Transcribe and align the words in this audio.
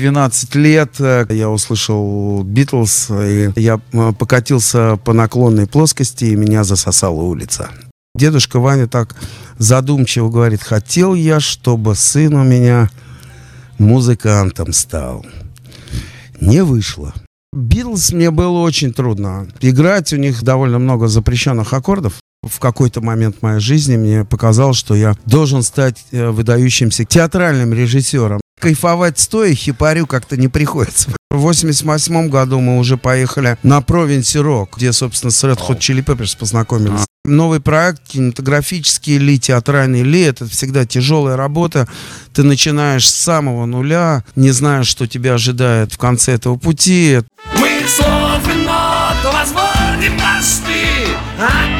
12 0.00 0.54
лет 0.54 0.94
э, 0.98 1.26
я 1.28 1.50
услышал 1.50 2.42
Битлз, 2.42 3.10
и 3.10 3.52
я 3.56 3.78
э, 3.92 4.12
покатился 4.18 4.96
по 5.04 5.12
наклонной 5.12 5.66
плоскости, 5.66 6.24
и 6.24 6.36
меня 6.36 6.64
засосала 6.64 7.20
улица. 7.20 7.68
Дедушка 8.14 8.60
Ваня 8.60 8.88
так 8.88 9.14
задумчиво 9.58 10.30
говорит, 10.30 10.62
хотел 10.62 11.14
я, 11.14 11.38
чтобы 11.38 11.94
сын 11.94 12.34
у 12.34 12.44
меня 12.44 12.88
музыкантом 13.78 14.72
стал. 14.72 15.26
Не 16.40 16.64
вышло. 16.64 17.12
Битлз 17.52 18.12
мне 18.12 18.30
было 18.30 18.60
очень 18.60 18.94
трудно. 18.94 19.48
Играть 19.60 20.14
у 20.14 20.16
них 20.16 20.42
довольно 20.42 20.78
много 20.78 21.08
запрещенных 21.08 21.74
аккордов. 21.74 22.14
В 22.42 22.58
какой-то 22.58 23.02
момент 23.02 23.42
моей 23.42 23.60
жизни 23.60 23.98
мне 23.98 24.24
показалось, 24.24 24.78
что 24.78 24.94
я 24.94 25.14
должен 25.26 25.62
стать 25.62 26.06
э, 26.10 26.30
выдающимся 26.30 27.04
театральным 27.04 27.74
режиссером. 27.74 28.40
Кайфовать 28.60 29.18
стоя 29.18 29.54
хипарю 29.54 30.06
как-то 30.06 30.36
не 30.36 30.48
приходится. 30.48 31.10
В 31.30 31.38
88 31.38 32.28
году 32.28 32.60
мы 32.60 32.78
уже 32.78 32.98
поехали 32.98 33.56
на 33.62 33.80
Провинси 33.80 34.38
Рок, 34.38 34.76
где, 34.76 34.92
собственно, 34.92 35.30
с 35.30 35.42
Red 35.44 35.58
Hot 35.66 35.78
Chili 35.78 36.04
Peppers 36.04 36.36
познакомились. 36.38 37.06
Новый 37.24 37.60
проект, 37.60 38.02
кинематографический 38.08 39.16
ли, 39.16 39.38
театральный 39.38 40.02
ли, 40.02 40.20
это 40.22 40.46
всегда 40.46 40.84
тяжелая 40.84 41.36
работа. 41.36 41.88
Ты 42.34 42.42
начинаешь 42.42 43.08
с 43.08 43.14
самого 43.14 43.64
нуля, 43.64 44.24
не 44.36 44.50
знаешь, 44.50 44.88
что 44.88 45.06
тебя 45.06 45.34
ожидает 45.34 45.92
в 45.94 45.98
конце 45.98 46.32
этого 46.32 46.56
пути. 46.56 47.20
Мы 47.56 47.70
словно 47.86 49.14
возводим 49.24 50.14
мосты 50.18 51.06
от 51.38 51.79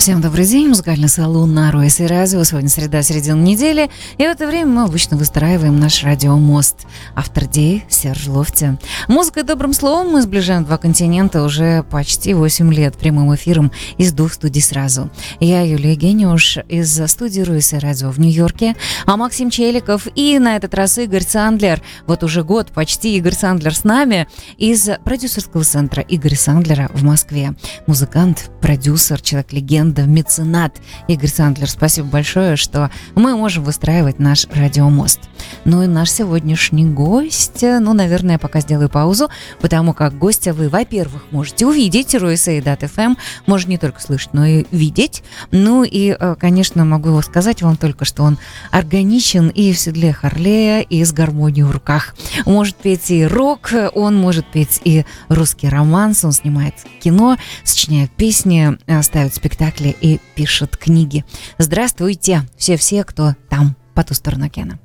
Всем 0.00 0.22
добрый 0.22 0.46
день, 0.46 0.68
музыкальный 0.68 1.10
салон 1.10 1.52
на 1.52 1.70
Руэс 1.70 2.00
и 2.00 2.06
Радио. 2.06 2.42
Сегодня 2.42 2.70
среда, 2.70 3.02
середина 3.02 3.38
недели, 3.38 3.90
и 4.16 4.22
в 4.22 4.30
это 4.30 4.46
время 4.46 4.70
мы 4.70 4.84
обычно 4.84 5.18
выстраиваем 5.18 5.78
наш 5.78 6.02
радиомост. 6.02 6.86
Автор 7.14 7.44
идеи 7.44 7.84
Серж 7.90 8.26
Лофти. 8.26 8.78
Музыкой 9.08 9.42
добрым 9.42 9.74
словом 9.74 10.12
мы 10.12 10.22
сближаем 10.22 10.64
два 10.64 10.78
континента 10.78 11.42
уже 11.42 11.82
почти 11.82 12.32
8 12.32 12.72
лет 12.72 12.96
прямым 12.96 13.34
эфиром 13.34 13.72
из 13.98 14.14
двух 14.14 14.32
студий 14.32 14.62
сразу. 14.62 15.10
Я 15.38 15.60
Юлия 15.60 15.94
Гениуш 15.94 16.56
из 16.66 16.98
студии 17.10 17.42
Руэс 17.42 17.74
и 17.74 17.78
Радио 17.78 18.10
в 18.10 18.18
Нью-Йорке, 18.18 18.76
а 19.04 19.18
Максим 19.18 19.50
Челиков 19.50 20.08
и 20.14 20.38
на 20.38 20.56
этот 20.56 20.72
раз 20.72 20.96
Игорь 20.96 21.24
Сандлер. 21.28 21.82
Вот 22.06 22.24
уже 22.24 22.42
год 22.42 22.68
почти 22.72 23.18
Игорь 23.18 23.34
Сандлер 23.34 23.74
с 23.74 23.84
нами 23.84 24.28
из 24.56 24.88
продюсерского 25.04 25.62
центра 25.62 26.02
Игоря 26.08 26.36
Сандлера 26.36 26.90
в 26.94 27.02
Москве. 27.02 27.52
Музыкант, 27.86 28.50
продюсер, 28.62 29.20
человек-легенда, 29.20 29.89
легенда, 29.90 30.02
меценат 30.02 30.76
Игорь 31.08 31.28
Сандлер. 31.28 31.68
Спасибо 31.68 32.08
большое, 32.08 32.56
что 32.56 32.90
мы 33.14 33.36
можем 33.36 33.64
выстраивать 33.64 34.18
наш 34.18 34.46
радиомост. 34.46 35.20
Ну 35.64 35.82
и 35.82 35.86
наш 35.86 36.10
сегодняшний 36.10 36.84
гость, 36.84 37.62
ну, 37.62 37.92
наверное, 37.92 38.32
я 38.32 38.38
пока 38.38 38.60
сделаю 38.60 38.88
паузу, 38.88 39.28
потому 39.60 39.92
как 39.94 40.16
гостя 40.16 40.52
вы, 40.52 40.68
во-первых, 40.68 41.26
можете 41.30 41.66
увидеть, 41.66 42.14
Руисейдат 42.14 42.82
ФМ, 42.82 43.14
может 43.46 43.68
не 43.68 43.78
только 43.78 44.00
слышать, 44.00 44.32
но 44.32 44.46
и 44.46 44.66
видеть. 44.70 45.22
Ну 45.50 45.84
и, 45.84 46.16
э, 46.18 46.34
конечно, 46.38 46.84
могу 46.84 47.20
сказать 47.22 47.62
вам 47.62 47.76
только, 47.76 48.04
что 48.04 48.22
он 48.22 48.38
органичен 48.70 49.48
и 49.48 49.72
в 49.72 49.78
седле 49.78 50.12
Харлея, 50.12 50.80
и 50.80 51.04
с 51.04 51.12
гармонией 51.12 51.64
в 51.64 51.70
руках. 51.70 52.14
Может 52.46 52.76
петь 52.76 53.10
и 53.10 53.26
рок, 53.26 53.70
он 53.94 54.16
может 54.16 54.46
петь 54.46 54.80
и 54.84 55.04
русский 55.28 55.68
романс, 55.68 56.24
он 56.24 56.32
снимает 56.32 56.74
кино, 57.02 57.36
сочиняет 57.64 58.10
песни, 58.10 58.78
э, 58.86 59.02
ставит 59.02 59.34
спектакли 59.34 59.79
спектакли 59.80 59.96
и 60.00 60.20
пишет 60.34 60.76
книги. 60.76 61.24
Здравствуйте, 61.58 62.42
все-все, 62.56 63.04
кто 63.04 63.34
там, 63.48 63.76
по 63.94 64.04
ту 64.04 64.14
сторону 64.14 64.46
океана. 64.46 64.78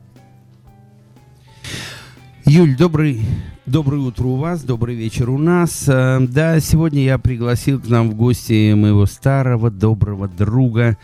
Юль, 2.47 2.75
добрый, 2.78 3.22
доброе 3.66 4.01
утро 4.01 4.25
у 4.25 4.35
вас, 4.35 4.63
добрый 4.63 4.95
вечер 4.95 5.31
у 5.31 5.39
нас. 5.39 5.85
Э, 5.88 6.19
да, 6.19 6.59
сегодня 6.59 7.03
я 7.03 7.17
пригласил 7.17 7.81
к 7.81 7.88
нам 7.88 8.11
в 8.11 8.16
гости 8.16 8.73
моего 8.73 9.07
старого 9.07 9.72
доброго 9.72 10.28
друга, 10.28 10.95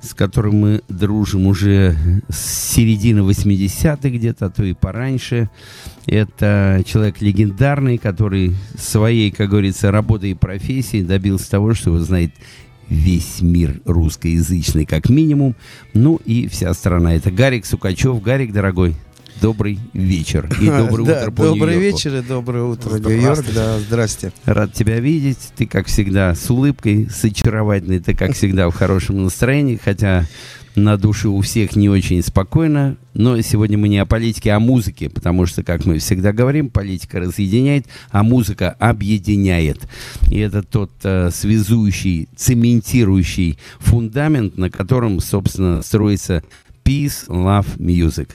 с 0.00 0.12
которым 0.12 0.56
мы 0.56 0.82
дружим 0.88 1.46
уже 1.46 1.96
с 2.28 2.72
середины 2.74 3.20
80-х 3.20 4.08
где-то, 4.10 4.46
а 4.46 4.50
то 4.50 4.64
и 4.64 4.74
пораньше. 4.74 5.50
Это 6.06 6.82
человек 6.84 7.20
легендарный, 7.20 7.98
который 7.98 8.56
своей, 8.76 9.30
как 9.30 9.50
говорится, 9.50 9.92
работой 9.92 10.32
и 10.32 10.34
профессией 10.34 11.04
добился 11.04 11.48
того, 11.48 11.74
что 11.74 11.90
его 11.90 12.00
знает 12.00 12.32
весь 12.88 13.40
мир 13.40 13.80
русскоязычный 13.84 14.86
как 14.86 15.08
минимум. 15.08 15.54
Ну 15.94 16.20
и 16.24 16.48
вся 16.48 16.72
страна. 16.74 17.14
Это 17.14 17.30
Гарик 17.30 17.66
Сукачев. 17.66 18.20
Гарик, 18.22 18.52
дорогой, 18.52 18.94
добрый 19.40 19.78
вечер. 19.92 20.48
И 20.60 20.66
доброе 20.66 21.04
да, 21.06 21.20
утро 21.20 21.30
по 21.30 21.42
Добрый 21.44 21.78
вечер 21.78 22.16
и 22.16 22.22
доброе 22.22 22.64
утро, 22.64 22.98
Нью-Йорк. 22.98 23.44
Да, 23.54 23.78
здрасте. 23.78 24.32
Рад 24.44 24.72
тебя 24.72 25.00
видеть. 25.00 25.38
Ты, 25.56 25.66
как 25.66 25.86
всегда, 25.86 26.34
с 26.34 26.50
улыбкой, 26.50 27.08
с 27.10 27.24
очаровательной. 27.24 28.00
Ты, 28.00 28.14
как 28.14 28.34
всегда, 28.34 28.68
в 28.68 28.74
хорошем 28.74 29.22
настроении. 29.24 29.78
Хотя 29.82 30.26
на 30.74 30.96
душе 30.96 31.28
у 31.28 31.40
всех 31.40 31.76
не 31.76 31.88
очень 31.88 32.22
спокойно. 32.22 32.96
Но 33.14 33.40
сегодня 33.40 33.76
мы 33.76 33.88
не 33.88 33.98
о 33.98 34.06
политике, 34.06 34.52
а 34.52 34.56
о 34.56 34.60
музыке, 34.60 35.10
потому 35.10 35.46
что, 35.46 35.62
как 35.64 35.84
мы 35.84 35.98
всегда 35.98 36.32
говорим, 36.32 36.70
политика 36.70 37.18
разъединяет, 37.18 37.86
а 38.10 38.22
музыка 38.22 38.70
объединяет. 38.78 39.88
И 40.30 40.38
это 40.38 40.62
тот 40.62 40.92
э, 41.02 41.30
связующий, 41.32 42.28
цементирующий 42.36 43.58
фундамент, 43.80 44.56
на 44.56 44.70
котором, 44.70 45.20
собственно, 45.20 45.82
строится 45.82 46.44
Peace, 46.84 47.26
Love, 47.28 47.76
Music. 47.78 48.30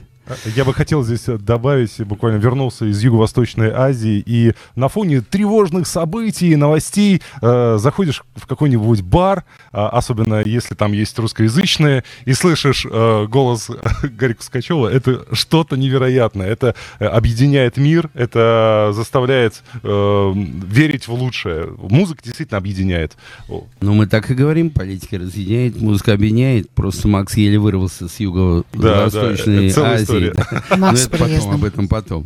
Я 0.56 0.64
бы 0.64 0.74
хотел 0.74 1.04
здесь 1.04 1.26
добавить, 1.26 2.02
буквально 2.06 2.38
вернулся 2.38 2.86
из 2.86 3.04
Юго-Восточной 3.04 3.72
Азии, 3.72 4.24
и 4.26 4.54
на 4.76 4.88
фоне 4.88 5.22
тревожных 5.22 5.86
событий, 5.86 6.56
новостей 6.56 7.22
э, 7.42 7.78
заходишь 7.78 8.24
в 8.36 8.48
какой-нибудь 8.48 9.02
бар, 9.02 9.44
э, 9.74 9.78
особенно 9.78 10.42
если 10.46 10.76
там 10.76 10.94
есть 10.94 11.18
русскоязычные, 11.20 12.06
и 12.26 12.34
слышишь 12.34 12.86
э, 12.90 13.26
голос 13.28 13.70
Гарика 14.04 14.44
Скачева, 14.44 14.88
это 14.88 15.26
что-то 15.34 15.76
невероятное. 15.76 16.48
Это 16.48 16.76
э, 17.00 17.06
объединяет 17.06 17.76
мир, 17.76 18.10
это 18.14 18.92
заставляет 18.94 19.62
э, 19.84 20.34
верить 20.34 21.08
в 21.08 21.14
лучшее. 21.14 21.70
Музыка 21.78 22.22
действительно 22.24 22.60
объединяет. 22.60 23.18
Ну, 23.50 23.94
мы 23.94 24.08
так 24.08 24.32
и 24.32 24.34
говорим, 24.34 24.70
политика 24.70 25.18
разъединяет, 25.18 25.80
музыка 25.82 26.14
объединяет. 26.14 26.70
Просто 26.70 27.10
Макс 27.10 27.36
еле 27.36 27.60
вырвался 27.60 28.08
с 28.08 28.20
Юго-Восточной 28.20 29.70
да, 29.70 29.76
да, 29.76 29.92
Азии 29.92 30.13
история. 30.18 30.34
Макс, 30.78 31.10
Но 31.12 31.18
это 31.18 31.18
потом, 31.18 31.52
об 31.54 31.64
этом 31.64 31.88
потом. 31.88 32.26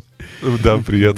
Да, 0.64 0.78
привет. 0.78 1.18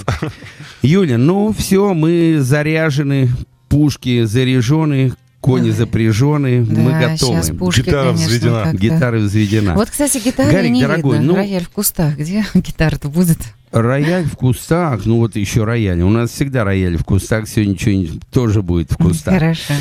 Юля, 0.82 1.18
ну 1.18 1.52
все, 1.56 1.92
мы 1.94 2.38
заряжены, 2.40 3.28
пушки 3.68 4.24
заряжены, 4.24 5.12
кони 5.40 5.70
запряжены, 5.70 6.64
да, 6.64 6.80
мы 6.80 6.90
готовы. 6.92 7.40
Гитара 7.72 8.06
конечно, 8.08 8.12
взведена. 8.12 8.70
Гитара 8.74 9.18
взведена. 9.18 9.74
Вот, 9.74 9.90
кстати, 9.90 10.18
гитара 10.24 10.50
Гарик, 10.50 10.70
не 10.70 10.82
дорогой, 10.82 11.18
видно. 11.18 11.32
ну- 11.32 11.36
Рояль 11.38 11.64
в 11.64 11.70
кустах. 11.70 12.16
Где 12.16 12.44
гитара-то 12.54 13.08
будет? 13.08 13.38
Рояль 13.72 14.24
в 14.24 14.36
кустах, 14.36 15.06
ну 15.06 15.18
вот 15.18 15.36
еще 15.36 15.64
рояль. 15.64 16.00
У 16.02 16.10
нас 16.10 16.30
всегда 16.30 16.64
рояль 16.64 16.96
в 16.96 17.04
кустах, 17.04 17.48
сегодня 17.48 17.78
что-нибудь 17.78 18.20
тоже 18.32 18.62
будет 18.62 18.90
в 18.92 18.96
кустах. 18.96 19.34
Хорошо. 19.34 19.74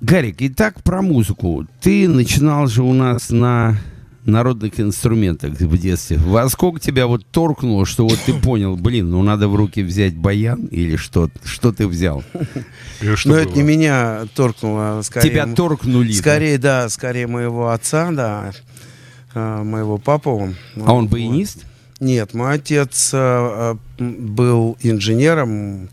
Гарик, 0.00 0.36
итак, 0.40 0.82
про 0.82 1.02
музыку. 1.02 1.66
Ты 1.80 2.08
начинал 2.08 2.66
же 2.66 2.82
у 2.82 2.92
нас 2.92 3.30
на 3.30 3.76
народных 4.26 4.78
инструментах 4.80 5.52
в 5.52 5.78
детстве. 5.78 6.18
Во 6.18 6.48
сколько 6.48 6.80
тебя 6.80 7.06
вот 7.06 7.24
торкнуло, 7.26 7.86
что 7.86 8.06
вот 8.06 8.18
ты 8.26 8.34
понял, 8.34 8.76
блин, 8.76 9.10
ну 9.10 9.22
надо 9.22 9.48
в 9.48 9.54
руки 9.54 9.82
взять 9.82 10.16
баян 10.16 10.66
или 10.66 10.96
что? 10.96 11.30
Что 11.44 11.72
ты 11.72 11.86
взял? 11.86 12.24
Но 13.24 13.36
это 13.36 13.52
не 13.52 13.62
меня 13.62 14.26
торкнуло, 14.34 14.98
а 14.98 15.02
скорее... 15.02 15.30
Тебя 15.30 15.46
торкнули. 15.46 16.12
Скорее, 16.12 16.58
да, 16.58 16.88
скорее 16.88 17.26
моего 17.26 17.70
отца, 17.70 18.10
да, 18.10 18.52
э, 19.34 19.62
моего 19.62 19.98
папу. 19.98 20.54
А 20.76 20.92
он 20.92 21.08
баянист? 21.08 21.64
Нет, 22.00 22.34
мой 22.34 22.54
отец 22.54 23.10
э, 23.12 23.76
был 23.98 24.76
инженером. 24.82 25.88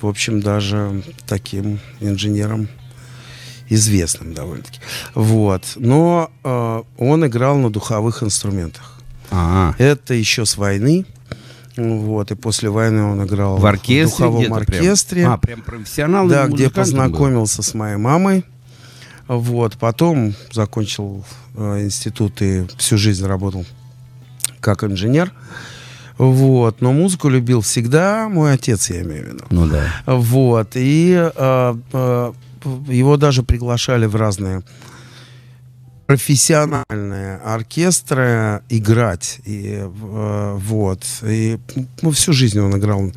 в 0.00 0.06
общем, 0.06 0.40
даже 0.40 1.02
таким 1.26 1.78
инженером 2.00 2.68
известным 3.68 4.34
довольно-таки. 4.34 4.80
Вот. 5.14 5.64
Но 5.76 6.30
э, 6.42 6.82
он 6.98 7.26
играл 7.26 7.56
на 7.58 7.70
духовых 7.70 8.22
инструментах. 8.22 8.98
А, 9.30 9.74
Это 9.78 10.14
еще 10.14 10.44
с 10.44 10.56
войны. 10.56 11.06
Вот, 11.76 12.30
и 12.30 12.36
после 12.36 12.70
войны 12.70 13.02
он 13.02 13.24
играл 13.26 13.56
в 13.56 13.66
оркестре 13.66 14.26
в 14.26 14.30
духовом 14.30 14.40
где-то 14.42 14.54
прям? 14.64 14.78
оркестре. 14.80 15.26
А, 15.26 15.36
прям 15.38 15.62
профессионал 15.62 16.28
да, 16.28 16.44
где 16.44 16.50
музыкантом 16.50 16.74
был? 16.74 16.82
познакомился 16.82 17.62
с 17.62 17.74
моей 17.74 17.96
мамой. 17.96 18.44
Вот, 19.26 19.76
потом 19.78 20.34
закончил 20.52 21.24
э, 21.56 21.84
институт 21.84 22.40
и 22.42 22.66
всю 22.76 22.96
жизнь 22.96 23.26
работал 23.26 23.64
как 24.60 24.84
инженер. 24.84 25.32
Вот, 26.16 26.80
но 26.80 26.92
музыку 26.92 27.28
любил 27.28 27.60
всегда 27.60 28.28
мой 28.28 28.52
отец, 28.52 28.88
я 28.90 29.02
имею 29.02 29.24
в 29.24 29.28
виду. 29.34 29.44
Ну 29.50 29.66
да. 29.66 29.86
Вот, 30.06 30.72
и 30.74 31.12
э, 31.34 31.74
э, 31.92 32.32
его 32.88 33.16
даже 33.16 33.42
приглашали 33.42 34.06
в 34.06 34.16
разные 34.16 34.62
профессиональные 36.06 37.36
оркестры 37.38 38.62
играть. 38.68 39.40
И, 39.44 39.78
э, 39.80 40.58
вот. 40.58 41.04
И 41.22 41.58
ну, 42.02 42.10
всю 42.10 42.32
жизнь 42.32 42.60
он 42.60 42.76
играл 42.76 43.12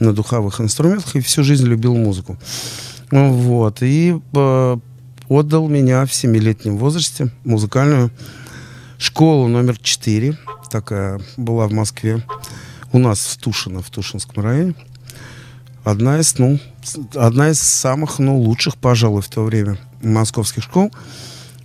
на 0.00 0.12
духовых 0.12 0.60
инструментах 0.60 1.16
и 1.16 1.20
всю 1.20 1.42
жизнь 1.42 1.66
любил 1.66 1.94
музыку. 1.94 2.38
Вот. 3.10 3.82
И 3.82 4.20
э, 4.34 4.76
отдал 5.28 5.68
меня 5.68 6.06
в 6.06 6.14
семилетнем 6.14 6.76
возрасте 6.78 7.30
музыкальную 7.44 8.10
школу 8.98 9.48
номер 9.48 9.78
4. 9.78 10.38
Такая 10.70 11.20
была 11.36 11.66
в 11.66 11.72
Москве. 11.72 12.24
У 12.92 12.98
нас 12.98 13.20
в 13.20 13.36
Тушино, 13.38 13.82
в 13.82 13.90
Тушинском 13.90 14.42
районе. 14.42 14.74
Одна 15.88 16.20
из, 16.20 16.38
ну, 16.38 16.58
одна 17.14 17.48
из 17.48 17.60
самых, 17.60 18.18
ну, 18.18 18.36
лучших, 18.38 18.76
пожалуй, 18.76 19.22
в 19.22 19.28
то 19.28 19.42
время 19.42 19.78
московских 20.02 20.62
школ. 20.62 20.92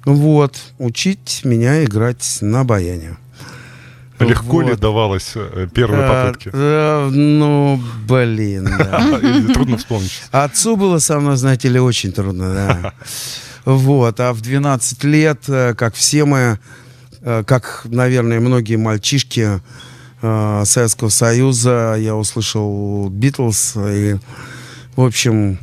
Вот. 0.05 0.55
Учить 0.77 1.41
меня 1.43 1.83
играть 1.83 2.37
на 2.39 2.63
баяне. 2.63 3.17
Легко 4.19 4.61
ли 4.61 4.69
Вот. 4.69 4.79
давалось 4.79 5.33
э, 5.35 5.67
первые 5.73 6.03
А, 6.05 6.25
попытки? 6.27 6.51
э, 6.53 7.09
ну, 7.11 7.81
блин, 8.07 8.69
да. 8.77 9.19
Трудно 9.53 9.75
вспомнить. 9.77 10.21
Отцу 10.31 10.77
было 10.77 10.99
со 10.99 11.19
мной, 11.19 11.35
знаете 11.35 11.67
ли, 11.67 11.77
очень 11.81 12.13
трудно, 12.13 12.53
да. 12.53 12.93
Вот, 13.65 14.17
а 14.21 14.31
в 14.31 14.39
12 14.39 15.03
лет, 15.03 15.39
э, 15.49 15.73
как 15.75 15.95
все 15.95 16.23
мы, 16.23 16.59
как, 17.21 17.81
наверное, 17.85 18.39
многие 18.39 18.77
мальчишки 18.77 19.59
э, 20.23 20.63
Советского 20.65 21.09
Союза, 21.09 21.95
я 21.99 22.15
услышал 22.15 23.09
Битлз, 23.09 23.75
и, 23.77 24.15
в 24.95 25.01
общем, 25.01 25.59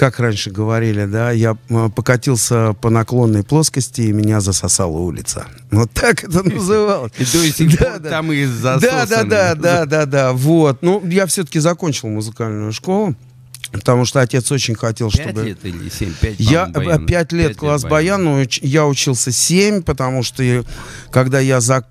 как 0.00 0.18
раньше 0.18 0.50
говорили, 0.50 1.04
да, 1.04 1.30
я 1.30 1.58
э, 1.68 1.88
покатился 1.94 2.72
по 2.80 2.88
наклонной 2.88 3.44
плоскости, 3.44 4.00
и 4.00 4.12
меня 4.12 4.40
засосала 4.40 4.96
улица. 4.96 5.46
Вот 5.70 5.90
так 5.92 6.24
это 6.24 6.42
называлось. 6.48 7.12
И 7.18 7.24
до 7.24 7.52
сих 7.52 7.78
пор 7.78 7.98
там 8.00 8.32
и 8.32 8.46
Да, 8.46 8.78
да, 8.78 9.04
да, 9.24 9.54
да, 9.54 9.84
да, 9.84 10.06
да. 10.06 10.32
Вот. 10.32 10.80
Ну, 10.80 11.06
я 11.06 11.26
все-таки 11.26 11.58
закончил 11.58 12.08
музыкальную 12.08 12.72
школу, 12.72 13.14
потому 13.72 14.06
что 14.06 14.22
отец 14.22 14.50
очень 14.50 14.74
хотел, 14.74 15.10
Пять 15.10 15.20
чтобы... 15.20 15.42
лет 15.44 15.58
или 15.64 15.90
семь? 15.90 16.14
Пять, 16.18 16.40
Я 16.40 16.64
по-моему, 16.64 16.86
баян. 16.92 17.06
пять 17.06 17.32
лет 17.32 17.56
класс 17.58 17.84
баян, 17.84 18.24
но 18.24 18.42
я 18.62 18.86
учился 18.86 19.32
семь, 19.32 19.82
потому 19.82 20.22
что 20.22 20.64
когда 21.10 21.40
я 21.40 21.60
за, 21.60 21.86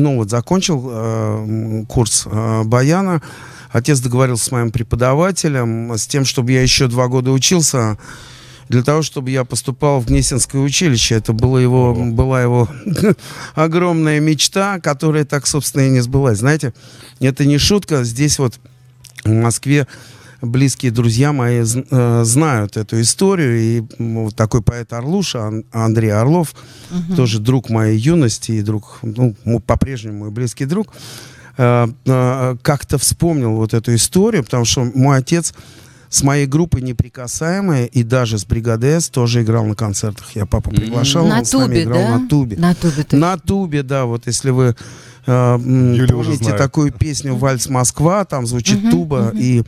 ну 0.00 0.16
вот 0.16 0.30
закончил 0.30 0.88
э, 0.90 1.84
курс 1.88 2.24
э, 2.26 2.62
баяна, 2.64 3.22
отец 3.70 4.00
договорился 4.00 4.44
с 4.44 4.50
моим 4.50 4.70
преподавателем 4.70 5.92
с 5.92 6.06
тем, 6.06 6.24
чтобы 6.24 6.52
я 6.52 6.62
еще 6.62 6.88
два 6.88 7.08
года 7.08 7.30
учился 7.30 7.98
для 8.68 8.82
того, 8.84 9.02
чтобы 9.02 9.30
я 9.30 9.44
поступал 9.44 10.00
в 10.00 10.06
Гнесинское 10.06 10.62
училище. 10.62 11.16
Это 11.16 11.32
было 11.32 11.58
его, 11.58 11.92
была 11.92 12.40
его 12.40 12.68
огромная 13.54 14.20
мечта, 14.20 14.78
которая 14.78 15.24
так, 15.24 15.48
собственно, 15.48 15.82
и 15.82 15.90
не 15.90 16.00
сбылась. 16.00 16.38
Знаете, 16.38 16.72
это 17.18 17.44
не 17.44 17.58
шутка. 17.58 18.04
Здесь 18.04 18.38
вот 18.38 18.60
в 19.24 19.32
Москве 19.32 19.88
близкие 20.42 20.90
друзья 20.92 21.32
мои 21.32 21.62
э, 21.62 22.22
знают 22.24 22.76
эту 22.76 23.00
историю. 23.00 23.60
И 23.60 23.82
такой 24.34 24.62
поэт 24.62 24.92
Орлуша, 24.92 25.46
Ан- 25.46 25.64
Андрей 25.72 26.12
Орлов, 26.12 26.54
тоже 27.16 27.38
друг 27.38 27.70
моей 27.70 27.98
юности 27.98 28.52
и 28.52 28.62
друг, 28.62 28.98
ну, 29.02 29.34
по-прежнему 29.60 30.18
мой 30.20 30.30
близкий 30.30 30.64
друг, 30.64 30.92
э, 31.56 31.88
э, 32.06 32.56
как-то 32.62 32.98
вспомнил 32.98 33.52
вот 33.52 33.74
эту 33.74 33.94
историю, 33.94 34.44
потому 34.44 34.64
что 34.64 34.84
мой 34.94 35.18
отец 35.18 35.54
с 36.08 36.24
моей 36.24 36.46
группой 36.46 36.82
неприкасаемые 36.82 37.86
и 37.86 38.02
даже 38.02 38.36
с 38.36 38.44
бригадой 38.44 39.00
С 39.00 39.08
тоже 39.08 39.42
играл 39.42 39.64
на 39.64 39.76
концертах. 39.76 40.34
Я 40.34 40.44
папу 40.44 40.70
приглашал, 40.70 41.26
На 41.26 41.38
он 41.38 41.44
с 41.44 41.52
нами 41.52 41.66
тубе, 41.66 41.82
играл 41.84 41.98
да? 42.00 42.18
на 42.18 42.28
тубе. 42.28 42.56
На 42.56 42.74
тубе. 42.74 42.94
есть. 42.96 43.12
На 43.12 43.38
тубе, 43.38 43.82
да, 43.84 44.04
вот 44.06 44.26
если 44.26 44.50
вы 44.50 44.74
э, 45.26 45.58
Юля 45.60 46.12
помните 46.12 46.56
такую 46.56 46.92
песню 46.92 47.36
«Вальс 47.36 47.68
Москва», 47.68 48.24
там 48.24 48.46
звучит 48.46 48.90
туба, 48.90 49.30
и 49.34 49.62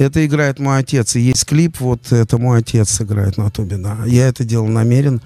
это 0.00 0.24
играет 0.24 0.58
мой 0.58 0.78
отец. 0.78 1.14
И 1.16 1.20
есть 1.20 1.44
клип, 1.44 1.78
вот 1.80 2.10
это 2.10 2.38
мой 2.38 2.60
отец 2.60 3.00
играет 3.02 3.36
на 3.36 3.50
тубе, 3.50 3.76
да. 3.76 3.98
Я 4.06 4.28
это 4.28 4.44
делал 4.44 4.66
намерен. 4.66 5.20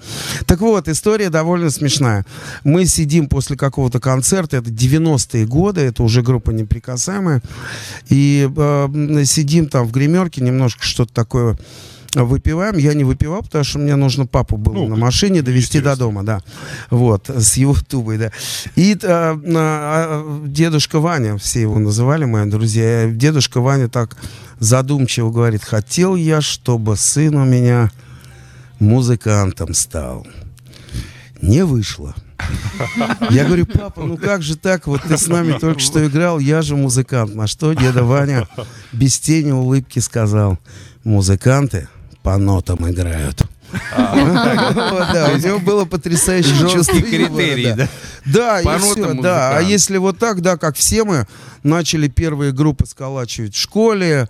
Так 0.45 0.59
вот, 0.59 0.89
история 0.89 1.29
довольно 1.29 1.69
смешная. 1.69 2.25
Мы 2.65 2.85
сидим 2.85 3.27
после 3.27 3.55
какого-то 3.55 4.01
концерта, 4.01 4.57
это 4.57 4.69
90-е 4.69 5.45
годы, 5.45 5.81
это 5.81 6.03
уже 6.03 6.21
группа 6.21 6.51
неприкасаемая, 6.51 7.41
и 8.09 8.49
э, 8.53 9.23
сидим 9.25 9.67
там 9.67 9.87
в 9.87 9.91
гримерке, 9.91 10.41
немножко 10.41 10.83
что-то 10.83 11.13
такое 11.13 11.57
выпиваем. 12.23 12.77
Я 12.77 12.93
не 12.93 13.03
выпивал, 13.03 13.41
потому 13.43 13.63
что 13.63 13.79
мне 13.79 13.95
нужно 13.95 14.25
папу 14.25 14.57
было 14.57 14.73
Ну, 14.73 14.87
на 14.87 14.95
машине 14.95 15.41
довести 15.41 15.81
до 15.81 15.95
дома, 15.95 16.23
да. 16.23 16.41
Вот, 16.89 17.29
с 17.29 17.55
его 17.57 17.75
тубой, 17.75 18.17
да. 18.17 18.31
И 18.75 18.97
а, 19.03 19.39
а, 19.43 20.45
дедушка 20.47 20.99
Ваня, 20.99 21.37
все 21.37 21.61
его 21.61 21.79
называли, 21.79 22.25
мои 22.25 22.49
друзья, 22.49 23.07
дедушка 23.07 23.59
Ваня 23.59 23.89
так 23.89 24.15
задумчиво 24.59 25.31
говорит, 25.31 25.63
хотел 25.63 26.15
я, 26.15 26.41
чтобы 26.41 26.95
сын 26.95 27.35
у 27.35 27.45
меня 27.45 27.91
музыкантом 28.79 29.73
стал. 29.73 30.25
Не 31.41 31.65
вышло. 31.65 32.15
Я 33.29 33.45
говорю, 33.45 33.65
папа, 33.65 34.03
ну 34.03 34.17
как 34.17 34.41
же 34.41 34.57
так? 34.57 34.87
Вот 34.87 35.01
ты 35.03 35.17
с 35.17 35.27
нами 35.27 35.57
только 35.57 35.79
что 35.79 36.05
играл, 36.05 36.39
я 36.39 36.61
же 36.61 36.75
музыкант. 36.75 37.33
На 37.33 37.47
что 37.47 37.73
деда 37.73 38.03
Ваня 38.03 38.47
без 38.91 39.19
тени 39.19 39.51
улыбки 39.51 39.99
сказал, 39.99 40.59
музыканты 41.03 41.87
по 42.25 42.37
нотам 42.37 42.89
играют. 42.89 43.43
Вот, 43.71 45.07
Да, 45.13 45.31
у 45.33 45.37
него 45.37 45.59
было 45.59 45.85
Жесткие 46.69 47.01
юмора, 47.01 47.43
критерии, 47.43 47.73
да? 48.25 48.61
И 48.61 48.63
нотам 48.63 49.21
да. 49.21 49.57
А 49.57 49.61
если 49.61 49.97
вот 49.97 50.17
так, 50.17 50.41
да, 50.41 50.57
как 50.57 50.75
все 50.75 51.03
мы 51.03 51.27
начали 51.63 52.07
первые 52.07 52.51
группы 52.51 52.85
сколачивать 52.87 53.53
в 53.53 53.61
школе, 53.61 54.27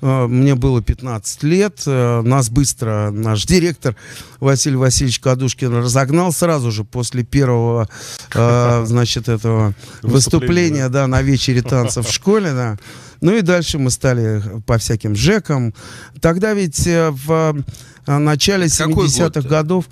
мне 0.00 0.54
было 0.54 0.82
15 0.82 1.42
лет, 1.42 1.82
э, 1.86 2.22
нас 2.22 2.48
быстро 2.48 3.10
наш 3.10 3.44
директор 3.44 3.96
Василий 4.38 4.76
Васильевич 4.76 5.20
Кадушкин 5.20 5.74
разогнал 5.74 6.32
сразу 6.32 6.70
же 6.70 6.84
после 6.84 7.22
первого, 7.22 7.88
э, 8.34 8.84
значит, 8.86 9.28
этого 9.28 9.74
Выступления, 10.02 10.88
да, 10.88 11.06
на 11.06 11.22
вечере 11.22 11.62
танцев 11.62 12.06
в 12.06 12.12
школе, 12.12 12.52
да. 12.52 12.78
Ну 13.20 13.36
и 13.36 13.42
дальше 13.42 13.78
мы 13.78 13.90
стали 13.90 14.42
по 14.66 14.78
всяким 14.78 15.14
жекам. 15.14 15.74
Тогда 16.20 16.54
ведь 16.54 16.86
э, 16.86 17.10
в 17.10 17.62
э, 18.06 18.18
начале 18.18 18.68
Какой 18.68 19.06
70-х 19.08 19.40
год? 19.42 19.50
годов, 19.50 19.84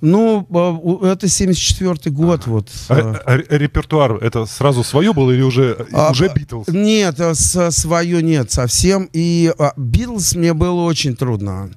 ну, 0.00 0.46
э, 0.50 0.54
у- 0.82 1.04
это 1.04 1.26
74-й 1.26 2.10
год, 2.10 2.46
вот. 2.46 2.68
А, 2.88 2.98
э. 2.98 3.14
а 3.26 3.36
ре- 3.36 3.46
репертуар 3.58 4.12
это 4.22 4.46
сразу 4.46 4.84
свое 4.84 5.12
было 5.12 5.30
или 5.32 5.42
уже 5.42 5.86
А, 5.92 6.10
уже 6.10 6.26
а, 6.26 6.34
Битлз? 6.34 6.68
Нет, 6.68 7.18
э, 7.20 7.34
с- 7.34 7.70
свое 7.70 8.22
нет 8.22 8.50
совсем. 8.50 9.08
И 9.12 9.52
Битлз 9.76 10.34
мне 10.34 10.52
было 10.54 10.82
очень 10.82 11.16
трудно 11.16 11.70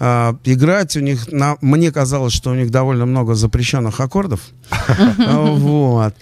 а, 0.00 0.36
играть. 0.44 0.96
У 0.96 1.00
них, 1.00 1.30
на, 1.32 1.56
мне 1.60 1.90
казалось, 1.92 2.32
что 2.32 2.50
у 2.50 2.54
них 2.54 2.70
довольно 2.70 3.06
много 3.06 3.34
запрещенных 3.34 4.00
аккордов. 4.00 4.40
А, 4.70 5.42
Вот. 5.52 6.14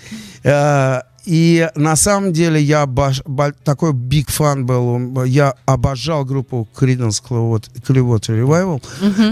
И 1.26 1.68
на 1.74 1.96
самом 1.96 2.32
деле 2.32 2.60
я 2.62 2.84
обож- 2.84 3.22
бо- 3.26 3.52
такой 3.64 3.92
биг 3.92 4.30
фан 4.30 4.64
был. 4.66 5.24
Я 5.24 5.54
обожал 5.66 6.24
группу 6.24 6.68
Creedence 6.74 7.22
Clearwater 7.22 8.40
Revival. 8.42 8.82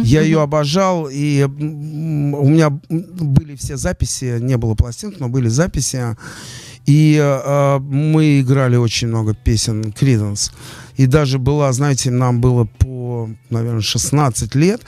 Я 0.04 0.20
ее 0.22 0.40
обожал, 0.42 1.08
и 1.10 1.44
у 1.44 2.48
меня 2.48 2.70
были 2.70 3.54
все 3.56 3.76
записи, 3.76 4.38
не 4.40 4.56
было 4.56 4.74
пластинок, 4.74 5.18
но 5.20 5.28
были 5.28 5.48
записи. 5.48 6.16
И 6.86 7.18
э, 7.20 7.78
мы 7.80 8.40
играли 8.40 8.76
очень 8.76 9.08
много 9.08 9.34
песен 9.34 9.82
Creedence. 10.00 10.52
И 10.96 11.06
даже 11.06 11.38
была, 11.38 11.72
знаете, 11.72 12.10
нам 12.10 12.40
было 12.40 12.64
по 12.64 13.28
наверное, 13.50 13.80
16 13.82 14.54
лет. 14.54 14.80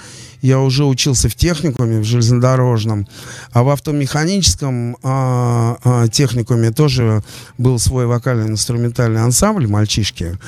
Я 0.43 0.61
уже 0.61 0.85
учился 0.85 1.29
в 1.29 1.35
техникуме, 1.35 2.01
в 2.01 2.05
железнодорожном. 2.05 3.07
А 3.53 3.63
в 3.63 3.69
автомеханическом 3.69 4.97
а, 5.03 5.79
а, 5.85 6.09
техникуме 6.09 6.71
тоже 6.71 7.23
был 7.59 7.79
свой 7.79 8.07
вокально-инструментальный 8.07 9.23
ансамбль 9.23 9.67
«Мальчишки». 9.67 10.39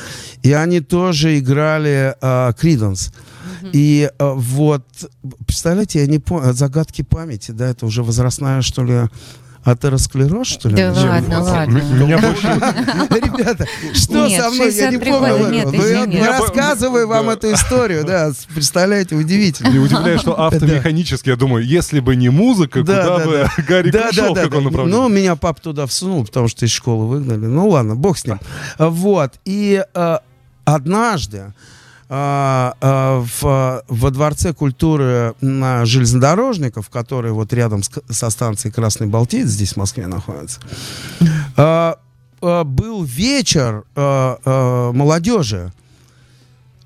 И 0.43 0.53
они 0.53 0.81
тоже 0.81 1.39
играли 1.39 2.15
а, 2.21 2.53
«Криденс». 2.53 3.13
И 3.73 4.11
а, 4.19 4.33
вот, 4.35 4.85
представляете, 5.47 6.01
я 6.01 6.07
не 6.07 6.19
помню, 6.19 6.53
загадки 6.53 7.03
памяти, 7.03 7.53
да, 7.53 7.69
это 7.69 7.87
уже 7.87 8.03
возрастная, 8.03 8.63
что 8.63 8.85
ли, 8.85 9.09
атеросклероз, 9.65 10.49
что 10.49 10.69
ли? 10.69 10.77
Да 10.77 10.93
ладно, 10.93 11.43
ладно. 11.43 11.79
Меня 11.79 12.19
больше... 12.19 12.47
Ребята, 12.47 13.67
что 13.95 14.29
со 14.29 14.51
мной? 14.51 14.73
Я 14.73 14.91
не 14.91 14.99
63 14.99 15.11
помню. 15.11 15.71
Ну, 15.73 16.13
я 16.13 16.39
рассказываю 16.39 17.09
вам 17.09 17.31
эту 17.31 17.53
историю, 17.53 18.05
да, 18.05 18.31
представляете, 18.53 19.15
удивительно. 19.15 19.69
Не 19.69 19.79
удивляюсь, 19.79 20.21
что 20.21 20.41
автомеханически, 20.41 21.31
я 21.31 21.37
думаю, 21.37 21.65
если 21.65 22.01
бы 22.01 22.17
не 22.17 22.29
музыка, 22.29 22.83
Да, 22.83 23.03
куда 23.03 23.19
да, 23.19 23.25
бы. 23.27 23.51
Гарри 23.69 23.91
пришел, 23.91 24.35
каком 24.35 24.65
да. 24.65 24.71
направлении? 24.71 24.93
Ну, 24.93 25.09
меня 25.09 25.37
папа 25.37 25.61
туда 25.61 25.87
всунул, 25.87 26.25
потому 26.25 26.49
что 26.49 26.65
из 26.65 26.71
школы 26.71 27.07
выгнали. 27.07 27.47
Ну, 27.47 27.69
ладно, 27.69 27.95
бог 27.95 28.19
с 28.19 28.27
ним. 28.27 28.41
Вот. 28.79 29.35
И 29.45 29.85
а, 29.95 30.21
однажды 30.65 31.55
в, 32.13 33.85
во 33.89 34.11
Дворце 34.11 34.53
культуры 34.53 35.35
на 35.41 35.87
железнодорожников, 35.87 36.91
который 36.91 37.33
вот 37.33 37.53
рядом 37.55 37.83
с 37.83 37.91
со 38.11 38.29
станцией 38.29 38.73
Красный 38.73 39.07
Балтиец, 39.07 39.49
здесь 39.49 39.73
в 39.73 39.77
Москве 39.79 40.07
находится, 40.07 40.61
а, 41.57 41.97
а, 42.43 42.65
был 42.65 43.03
вечер 43.03 43.85
а, 43.95 44.39
а, 44.45 44.93
молодежи. 44.93 45.73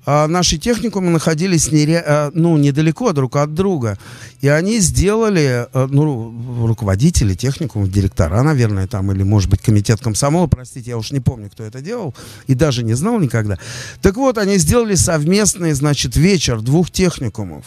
А 0.09 0.25
наши 0.27 0.57
техникумы 0.57 1.09
находились 1.11 1.67
нере- 1.67 2.01
а, 2.05 2.31
ну, 2.33 2.55
недалеко 2.57 3.11
друг 3.11 3.35
от 3.35 3.53
друга. 3.53 3.97
И 4.39 4.47
они 4.47 4.79
сделали, 4.79 5.67
э, 5.73 5.87
ну, 5.91 6.03
ру- 6.05 6.67
руководители 6.67 7.33
техникумов, 7.35 7.91
директора, 7.91 8.41
наверное, 8.41 8.87
там, 8.87 9.11
или, 9.11 9.23
может 9.23 9.49
быть, 9.49 9.61
комитет 9.61 9.99
комсомола, 9.99 10.47
простите, 10.47 10.91
я 10.91 10.97
уж 10.97 11.11
не 11.11 11.19
помню, 11.19 11.49
кто 11.49 11.65
это 11.65 11.81
делал, 11.81 12.15
и 12.47 12.53
даже 12.55 12.83
не 12.83 12.93
знал 12.93 13.19
никогда. 13.19 13.57
Так 14.01 14.15
вот, 14.15 14.37
они 14.37 14.57
сделали 14.59 14.95
совместный, 14.95 15.73
значит, 15.73 16.15
вечер 16.15 16.61
двух 16.61 16.89
техникумов. 16.89 17.65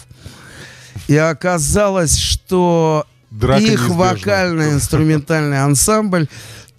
И 1.09 1.17
оказалось, 1.17 2.17
что 2.17 3.05
Драка 3.31 3.63
их 3.65 3.87
вокально-инструментальный 3.91 5.63
ансамбль 5.63 6.27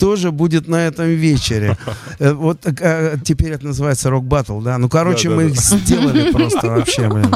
тоже 0.01 0.31
будет 0.31 0.67
на 0.67 0.87
этом 0.87 1.05
вечере. 1.05 1.77
Э, 2.19 2.33
Вот 2.33 2.65
э, 2.65 3.17
теперь 3.23 3.51
это 3.51 3.65
называется 3.67 4.09
рок-баттл, 4.09 4.59
да? 4.61 4.77
Ну, 4.77 4.89
короче, 4.89 5.29
мы 5.29 5.43
их 5.49 5.59
сделали 5.59 6.31
просто 6.31 6.67
вообще, 6.75 7.07
блин. 7.07 7.33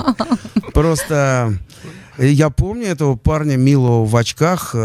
Просто 0.74 1.54
э, 2.18 2.28
я 2.28 2.50
помню 2.50 2.88
этого 2.88 3.16
парня 3.16 3.56
милого 3.58 4.06
в 4.06 4.16
очках, 4.16 4.76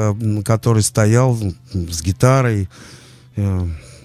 который 0.45 0.83
стоял 0.83 1.39
с 1.73 2.03
гиторой. 2.03 2.69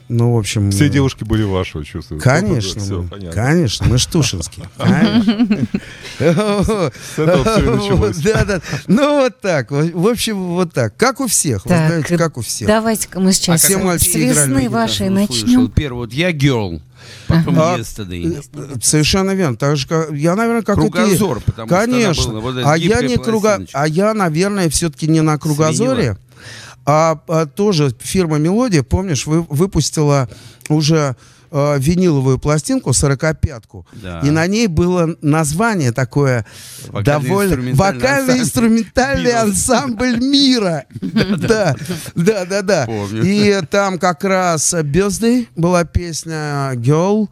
Ну, 0.08 0.34
в 0.36 0.38
общем... 0.38 0.72
Все 0.72 0.86
э, 0.86 0.90
девушки 0.90 1.24
были 1.24 1.44
вашего, 1.44 1.84
чувствую. 1.84 2.22
Конечно, 2.22 2.80
Все, 2.80 3.02
мы- 3.02 3.08
понятно. 3.08 3.32
конечно, 3.42 3.88
мы 3.88 3.98
Штушинские. 3.98 4.70
конечно. 4.78 5.48
С 6.20 7.20
этого 7.20 8.12
все. 8.14 8.34
Да, 8.34 8.46
да. 8.46 8.62
Ну, 8.88 9.22
вот 9.22 9.42
так. 9.42 9.72
В 9.72 10.08
общем, 10.08 10.38
вот 10.50 10.74
так. 10.74 10.96
Как 10.96 11.20
у 11.20 11.28
всех. 11.28 11.64
Как 11.64 12.38
у 12.38 12.42
всех. 12.42 12.68
Давайте-ка 12.68 13.20
мы 13.20 13.34
сейчас 13.34 13.64
все 13.64 13.78
мальчики 13.78 14.12
с 14.12 14.16
весны 14.16 14.70
вашей 14.70 15.10
начнем. 15.10 15.70
Первый 15.70 16.06
вот 16.06 16.14
я 16.14 16.32
girl, 16.32 16.82
потом 17.28 17.60
А, 17.60 17.78
yesterday. 17.78 18.44
Э, 18.54 18.76
Совершенно 18.82 19.32
верно. 19.32 19.58
Так 19.58 19.78
же, 19.78 19.88
как, 19.88 20.12
я, 20.12 20.36
наверное, 20.36 20.62
как 20.62 20.78
и 20.78 20.82
ты. 20.82 20.92
Кругозор, 20.92 21.42
потому 21.42 21.68
что 21.68 21.76
Конечно. 21.78 22.32
она 22.32 22.42
была 22.42 22.52
вот 22.54 22.66
а 22.66 22.78
я 22.78 23.02
не 23.02 23.18
круга, 23.18 23.66
а 23.74 23.88
я, 23.88 24.14
наверное, 24.14 24.70
все-таки 24.70 25.08
не 25.08 25.22
на 25.22 25.38
кругозоре, 25.38 26.18
а, 26.86 27.20
а 27.27 27.46
тоже 27.46 27.94
фирма 28.00 28.38
Мелодия, 28.38 28.84
помнишь, 28.84 29.25
вы, 29.25 29.42
выпустила 29.42 30.30
уже 30.70 31.15
э, 31.51 31.75
виниловую 31.80 32.38
пластинку 32.38 32.92
45-ку. 32.92 33.86
Да. 33.94 34.20
И 34.22 34.30
на 34.30 34.46
ней 34.46 34.68
было 34.68 35.15
название 35.22 35.92
такое 35.92 36.46
довольно 37.04 37.74
Вокально-инструментальный 37.75 39.34
ансамбль. 39.34 40.18
мира. 40.20 40.86
Да, 41.01 41.75
да, 42.15 42.46
да, 42.46 42.62
да. 42.62 42.88
И 43.12 43.62
там 43.70 43.98
как 44.00 44.24
раз 44.24 44.74
Birthday 44.74 45.48
была 45.56 45.86
песня 45.86 46.74
Girl. 46.75 47.30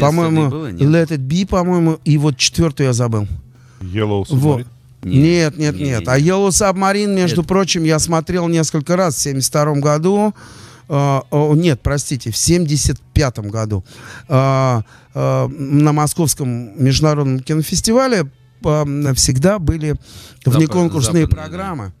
По-моему? 0.00 0.48
Let 0.68 1.08
It 1.08 1.18
Be, 1.18 1.46
по-моему, 1.46 1.98
и 2.04 2.16
вот 2.16 2.36
четвертую 2.36 2.86
я 2.88 2.92
забыл. 2.92 3.26
Yellow 3.80 4.24
Вот. 4.28 4.60
Submarine. 4.60 4.66
Нет, 5.10 5.56
нет, 5.58 5.74
не, 5.76 5.82
нет. 5.84 6.00
не, 6.02 6.06
А. 6.12 6.18
Yellow 6.18 6.48
Submarine, 6.48 7.14
между 7.14 7.42
Это- 7.42 7.48
прочим, 7.48 7.84
я 7.84 7.98
смотрел 7.98 8.48
несколько 8.48 8.96
раз 8.96 9.14
в 9.16 9.20
72 9.20 9.74
году. 9.80 10.34
А, 10.88 11.22
о, 11.30 11.54
нет, 11.54 11.80
простите, 11.82 12.30
в 12.30 12.36
75 12.36 13.38
году. 13.50 13.84
А, 14.28 14.82
а, 15.14 15.48
на 15.48 15.92
Московском 15.92 16.82
международном 16.82 17.40
кинофестивале 17.40 18.26
а, 18.64 18.84
всегда 19.14 19.58
были 19.58 19.96
Запад- 20.44 20.54
внеконкурсные 20.58 21.22
западные, 21.24 21.28
программы. 21.28 21.92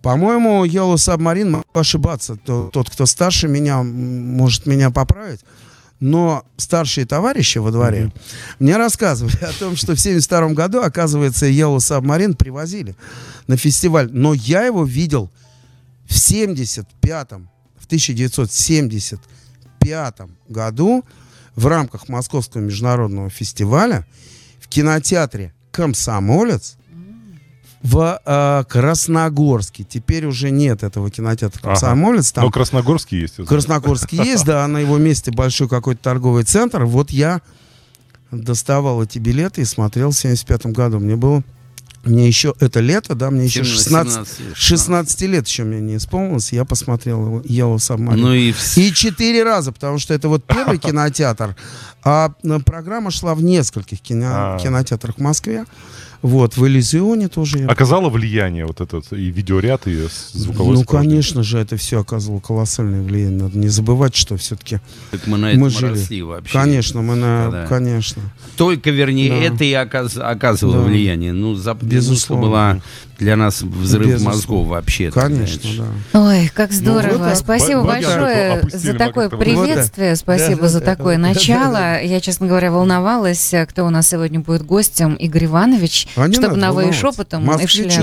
По-моему, 0.00 0.64
Yellow 0.64 0.94
Submarine, 0.94 1.48
могу 1.50 1.64
ошибаться, 1.74 2.36
то- 2.36 2.70
тот, 2.72 2.90
кто 2.90 3.06
старше 3.06 3.48
меня, 3.48 3.82
может 3.82 4.66
меня 4.66 4.90
поправить, 4.90 5.40
но 6.02 6.44
старшие 6.56 7.06
товарищи 7.06 7.58
во 7.58 7.70
дворе 7.70 8.12
мне 8.58 8.76
рассказывали 8.76 9.36
о 9.44 9.52
том, 9.52 9.76
что 9.76 9.94
в 9.94 10.00
72 10.00 10.48
году, 10.48 10.80
оказывается, 10.80 11.46
Yellow 11.46 11.76
Submarine 11.76 12.34
привозили 12.34 12.96
на 13.46 13.56
фестиваль. 13.56 14.10
Но 14.10 14.34
я 14.34 14.64
его 14.64 14.84
видел 14.84 15.30
в 16.06 16.12
75-м, 16.12 17.48
в 17.78 17.86
1975 17.86 20.20
году 20.48 21.04
в 21.54 21.68
рамках 21.68 22.08
Московского 22.08 22.62
международного 22.62 23.30
фестиваля 23.30 24.04
в 24.60 24.66
кинотеатре 24.66 25.54
«Комсомолец» 25.70 26.78
в 27.82 28.20
э, 28.24 28.64
Красногорске. 28.68 29.84
Теперь 29.84 30.26
уже 30.26 30.50
нет 30.50 30.82
этого 30.84 31.10
кинотеатра 31.10 31.58
Ага. 31.62 31.70
«Комсомолец». 31.70 32.32
Там 32.32 32.44
Но 32.44 32.50
Красногорский 32.50 33.20
есть. 33.20 33.34
я 33.38 33.44
знаю. 33.44 33.48
Красногорск 33.48 34.12
есть, 34.12 34.44
да, 34.44 34.66
на 34.68 34.78
его 34.78 34.98
месте 34.98 35.30
большой 35.32 35.68
какой-то 35.68 36.00
торговый 36.02 36.44
центр. 36.44 36.84
Вот 36.84 37.10
я 37.10 37.40
доставал 38.30 39.02
эти 39.02 39.18
билеты 39.18 39.62
и 39.62 39.64
смотрел 39.64 40.10
в 40.10 40.16
75 40.16 40.66
году. 40.66 41.00
Мне 41.00 41.16
было, 41.16 41.42
мне 42.04 42.26
еще 42.26 42.54
это 42.60 42.80
лето, 42.80 43.14
да, 43.14 43.30
мне 43.30 43.44
еще 43.44 43.64
16, 43.64 44.28
16 44.54 45.20
лет 45.22 45.46
еще 45.46 45.64
мне 45.64 45.80
не 45.80 45.96
исполнилось. 45.96 46.52
Я 46.52 46.64
посмотрел 46.64 47.26
его, 47.26 47.40
Yellow 47.40 47.76
Submarine. 47.76 48.16
Ну 48.16 48.32
и 48.32 48.54
И 48.76 48.92
четыре 48.92 49.42
раза, 49.44 49.72
потому 49.72 49.98
что 49.98 50.14
это 50.14 50.28
вот 50.28 50.44
первый 50.44 50.78
кинотеатр, 50.78 51.56
а 52.04 52.32
программа 52.64 53.10
шла 53.10 53.34
в 53.34 53.42
нескольких 53.42 54.00
кино- 54.00 54.54
А. 54.54 54.58
кинотеатрах 54.58 55.16
в 55.16 55.20
Москве. 55.20 55.64
Вот, 56.22 56.56
в 56.56 56.64
Иллюзионе 56.66 57.26
тоже 57.28 57.58
я 57.58 57.66
Оказало 57.66 58.08
влияние 58.08 58.64
вот 58.64 58.80
этот 58.80 59.12
и 59.12 59.30
видеоряд, 59.30 59.88
и 59.88 60.06
звуковое 60.32 60.76
ну, 60.78 60.84
конечно 60.84 61.42
же, 61.42 61.58
это 61.58 61.76
все 61.76 62.00
оказывало 62.00 62.38
колоссальное 62.38 63.02
влияние. 63.02 63.42
Надо 63.42 63.58
не 63.58 63.66
забывать, 63.68 64.14
что 64.14 64.36
все-таки 64.36 64.78
так 65.10 65.26
мы 65.26 65.36
на 65.38 65.52
мы 65.54 65.68
жили. 65.68 66.20
вообще. 66.20 66.52
Конечно, 66.52 67.02
мы 67.02 67.16
на... 67.16 67.50
Да. 67.50 67.66
Конечно. 67.66 68.22
Только, 68.56 68.90
вернее, 68.90 69.30
Да. 69.30 69.54
это 69.54 69.64
и 69.64 69.72
оказ- 69.72 70.16
оказывало 70.16 70.76
Да. 70.76 70.82
влияние. 70.82 71.32
Ну, 71.32 71.50
музыка 71.50 71.76
Безусловно. 71.84 72.46
была 72.46 72.80
для 73.22 73.36
нас 73.36 73.62
взрыв 73.62 74.06
Безусловно. 74.08 74.36
мозгов 74.36 74.66
вообще. 74.66 75.10
Конечно, 75.10 75.60
знаешь. 75.72 75.90
да. 76.12 76.20
Ой, 76.28 76.50
как 76.54 76.72
здорово. 76.72 77.18
вот 77.18 77.28
так. 77.28 77.36
Спасибо 77.36 77.82
Б- 77.82 77.86
большое 77.86 78.52
опустили 78.54 78.80
за 78.80 78.94
такое 78.94 79.28
приветствие. 79.28 80.16
Спасибо 80.16 80.62
Да, 80.62 80.68
за 80.68 80.80
да, 80.80 80.86
да. 80.86 80.96
такое 80.96 81.16
Да, 81.16 81.22
да, 81.22 81.28
начало. 81.28 82.02
Я, 82.02 82.20
честно 82.20 82.46
говоря, 82.46 82.70
волновалась, 82.72 83.54
кто 83.68 83.86
у 83.86 83.90
нас 83.90 84.08
сегодня 84.08 84.40
будет 84.40 84.64
гостем. 84.64 85.14
Игорь 85.14 85.44
Иванович, 85.46 86.08
А 86.16 86.30
чтобы 86.32 86.56
на 86.56 86.72
вы 86.72 86.92
шепотом 86.92 87.48
и 87.60 87.66
в 87.66 87.70
шляпе. 87.70 88.00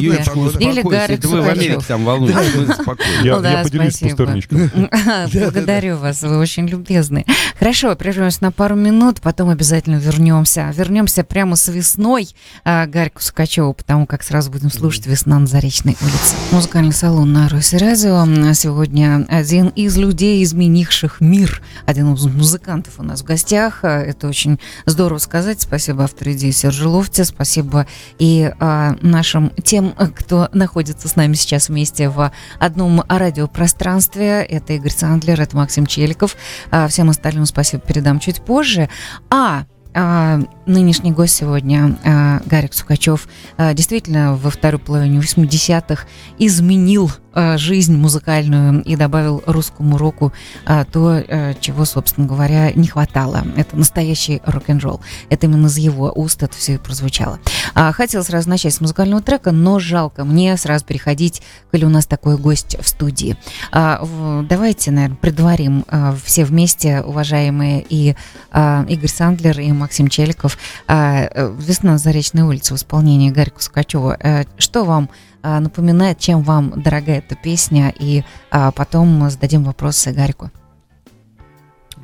Или 0.59 0.81
Гарик 0.81 1.25
вы 1.25 1.41
в. 1.41 1.47
Америке 1.49 1.83
там 1.87 2.05
волнуетесь, 2.05 2.55
мы 2.55 2.73
спокойно. 2.73 3.23
Я, 3.23 3.35
Ну 3.35 3.41
да, 3.43 3.51
я 3.59 3.63
поделюсь 3.63 3.95
спасибо. 3.95 4.39
Благодарю 5.33 5.97
вас, 5.97 6.21
вы 6.21 6.37
очень 6.37 6.67
любезны. 6.67 7.25
Хорошо, 7.57 7.95
прервемся 7.95 8.43
на 8.43 8.51
пару 8.51 8.75
минут, 8.75 9.21
потом 9.21 9.49
обязательно 9.49 9.95
вернемся. 9.97 10.71
Вернемся 10.75 11.23
прямо 11.23 11.55
с 11.55 11.67
весной 11.67 12.29
а, 12.63 12.85
Гарику 12.85 13.21
Сукачеву 13.21 13.73
потому 13.73 14.05
как 14.05 14.23
сразу 14.23 14.51
будем 14.51 14.69
слушать 14.71 15.05
«Весна 15.09 15.39
на 15.39 15.47
Заречной 15.47 15.97
улице». 16.01 16.35
Музыкальный 16.51 16.93
салон 16.93 17.33
на 17.33 17.49
Руси 17.49 17.77
Радио. 17.77 18.23
Сегодня 18.53 19.25
один 19.27 19.69
из 19.69 19.97
людей, 19.97 20.43
изменивших 20.43 21.19
мир, 21.19 21.63
один 21.87 22.13
из 22.13 22.25
музыкантов 22.27 22.99
у 22.99 23.03
нас 23.03 23.21
в 23.21 23.23
гостях. 23.23 23.83
Это 23.83 24.27
очень 24.27 24.59
здорово 24.85 25.17
сказать. 25.17 25.61
Спасибо 25.61 26.03
автору 26.03 26.33
идеи 26.33 26.51
Сержу 26.51 26.91
Лофте, 26.91 27.25
спасибо 27.25 27.87
и 28.19 28.53
а, 28.59 28.95
нашим 29.01 29.51
тем, 29.63 29.93
кто 30.15 30.47
находится 30.53 31.07
с 31.07 31.15
нами 31.15 31.33
сейчас 31.33 31.69
вместе 31.69 32.07
в 32.09 32.31
одном 32.59 33.03
радиопространстве. 33.09 34.43
Это 34.43 34.73
Игорь 34.73 34.91
Сандлер, 34.91 35.41
это 35.41 35.57
Максим 35.57 35.87
Челиков. 35.87 36.35
А, 36.69 36.87
всем 36.87 37.09
остальным 37.09 37.47
спасибо 37.47 37.81
передам 37.81 38.19
чуть 38.19 38.41
позже. 38.41 38.89
А 39.31 39.63
а, 39.93 40.39
нынешний 40.69 41.11
гость 41.11 41.35
сегодня, 41.35 41.97
а, 42.05 42.41
Гарик 42.45 42.73
Сукачев, 42.73 43.27
а, 43.57 43.73
действительно 43.73 44.35
во 44.35 44.49
второй 44.49 44.79
половине 44.79 45.19
80-х 45.19 46.05
изменил 46.37 47.11
а, 47.33 47.57
жизнь 47.57 47.95
музыкальную 47.95 48.83
и 48.83 48.95
добавил 48.95 49.43
русскому 49.45 49.97
року 49.97 50.31
то, 50.65 51.23
чего, 51.59 51.85
собственно 51.85 52.27
говоря, 52.27 52.71
не 52.73 52.87
хватало. 52.87 53.43
Это 53.55 53.75
настоящий 53.75 54.41
рок-н-ролл. 54.45 55.01
Это 55.29 55.47
именно 55.47 55.67
из 55.67 55.77
его 55.77 56.11
уст 56.13 56.43
это 56.43 56.55
все 56.55 56.75
и 56.75 56.77
прозвучало. 56.77 57.39
А, 57.73 57.91
хотел 57.91 58.23
сразу 58.23 58.49
начать 58.49 58.73
с 58.73 58.81
музыкального 58.81 59.21
трека, 59.21 59.51
но 59.51 59.79
жалко 59.79 60.23
мне 60.23 60.55
сразу 60.57 60.85
переходить, 60.85 61.41
коли 61.71 61.85
у 61.85 61.89
нас 61.89 62.05
такой 62.05 62.37
гость 62.37 62.77
в 62.79 62.87
студии. 62.87 63.37
А, 63.71 64.05
давайте, 64.47 64.91
наверное, 64.91 65.17
предварим 65.17 65.85
все 66.23 66.45
вместе, 66.45 67.01
уважаемые 67.01 67.85
и 67.87 68.15
Игорь 68.53 69.09
Сандлер, 69.09 69.59
и 69.59 69.71
Максим 69.71 70.07
Челиков. 70.07 70.58
А, 70.87 71.23
э, 71.23 71.55
«Весна 71.57 71.93
на 71.93 71.97
Заречной 71.97 72.43
улице» 72.43 72.73
в 72.73 72.77
исполнении 72.77 73.31
Гарика 73.31 73.61
Сукачева. 73.61 74.17
А, 74.21 74.43
что 74.57 74.83
вам 74.83 75.09
а, 75.41 75.59
напоминает, 75.59 76.19
чем 76.19 76.41
вам 76.41 76.81
дорога 76.81 77.13
эта 77.13 77.35
песня? 77.35 77.93
И 77.97 78.23
а, 78.51 78.71
потом 78.71 79.29
зададим 79.29 79.63
вопросы 79.63 80.11
Гарику. 80.11 80.51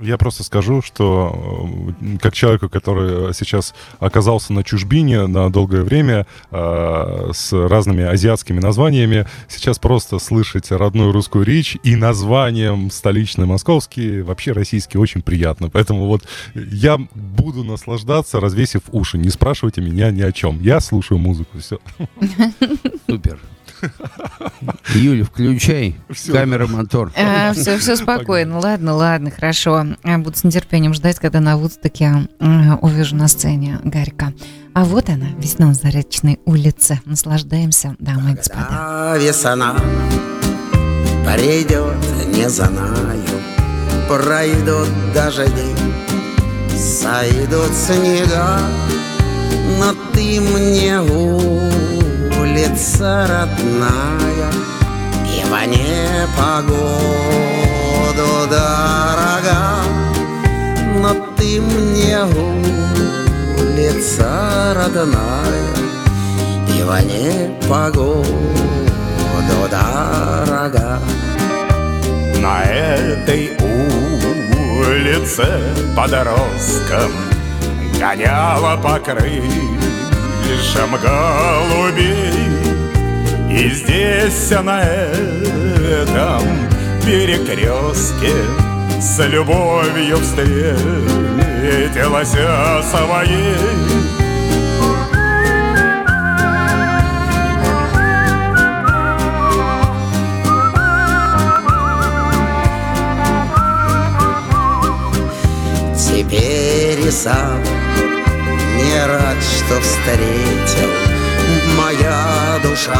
Я 0.05 0.17
просто 0.17 0.43
скажу, 0.43 0.81
что 0.81 1.67
э, 2.01 2.17
как 2.21 2.33
человеку, 2.33 2.69
который 2.69 3.33
сейчас 3.33 3.73
оказался 3.99 4.53
на 4.53 4.63
чужбине 4.63 5.27
на 5.27 5.49
долгое 5.51 5.81
время 5.81 6.27
э, 6.51 7.31
с 7.33 7.51
разными 7.51 8.03
азиатскими 8.03 8.59
названиями, 8.59 9.25
сейчас 9.47 9.79
просто 9.79 10.19
слышать 10.19 10.71
родную 10.71 11.11
русскую 11.11 11.43
речь 11.43 11.77
и 11.83 11.95
названием 11.95 12.91
столичный 12.91 13.45
московский, 13.45 14.21
вообще 14.21 14.51
российский, 14.51 14.97
очень 14.97 15.21
приятно. 15.21 15.69
Поэтому 15.69 16.05
вот 16.05 16.23
я 16.53 16.99
буду 17.13 17.63
наслаждаться, 17.63 18.39
развесив 18.39 18.81
уши. 18.91 19.17
Не 19.17 19.29
спрашивайте 19.29 19.81
меня 19.81 20.11
ни 20.11 20.21
о 20.21 20.31
чем. 20.31 20.61
Я 20.61 20.79
слушаю 20.79 21.17
музыку. 21.17 21.57
Все. 21.59 21.79
Супер. 23.09 23.39
Юля, 24.93 25.23
включай. 25.23 25.95
Все. 26.09 26.31
Камера, 26.31 26.67
мотор. 26.67 27.11
А, 27.17 27.53
все, 27.53 27.77
все 27.77 27.95
спокойно. 27.95 28.59
Ладно, 28.59 28.93
ладно, 28.93 29.31
хорошо. 29.31 29.85
Я 30.03 30.17
буду 30.17 30.37
с 30.37 30.43
нетерпением 30.43 30.93
ждать, 30.93 31.19
когда 31.19 31.39
на 31.39 31.57
Вудстоке 31.57 32.27
увижу 32.81 33.15
на 33.15 33.27
сцене 33.27 33.79
Гарика. 33.83 34.33
А 34.73 34.83
вот 34.83 35.09
она, 35.09 35.27
весна 35.37 35.67
на 35.67 35.73
Заречной 35.73 36.39
улице. 36.45 36.99
Наслаждаемся, 37.05 37.95
дамы 37.99 38.31
и 38.31 38.35
господа. 38.35 39.17
весна 39.17 39.75
придет, 41.25 41.95
не 42.33 42.47
знаю, 42.49 43.25
пройдут 44.07 44.87
дожди, 45.13 45.75
сойдут 46.77 47.73
снега, 47.73 48.59
но 49.79 49.93
ты 50.13 50.39
мне 50.39 50.99
улица 52.55 53.27
родная 53.27 54.49
И 55.25 55.43
в 55.43 55.51
непогоду 55.67 56.87
дорога. 58.49 59.59
Но 61.01 61.11
ты 61.37 61.59
мне 61.59 62.17
улица 63.59 64.73
родная 64.73 65.75
И 66.69 66.83
в 66.83 66.91
непогоду 67.03 68.23
дорога. 69.69 70.99
На 72.41 72.63
этой 72.63 73.57
улице 74.79 75.45
подростком 75.95 77.11
Гоняла 77.99 78.77
по 78.77 78.99
крышам 78.99 80.91
голубей 81.01 82.44
И 83.55 83.69
здесь 83.69 84.51
на 84.51 84.81
этом 84.81 86.41
перекрестке 87.05 88.33
С 88.99 89.17
любовью 89.27 90.17
встретилась 90.17 90.75
своей. 92.31 93.55
Теперь 105.95 107.07
и 107.07 107.09
сам 107.09 107.63
не 108.75 109.05
рад, 109.05 109.37
что 109.41 109.79
встретил 109.79 111.04
Моя 111.77 112.59
душа. 112.63 112.99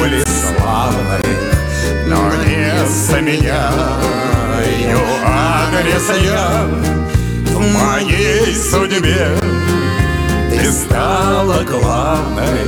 улиц 0.00 0.26
славных, 0.56 1.24
но 2.06 2.30
не 2.44 2.86
заменяю 2.86 4.14
адрес 5.24 6.10
я 6.22 6.66
в 7.52 7.60
моей 7.72 8.54
судьбе. 8.54 9.36
Ты 10.50 10.70
стала 10.70 11.62
главной, 11.64 12.60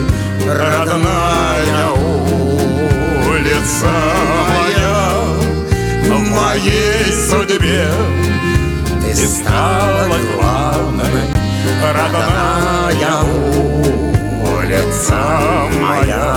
родная 0.46 1.88
улица 3.26 3.86
моя 4.48 4.96
В 6.04 6.30
моей 6.30 7.04
судьбе 7.12 7.88
Ты 9.02 9.26
стала 9.26 10.16
главной, 10.34 11.35
родная 11.82 13.16
улица 14.42 15.18
моя 15.80 16.36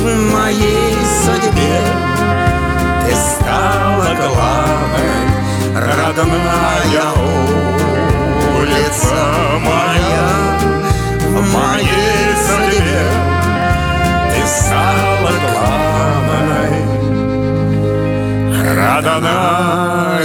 В 0.00 0.32
моей 0.32 0.94
судьбе 1.22 1.80
ты 3.06 3.12
стала 3.14 4.10
главной, 4.16 5.24
родная 5.74 7.08
улица 8.56 9.20
моя. 9.60 10.28
В 11.28 11.34
стала 15.30 15.38
главной, 15.38 16.72
родная 18.74 20.20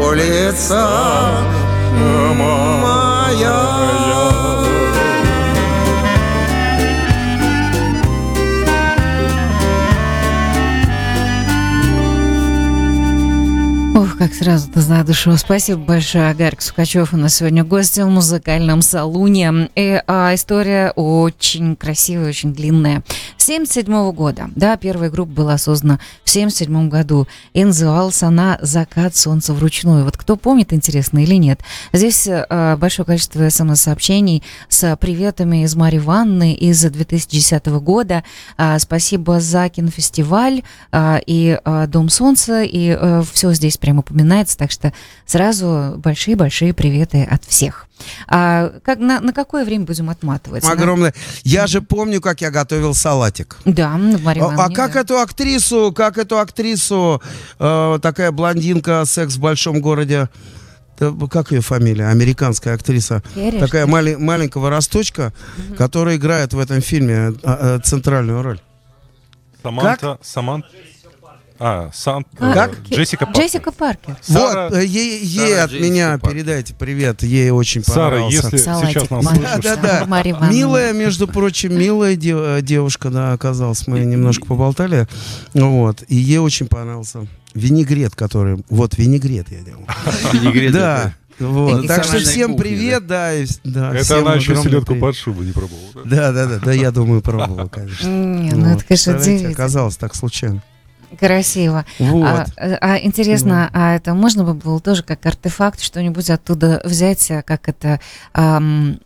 улица 0.00 0.80
моя. 2.36 2.71
Ох, 13.94 14.16
как 14.16 14.32
сразу-то 14.32 14.80
за 14.80 15.04
душу. 15.04 15.36
Спасибо 15.36 15.78
большое, 15.78 16.30
Агарик 16.30 16.62
Сукачев. 16.62 17.12
У 17.12 17.18
нас 17.18 17.34
сегодня 17.34 17.62
гость 17.62 17.98
в 17.98 18.06
музыкальном 18.06 18.80
салуне. 18.80 19.68
И 19.74 20.02
а, 20.06 20.34
история 20.34 20.92
очень 20.96 21.76
красивая, 21.76 22.30
очень 22.30 22.54
длинная. 22.54 23.02
77 23.42 24.12
года, 24.12 24.50
да, 24.54 24.76
первая 24.76 25.10
группа 25.10 25.32
была 25.32 25.58
создана 25.58 25.98
в 26.24 26.30
77 26.30 26.88
году. 26.88 27.26
И 27.52 27.64
называлась 27.64 28.22
она 28.22 28.58
«Закат 28.60 29.16
солнца 29.16 29.52
вручную». 29.52 30.04
Вот 30.04 30.16
кто 30.16 30.36
помнит, 30.36 30.72
интересно 30.72 31.18
или 31.22 31.34
нет. 31.34 31.60
Здесь 31.92 32.28
а, 32.28 32.76
большое 32.76 33.04
количество 33.04 33.48
смс-сообщений 33.48 34.42
с 34.68 34.96
приветами 34.96 35.64
из 35.64 35.74
Марьи 35.74 35.98
Ванны 35.98 36.52
из 36.52 36.82
2010 36.82 37.66
года. 37.80 38.22
А, 38.56 38.78
спасибо 38.78 39.40
за 39.40 39.68
кинофестиваль 39.68 40.62
а, 40.92 41.20
и 41.26 41.58
а, 41.64 41.86
Дом 41.86 42.08
солнца, 42.08 42.62
и 42.62 42.96
все 43.32 43.52
здесь 43.52 43.76
прям 43.76 43.98
упоминается, 43.98 44.56
так 44.56 44.70
что 44.70 44.92
сразу 45.26 45.94
большие-большие 45.96 46.72
приветы 46.74 47.26
от 47.28 47.44
всех. 47.44 47.88
А 48.26 48.72
как, 48.84 48.98
на, 48.98 49.20
на 49.20 49.32
какое 49.32 49.64
время 49.64 49.84
будем 49.84 50.10
отматывать? 50.10 50.64
На- 50.64 50.72
Огромное. 50.72 51.14
Я 51.44 51.66
же 51.66 51.80
помню, 51.82 52.20
как 52.20 52.40
я 52.40 52.50
готовил 52.50 52.94
салатик. 52.94 53.58
Да, 53.64 53.90
в 53.96 54.22
Марье 54.22 54.42
А, 54.44 54.64
а 54.66 54.70
как 54.70 54.94
да. 54.94 55.00
эту 55.00 55.18
актрису, 55.18 55.92
как 55.94 56.18
эту 56.18 56.38
актрису, 56.38 57.22
э, 57.58 57.98
такая 58.02 58.32
блондинка, 58.32 59.04
секс 59.04 59.36
в 59.36 59.40
большом 59.40 59.80
городе, 59.80 60.28
да, 60.98 61.12
как 61.30 61.52
ее 61.52 61.60
фамилия, 61.60 62.08
американская 62.08 62.74
актриса, 62.74 63.22
Керри, 63.34 63.58
такая 63.60 63.86
мали- 63.86 64.16
маленького 64.16 64.70
росточка, 64.70 65.32
которая 65.76 66.16
играет 66.16 66.52
в 66.54 66.58
этом 66.58 66.80
фильме 66.80 67.14
э, 67.14 67.32
э, 67.42 67.78
центральную 67.84 68.42
роль. 68.42 68.60
Саманта, 69.62 70.18
Саманта. 70.22 70.68
А, 71.64 71.90
Сан... 71.94 72.24
Как? 72.36 72.72
э, 72.90 72.94
Джессика 72.96 73.24
Паркер. 73.26 73.42
Джессика 73.44 73.70
Паркер. 73.70 74.16
Сара- 74.20 74.68
Вот, 74.68 74.78
э, 74.78 74.84
ей, 74.84 75.24
ей 75.24 75.50
Сара 75.52 75.64
от 75.64 75.70
Джессика 75.70 75.84
меня 75.90 76.10
Паркер. 76.18 76.30
передайте 76.30 76.74
привет, 76.74 77.22
ей 77.22 77.50
очень 77.50 77.84
Сара, 77.84 78.10
понравился. 78.10 78.36
если 78.36 78.56
Салатик 78.56 78.88
сейчас 78.88 79.10
нас 79.10 79.24
слышишь, 79.24 79.62
Да, 79.62 79.76
да, 79.76 80.04
да. 80.06 80.48
Милая, 80.50 80.92
между 80.92 81.28
прочим, 81.28 81.78
милая 81.78 82.18
э, 82.20 82.62
девушка, 82.62 83.10
да, 83.10 83.32
оказалась. 83.32 83.86
Мы 83.86 84.00
немножко 84.00 84.44
поболтали. 84.46 85.06
Вот. 85.54 86.02
И 86.08 86.16
ей 86.16 86.38
очень 86.38 86.66
понравился 86.66 87.26
винегрет, 87.54 88.16
который... 88.16 88.64
Вот, 88.68 88.98
винегрет 88.98 89.52
я 89.52 89.60
делал. 89.60 89.82
Винегрет 90.32 90.72
Да. 90.72 91.14
Вот. 91.38 91.86
Так 91.86 92.04
что 92.04 92.18
всем 92.18 92.52
кухня, 92.52 92.62
привет, 92.62 93.06
да. 93.06 93.32
с- 93.32 93.60
да, 93.64 93.94
это 93.94 94.18
она 94.18 94.34
еще 94.34 94.54
селедку 94.56 94.86
привет. 94.92 95.00
под 95.00 95.16
шубу 95.16 95.42
не 95.42 95.52
пробовала. 95.52 95.90
да? 95.94 96.00
Да, 96.04 96.32
да, 96.32 96.46
да, 96.46 96.58
да, 96.58 96.72
я 96.72 96.90
думаю, 96.90 97.20
пробовал, 97.22 97.68
конечно. 97.68 98.06
Не, 98.06 98.50
ну 98.52 98.66
Вот. 98.70 98.76
это, 98.78 98.84
конечно, 98.86 99.16
удивительно. 99.16 99.50
Оказалось 99.52 99.96
так 99.96 100.14
случайно. 100.14 100.62
Красиво. 101.18 101.84
Вот. 101.98 102.46
А, 102.56 102.78
а 102.80 102.98
интересно, 102.98 103.70
а 103.72 103.96
это 103.96 104.14
можно 104.14 104.44
бы 104.44 104.54
было 104.54 104.80
тоже 104.80 105.02
как 105.02 105.24
артефакт 105.26 105.80
что-нибудь 105.80 106.30
оттуда 106.30 106.80
взять, 106.84 107.30
а, 107.30 107.42
как 107.42 107.68
это, 107.68 108.00
ам, 108.32 108.98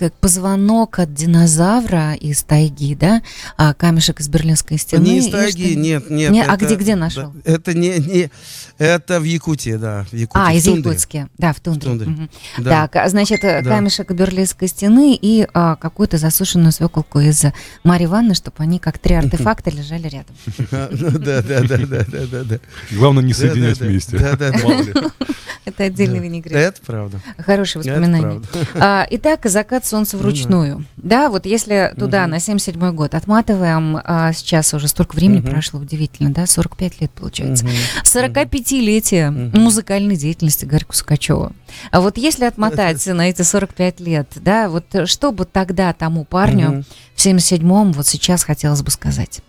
как 0.00 0.14
позвонок 0.14 0.98
от 0.98 1.12
динозавра 1.12 2.14
из 2.14 2.42
тайги, 2.42 2.94
да, 2.94 3.20
а 3.58 3.74
камешек 3.74 4.18
из 4.20 4.28
берлинской 4.30 4.78
стены. 4.78 5.02
Не 5.04 5.18
из 5.18 5.28
тайги, 5.30 5.72
что- 5.72 5.78
нет, 5.78 6.08
нет. 6.08 6.30
Не, 6.32 6.42
а 6.42 6.54
это- 6.54 6.64
где- 6.64 6.76
где 6.76 6.94
да, 6.94 7.00
нашел? 7.00 7.34
Это 7.44 7.74
не, 7.74 7.98
не, 7.98 8.30
это 8.78 9.20
в 9.20 9.24
Якутии, 9.24 9.76
да, 9.76 10.06
в 10.10 10.14
Якутии. 10.16 10.42
А, 10.42 10.50
в 10.52 10.54
из. 10.56 10.66
Якутска. 10.66 11.28
Да, 11.36 11.52
в 11.52 11.60
тундре. 11.60 11.90
тундре. 11.90 12.08
Мгм. 12.08 12.30
Да. 12.58 12.70
Так, 12.88 12.96
а, 12.96 13.08
значит, 13.10 13.44
э, 13.44 13.60
Да. 13.62 13.68
камешек 13.76 14.10
Берлинской 14.12 14.68
стены 14.68 15.18
и 15.20 15.46
а, 15.52 15.76
какую-то 15.76 16.16
засушенную 16.16 16.72
свеколку 16.72 17.20
из 17.20 17.44
Марьи 17.84 18.06
Ивановны, 18.06 18.34
чтобы 18.34 18.56
они 18.60 18.78
как 18.78 18.98
три 18.98 19.14
артефакта 19.16 19.68
лежали 19.70 20.08
рядом. 20.08 20.34
Ну, 20.90 21.10
Да, 21.18 21.42
да, 21.42 21.60
да, 21.60 21.76
да, 21.76 22.04
да, 22.08 22.26
да, 22.26 22.44
да. 22.44 22.58
Главное 22.90 23.22
не 23.22 23.32
Да, 23.34 23.38
соединять 23.38 23.78
да, 23.78 23.84
да. 23.84 23.90
вместе. 23.90 24.18
Да, 24.18 24.36
да, 24.36 24.50
да. 24.52 25.10
Это 25.66 25.84
отдельный 25.84 26.18
Да. 26.20 26.24
винегрет. 26.24 26.56
Это 26.56 26.80
правда. 26.86 27.20
Хорошие 27.38 27.82
воспоминания. 27.82 28.40
А, 28.74 29.06
итак, 29.10 29.40
закат 29.44 29.84
солнца 29.90 30.16
вручную. 30.16 30.84
Да, 30.96 31.28
вот 31.28 31.44
если 31.46 31.92
туда, 31.98 32.26
на 32.26 32.40
77 32.40 32.92
год, 32.92 33.14
отматываем, 33.14 33.98
а, 34.02 34.32
сейчас 34.32 34.72
уже 34.72 34.88
столько 34.88 35.14
времени 35.16 35.40
Мгм. 35.40 35.50
прошло, 35.50 35.80
удивительно, 35.80 36.30
да, 36.30 36.46
45 36.46 37.00
лет 37.00 37.10
получается. 37.10 37.64
Мгм. 37.64 37.74
45-летие 38.04 39.30
Мгм. 39.30 39.60
музыкальной 39.60 40.16
деятельности 40.16 40.64
Гарьку 40.64 40.94
Сукачева. 40.94 41.52
А 41.90 42.00
вот 42.00 42.16
если 42.16 42.44
отмотать 42.44 43.04
на 43.06 43.28
эти 43.28 43.42
45 43.42 44.00
лет, 44.00 44.28
да, 44.36 44.68
вот 44.68 44.84
что 45.06 45.32
бы 45.32 45.44
тогда 45.44 45.92
тому 45.92 46.24
парню 46.24 46.70
Мгм. 46.70 46.84
в 47.14 47.20
77-м 47.20 47.92
вот 47.92 48.06
сейчас 48.06 48.44
хотелось 48.44 48.82
бы 48.82 48.90
сказать? 48.90 49.40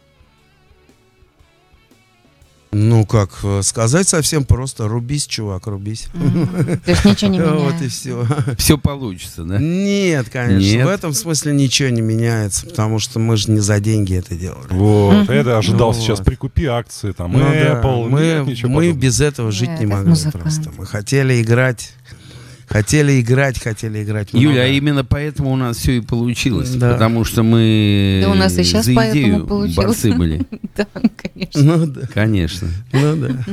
Ну, 2.74 3.06
как 3.06 3.32
э, 3.44 3.62
сказать 3.64 4.08
совсем 4.08 4.46
просто. 4.46 4.88
Рубись, 4.88 5.26
чувак, 5.28 5.68
рубись. 5.68 6.08
То 6.86 6.92
есть 6.92 7.04
ничего 7.06 7.30
не 7.32 7.40
Вот 7.42 7.52
и 7.52 7.64
меняется. 7.64 7.90
все. 7.90 8.26
Все 8.58 8.78
получится, 8.78 9.44
да? 9.44 9.58
Нет, 9.60 10.30
конечно. 10.30 10.66
Нет? 10.78 10.86
В 10.86 10.90
этом 10.90 11.14
смысле 11.14 11.52
ничего 11.54 11.90
не 11.90 12.02
меняется, 12.02 12.66
потому 12.68 13.00
что 13.00 13.20
мы 13.20 13.36
же 13.36 13.52
не 13.52 13.60
за 13.60 13.80
деньги 13.82 14.16
это 14.16 14.36
делали. 14.36 14.68
Вот, 14.72 15.24
Мгм. 15.24 15.32
это 15.32 15.58
ожидал 15.58 15.90
Ну 15.94 16.00
сейчас 16.00 16.20
вот. 16.20 16.26
прикупи 16.26 16.66
акции, 16.66 17.12
там, 17.12 17.34
Ну 17.34 17.40
да, 17.40 17.82
Apple, 17.82 18.08
мы, 18.08 18.22
нет, 18.22 18.48
ничего 18.48 18.70
мы 18.70 18.76
подобного. 18.84 19.02
без 19.02 19.20
этого 19.22 19.52
жить 19.52 19.70
Да, 19.70 19.78
не 19.78 19.86
могли 19.88 20.10
музыкант. 20.10 20.42
просто. 20.42 20.72
Мы 20.78 20.86
хотели 20.86 21.42
играть, 21.42 21.94
хотели 22.72 23.20
играть, 23.22 23.62
хотели 23.62 24.04
играть. 24.04 24.34
много. 24.34 24.48
Юля, 24.50 24.64
а 24.64 24.68
именно 24.68 25.04
поэтому 25.04 25.52
у 25.52 25.56
нас 25.56 25.78
все 25.78 25.98
и 25.98 26.02
получилось. 26.02 26.72
Да. 26.76 26.94
Потому 26.94 27.24
что 27.26 27.44
мы 27.44 28.22
Да 28.24 28.32
у 28.32 28.34
нас 28.34 28.58
и 28.58 28.64
щас 28.64 28.86
за 28.86 28.94
идею 28.94 29.46
борцы 29.46 30.14
были. 30.14 30.42
Да, 30.76 30.88
конечно. 31.22 31.62
Ну 31.62 31.86
да, 31.86 32.02
Конечно. 32.14 32.68
ну 32.94 33.16
да. 33.18 33.46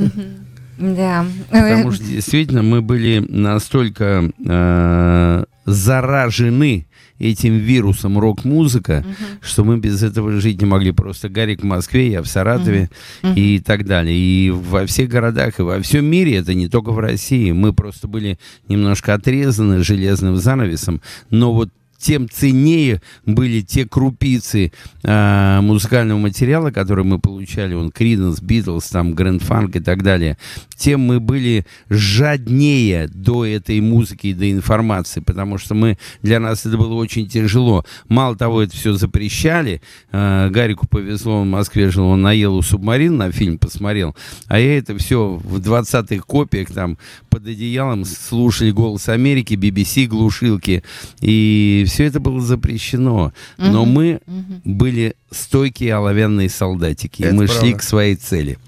Да. 0.79 1.27
Потому 1.51 1.91
что 1.91 2.05
действительно 2.05 2.63
мы 2.63 2.81
были 2.81 3.19
настолько 3.19 4.31
э, 4.47 5.45
заражены 5.67 6.87
этим 7.19 7.57
вирусом 7.57 8.19
рок-музыка, 8.19 9.05
что 9.41 9.65
мы 9.65 9.79
без 9.79 10.03
этого 10.03 10.41
жить 10.41 10.61
не 10.61 10.67
могли. 10.67 10.93
Просто 10.93 11.29
Гарик 11.29 11.63
в 11.63 11.65
Москве, 11.65 12.11
я 12.11 12.23
в 12.23 12.27
Саратове 12.27 12.91
и 13.35 13.61
так 13.61 13.85
далее. 13.87 14.17
И 14.17 14.51
во 14.51 14.87
всех 14.87 15.09
городах, 15.09 15.59
и 15.59 15.63
во 15.63 15.81
всем 15.81 16.05
мире, 16.07 16.37
это 16.37 16.55
не 16.55 16.69
только 16.69 16.93
в 16.93 16.99
России. 16.99 17.53
Мы 17.53 17.73
просто 17.73 18.09
были 18.09 18.39
немножко 18.69 19.15
отрезаны 19.15 19.83
железным 19.83 20.37
занавесом. 20.37 21.01
Но 21.31 21.53
вот 21.53 21.71
тем 21.99 22.29
ценнее 22.31 23.03
были 23.27 23.61
те 23.61 23.85
крупицы 23.87 24.73
э, 25.03 25.61
музыкального 25.61 26.19
материала, 26.19 26.71
которые 26.71 27.05
мы 27.05 27.19
получали, 27.19 27.75
он 27.75 27.91
Криденс, 27.91 28.41
Битлз, 28.41 28.89
там, 28.89 29.15
Грэнд 29.15 29.43
Фанк 29.43 29.77
и 29.77 29.81
так 29.81 30.03
далее, 30.03 30.39
тем 30.79 31.01
мы 31.01 31.21
были 31.21 31.67
жаднее 31.91 33.09
до 33.09 33.45
этой 33.45 33.81
музыки 33.81 34.29
и 34.29 34.35
до 34.35 34.51
информации, 34.51 35.21
потому 35.21 35.59
что 35.59 35.75
мы, 35.75 35.99
для 36.23 36.41
нас 36.41 36.65
это 36.67 36.77
было 36.79 36.95
очень 36.95 37.29
тяжело. 37.29 37.85
Мало 38.09 38.37
того, 38.37 38.63
это 38.63 38.75
все 38.77 38.93
запрещали. 38.95 39.83
Э, 40.13 40.49
Гарику 40.51 40.87
повезло, 40.87 41.41
он 41.41 41.49
в 41.49 41.51
Москве 41.51 41.91
жил, 41.91 42.07
он 42.07 42.23
наел 42.23 42.57
у 42.57 42.63
субмарин 42.63 43.17
на 43.17 43.33
фильм 43.33 43.59
посмотрел, 43.59 44.15
а 44.47 44.59
я 44.59 44.79
это 44.79 44.97
все 44.97 45.41
в 45.43 45.59
20-х 45.59 46.23
копиях 46.27 46.69
там 46.73 46.99
под 47.29 47.47
одеялом 47.47 48.05
слушали 48.05 48.71
«Голос 48.71 49.09
Америки», 49.09 49.55
BBC, 49.55 50.07
глушилки, 50.07 50.83
и 51.21 51.85
все 51.89 52.05
это 52.05 52.21
было 52.21 52.41
запрещено. 52.41 53.33
Но 53.59 53.85
Мгм. 53.85 53.93
мы 53.93 54.21
Мгм. 54.27 54.61
были 54.65 55.15
стойкие 55.31 55.95
оловянные 55.95 56.49
солдатики, 56.49 57.23
и 57.23 57.25
Это 57.27 57.35
мы 57.35 57.47
шли 57.47 57.59
правда. 57.59 57.79
к 57.79 57.83
своей 57.83 58.15
цели. 58.15 58.59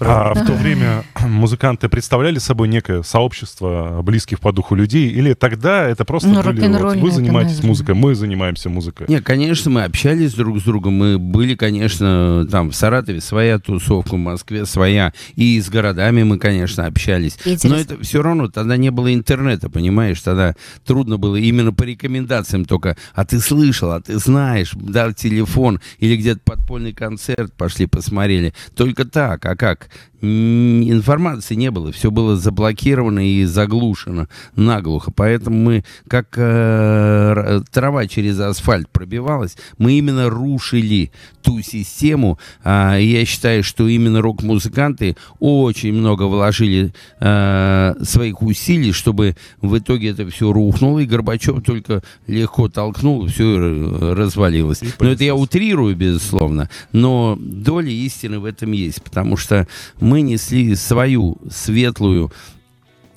А 0.00 0.34
в 0.34 0.46
то 0.46 0.52
время 0.52 1.04
музыканты 1.26 1.88
представляли 1.88 2.38
собой 2.38 2.68
некое 2.68 3.02
сообщество 3.02 4.00
близких 4.02 4.40
по 4.40 4.52
духу 4.52 4.74
людей? 4.74 5.08
Или 5.10 5.34
тогда 5.34 5.84
это 5.88 6.04
просто 6.04 6.28
Ну, 6.28 6.42
были, 6.42 6.66
вот, 6.68 6.96
вы 6.96 7.08
это, 7.08 7.16
занимаетесь 7.16 7.50
наверное. 7.52 7.68
музыкой, 7.68 7.94
мы 7.94 8.14
занимаемся 8.14 8.68
музыкой? 8.70 9.06
Не, 9.08 9.20
конечно, 9.20 9.70
мы 9.70 9.84
общались 9.84 10.34
друг 10.34 10.60
с 10.60 10.62
другом. 10.62 10.94
Мы 10.94 11.18
были, 11.18 11.54
конечно, 11.54 12.46
там 12.50 12.70
в 12.70 12.74
Саратове 12.76 13.20
своя 13.20 13.58
тусовка, 13.58 14.14
в 14.14 14.18
Москве 14.18 14.66
своя. 14.66 15.12
И 15.36 15.60
с 15.60 15.68
городами 15.68 16.22
мы, 16.22 16.38
конечно, 16.38 16.86
общались. 16.86 17.34
Питере. 17.34 17.72
Но 17.74 17.80
это 17.80 18.02
все 18.02 18.22
равно, 18.22 18.48
тогда 18.48 18.76
не 18.76 18.90
было 18.90 19.12
интернета, 19.12 19.70
понимаешь? 19.70 20.20
Тогда 20.20 20.54
трудно 20.84 21.16
было 21.18 21.36
именно 21.36 21.72
по 21.72 21.82
рекомендациям 21.84 22.64
только. 22.64 22.96
А 23.14 23.24
ты 23.24 23.40
слышал, 23.40 23.92
а 23.92 24.00
ты 24.00 24.18
знаешь, 24.18 24.72
дал 24.74 25.12
телефон 25.12 25.80
или 25.98 26.16
где-то 26.16 26.40
подпольный 26.44 26.92
концерт, 26.92 27.52
пошли 27.54 27.86
посмотрели. 27.86 28.54
Только 28.76 29.04
так, 29.04 29.44
а 29.46 29.53
как? 29.56 29.88
Информации 30.24 31.54
не 31.54 31.70
было, 31.70 31.92
все 31.92 32.10
было 32.10 32.36
заблокировано 32.36 33.26
и 33.28 33.44
заглушено 33.44 34.28
наглухо. 34.56 35.10
Поэтому 35.10 35.56
мы, 35.56 35.84
как 36.08 36.34
э, 36.36 37.60
трава 37.70 38.06
через 38.06 38.40
асфальт 38.40 38.88
пробивалась, 38.88 39.56
мы 39.78 39.92
именно 39.92 40.30
рушили 40.30 41.10
ту 41.42 41.60
систему. 41.60 42.38
И 42.64 42.68
я 42.68 43.24
считаю, 43.26 43.62
что 43.62 43.86
именно 43.86 44.22
рок-музыканты 44.22 45.16
очень 45.38 45.92
много 45.92 46.24
вложили 46.24 46.92
э, 47.20 47.94
своих 48.02 48.42
усилий, 48.42 48.92
чтобы 48.92 49.36
в 49.60 49.78
итоге 49.78 50.10
это 50.10 50.28
все 50.30 50.52
рухнуло, 50.52 51.00
и 51.00 51.06
Горбачев 51.06 51.62
только 51.62 52.02
легко 52.26 52.68
толкнул, 52.68 53.26
все 53.26 54.14
развалилось. 54.14 54.82
И 54.82 54.88
Но 54.98 55.10
это 55.10 55.24
я 55.24 55.34
утрирую, 55.34 55.94
безусловно, 55.94 56.70
но 56.92 57.36
доля 57.38 57.90
истины 57.90 58.38
в 58.38 58.44
этом 58.44 58.72
есть, 58.72 59.02
потому 59.02 59.36
что 59.36 59.68
мы 60.00 60.13
несли 60.22 60.74
свою 60.74 61.38
светлую 61.50 62.30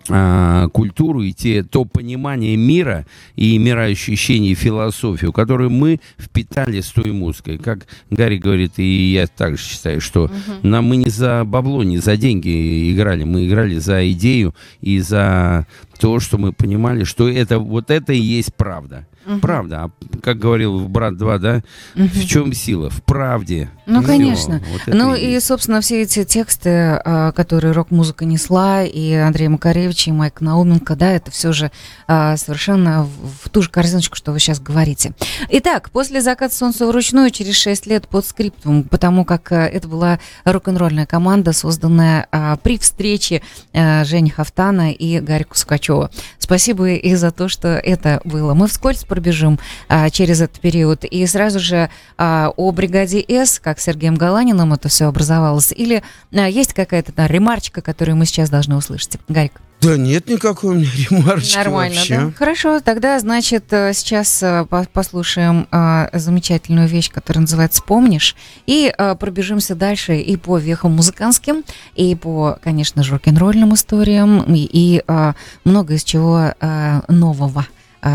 а, 0.10 0.70
культуру 0.70 1.22
и 1.22 1.34
те, 1.34 1.64
то 1.64 1.84
понимание 1.84 2.56
мира 2.56 3.06
и 3.36 3.58
мироощущение, 3.58 4.54
и 4.54 4.56
философию, 4.56 5.34
которую 5.34 5.70
мы 5.70 6.00
впитали 6.18 6.80
с 6.80 6.88
той 6.88 7.12
музыкой. 7.12 7.58
Как 7.58 7.88
Гарри 8.10 8.38
говорит, 8.38 8.74
и 8.78 9.12
я 9.12 9.28
также 9.28 9.64
считаю, 9.64 10.00
что 10.00 10.32
нам 10.64 10.86
мы 10.86 10.96
не 10.96 11.10
за 11.10 11.44
бабло, 11.44 11.84
не 11.84 11.98
за 11.98 12.16
деньги 12.16 12.94
играли, 12.94 13.26
мы 13.26 13.48
играли 13.48 13.78
за 13.80 14.10
идею 14.12 14.56
и 14.82 15.00
за 15.00 15.68
то, 16.00 16.20
что 16.20 16.38
мы 16.38 16.54
понимали, 16.54 17.04
что 17.04 17.28
это 17.28 17.60
вот 17.60 17.92
это 17.92 18.14
и 18.14 18.20
есть 18.20 18.56
правда. 18.56 19.06
Правда. 19.42 19.84
А 19.86 19.92
как 20.22 20.40
говорил 20.40 20.88
брат 20.88 21.18
2, 21.18 21.38
да? 21.38 21.62
В 21.96 22.26
чем 22.26 22.54
сила? 22.54 22.90
В 22.90 23.04
правде. 23.04 23.70
Ну, 23.86 24.00
Всё. 24.00 24.08
конечно. 24.08 24.62
Вот 24.72 24.82
Ну 24.94 25.16
и 25.16 25.32
есть. 25.34 25.46
собственно, 25.48 25.82
все 25.82 26.02
эти 26.02 26.24
тексты, 26.26 26.70
а, 26.70 27.32
которые 27.32 27.74
рок-музыка 27.74 28.26
несла, 28.26 28.84
и 28.84 29.14
Андрей 29.14 29.48
Макаревич, 29.48 30.08
и 30.08 30.12
Майк 30.12 30.42
Науменко, 30.42 30.96
да, 30.96 31.12
это 31.12 31.32
все 31.32 31.52
же 31.54 31.72
а, 32.08 32.36
совершенно 32.38 33.04
в, 33.04 33.50
ту 33.50 33.62
же 33.62 33.70
корзиночку, 33.70 34.16
что 34.16 34.32
вы 34.32 34.40
сейчас 34.40 34.60
говорите. 34.60 35.14
Итак, 35.50 35.90
после 35.92 36.22
заката 36.22 36.54
солнца 36.54 36.86
вручную 36.88 37.32
через 37.32 37.56
6 37.56 37.86
лет 37.88 38.08
под 38.08 38.26
скриптум, 38.26 38.84
потому 38.84 39.26
как 39.26 39.52
а, 39.52 39.66
это 39.68 39.88
была 39.88 40.20
рок-н-ролльная 40.44 41.06
команда, 41.06 41.54
созданная 41.54 42.28
при 42.64 42.78
встрече 42.78 43.42
а, 43.74 44.04
Жени 44.04 44.30
Хафтана 44.30 44.92
и 44.92 45.20
Гарри 45.20 45.44
Кускачева. 45.44 46.12
Спасибо 46.40 46.90
и 46.92 47.16
за 47.16 47.32
то, 47.32 47.48
что 47.50 47.70
это 47.70 48.22
было. 48.24 48.54
Мы 48.54 48.68
вскользь 48.68 49.04
пробежим 49.18 49.58
а, 49.90 50.12
через 50.12 50.42
этот 50.42 50.60
период. 50.60 51.04
И 51.04 51.26
сразу 51.26 51.60
же 51.60 51.90
а, 52.18 52.52
о 52.56 52.72
бригаде 52.72 53.26
С, 53.28 53.60
как 53.60 53.80
Сергеем 53.80 54.16
Галаниным 54.16 54.74
это 54.74 54.90
все 54.90 55.06
образовалось, 55.06 55.74
или 55.76 56.04
а, 56.32 56.48
есть 56.48 56.74
какая-то 56.74 57.12
да, 57.14 57.26
ремарочка, 57.26 57.82
которую 57.82 58.16
мы 58.16 58.28
сейчас 58.28 58.52
должны 58.52 58.76
услышать? 58.76 59.18
Гарик. 59.28 59.54
Да 59.82 59.96
нет 59.96 60.28
никакой 60.28 60.72
у 60.72 60.74
меня 60.80 60.90
ремарочки 61.10 61.56
Нормально, 61.56 61.96
вообще. 61.96 62.18
да? 62.18 62.32
Хорошо, 62.36 62.80
тогда, 62.80 63.20
значит, 63.20 63.66
э, 63.72 63.94
сейчас 63.94 64.42
э, 64.42 64.66
по- 64.68 64.88
послушаем 64.92 65.68
э, 65.72 66.10
замечательную 66.14 66.88
вещь, 66.88 67.12
которая 67.12 67.42
называется 67.42 67.84
«Помнишь», 67.84 68.36
и 68.66 68.92
э, 68.96 69.16
пробежимся 69.16 69.76
дальше 69.76 70.18
и 70.18 70.36
по 70.36 70.58
вехам 70.58 70.94
музыкантским, 70.94 71.64
и 71.96 72.16
по, 72.16 72.58
конечно 72.64 73.04
же, 73.04 73.14
рок-н-ролльным 73.14 73.76
историям, 73.76 74.42
и, 74.52 74.68
и, 74.72 75.04
э, 75.08 75.34
много 75.64 75.94
из 75.94 76.04
чего 76.04 76.54
нового, 77.08 77.66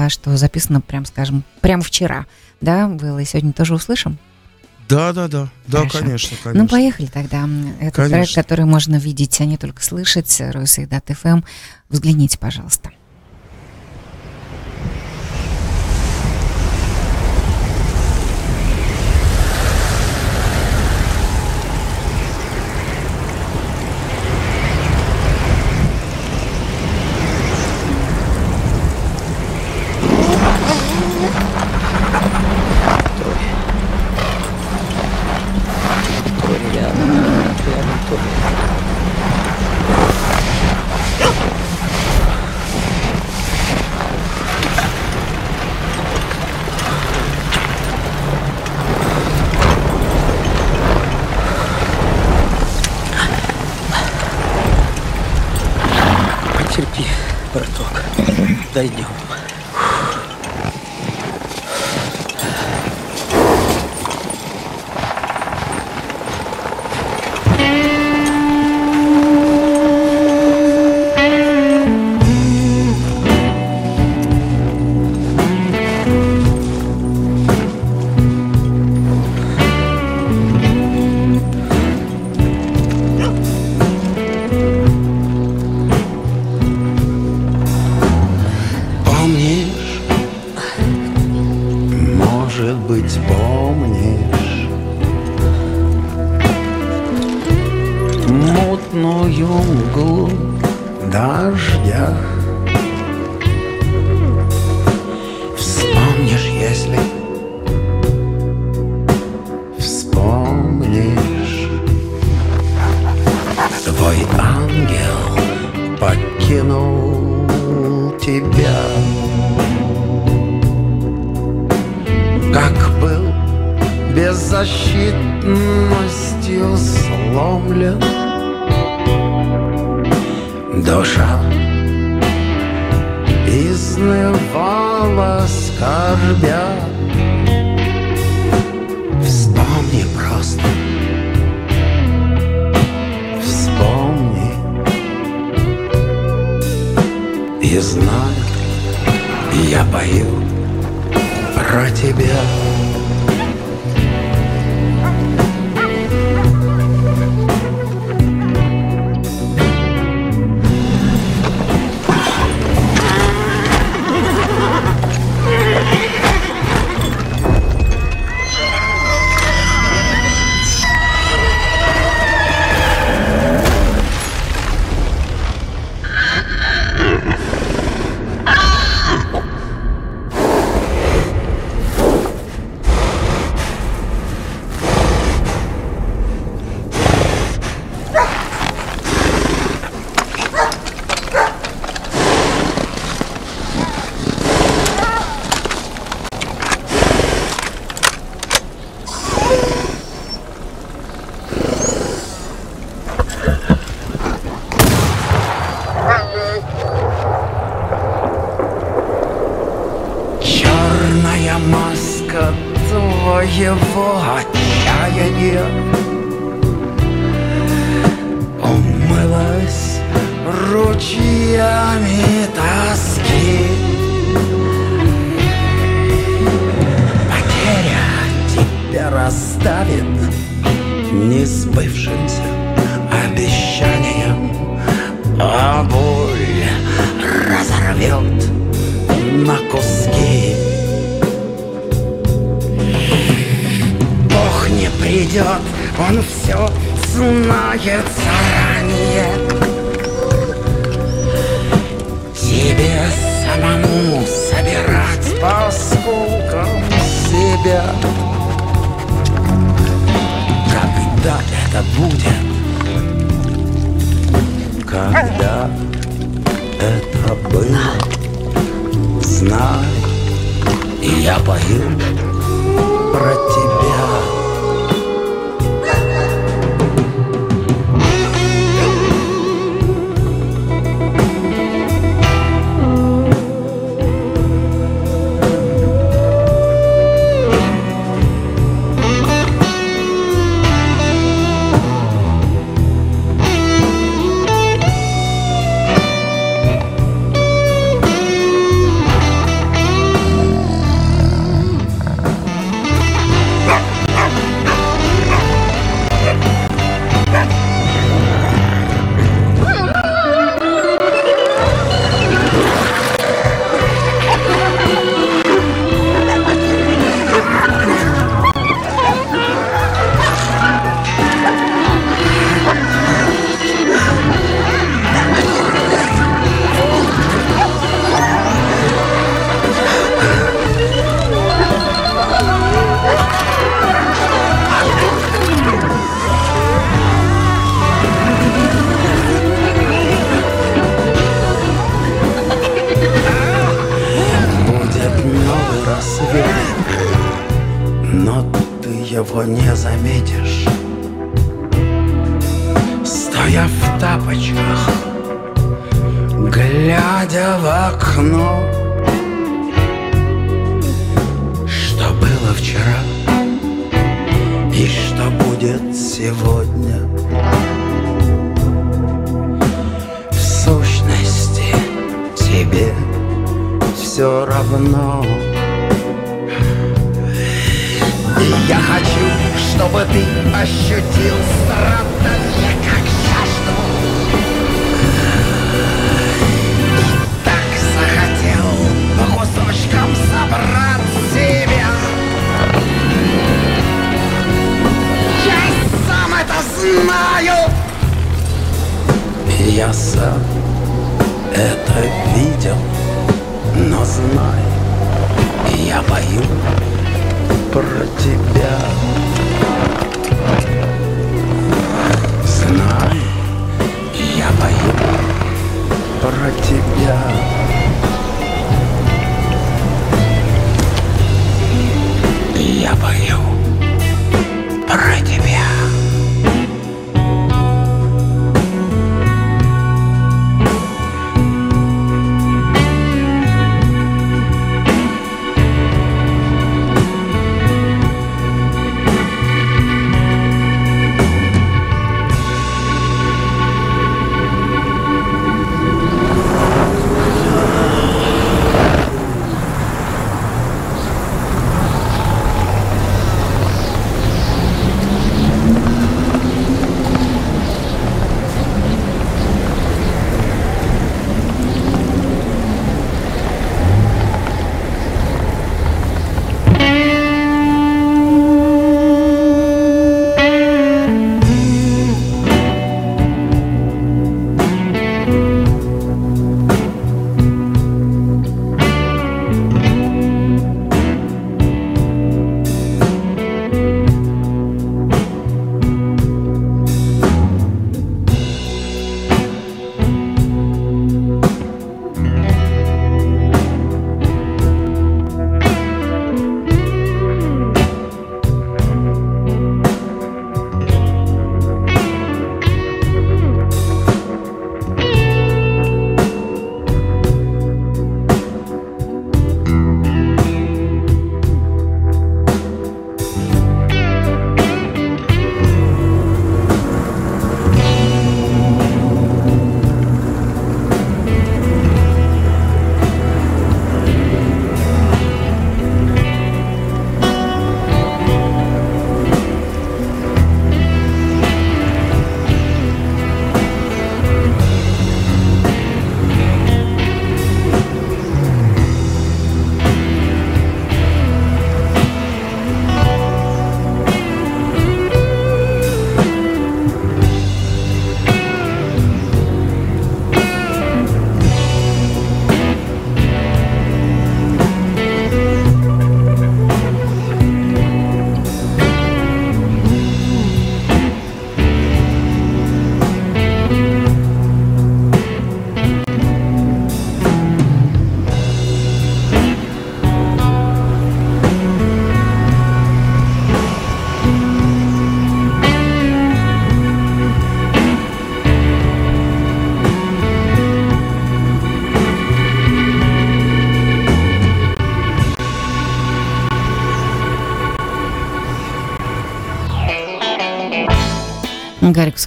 что 0.08 0.36
записано, 0.36 0.80
прям 0.80 1.04
скажем, 1.04 1.44
прямо 1.60 1.82
вчера, 1.82 2.26
да, 2.60 2.88
было, 2.88 3.18
и 3.18 3.24
сегодня 3.24 3.52
тоже 3.52 3.74
услышим. 3.74 4.18
Да, 4.88 5.12
да, 5.12 5.28
да. 5.28 5.48
Да, 5.66 5.78
Хорошо. 5.78 5.98
конечно, 6.00 6.36
Ну, 6.36 6.42
конечно. 6.44 6.68
поехали 6.68 7.06
тогда. 7.06 7.48
Это 7.80 7.94
трек, 7.96 8.10
Конечно. 8.10 8.42
который 8.42 8.64
можно 8.66 8.96
видеть, 8.96 9.40
а 9.40 9.44
не 9.46 9.56
только 9.56 9.82
слышать. 9.82 10.38
Ройсейдат 10.40 11.08
ФМ. 11.08 11.42
Взгляните, 11.88 12.36
пожалуйста. 12.38 12.90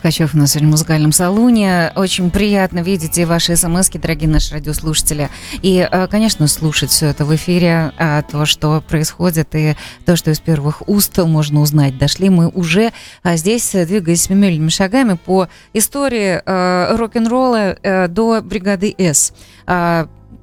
Олег 0.06 0.14
Скачев 0.14 0.36
у 0.36 0.38
нас 0.38 0.51
сегодня 0.51 0.68
в 0.68 0.72
музыкальном 0.72 1.12
салоне. 1.12 1.91
Очень 1.95 2.30
приятно 2.30 2.84
видеть 2.84 3.18
и 3.18 3.26
ваши 3.26 3.56
смс 3.56 3.89
дорогие 3.89 4.30
наши 4.30 4.53
радиослушатели. 4.53 5.32
И, 5.64 5.88
э, 5.91 6.08
конечно, 6.08 6.47
слушать 6.47 6.91
все 6.91 7.08
это 7.08 7.26
в 7.26 7.34
эфире, 7.36 7.91
а 7.97 8.22
то, 8.22 8.45
что 8.45 8.84
происходит, 8.88 9.56
и 9.56 9.76
то, 10.06 10.16
что 10.16 10.30
из 10.30 10.39
первых 10.39 10.88
уст 10.88 11.18
можно 11.18 11.60
узнать. 11.60 11.97
Дошли 11.97 12.30
мы 12.30 12.49
уже 12.49 12.91
а 13.24 13.36
здесь, 13.36 13.72
двигаясь 13.72 14.22
семимильными 14.22 14.70
шагами 14.70 15.14
по 15.14 15.47
истории 15.74 16.39
э, 16.45 16.95
рок-н-ролла 16.95 17.76
э, 17.82 18.08
до 18.08 18.41
бригады 18.43 18.93
С. 18.99 19.34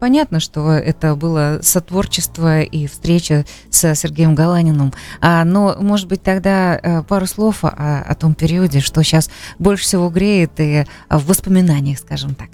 Понятно, 0.02 0.40
что 0.40 0.72
это 0.72 1.14
было 1.14 1.60
сотворчество 1.62 2.62
и 2.62 2.88
встреча 2.88 3.44
с 3.70 3.94
Сергеем 3.94 4.34
Галаниным. 4.34 4.92
А, 5.20 5.44
но, 5.44 5.76
может 5.78 6.08
быть, 6.08 6.24
тогда 6.24 6.74
а, 6.74 7.02
пару 7.04 7.24
слов 7.26 7.62
о, 7.62 8.02
о 8.04 8.14
том 8.16 8.34
периоде, 8.34 8.80
что 8.80 9.04
сейчас 9.04 9.30
больше 9.60 9.84
всего 9.84 10.10
греет 10.10 10.58
и 10.58 10.86
а, 11.08 11.18
в 11.20 11.26
воспоминаниях, 11.26 12.00
скажем 12.00 12.34
так. 12.34 12.48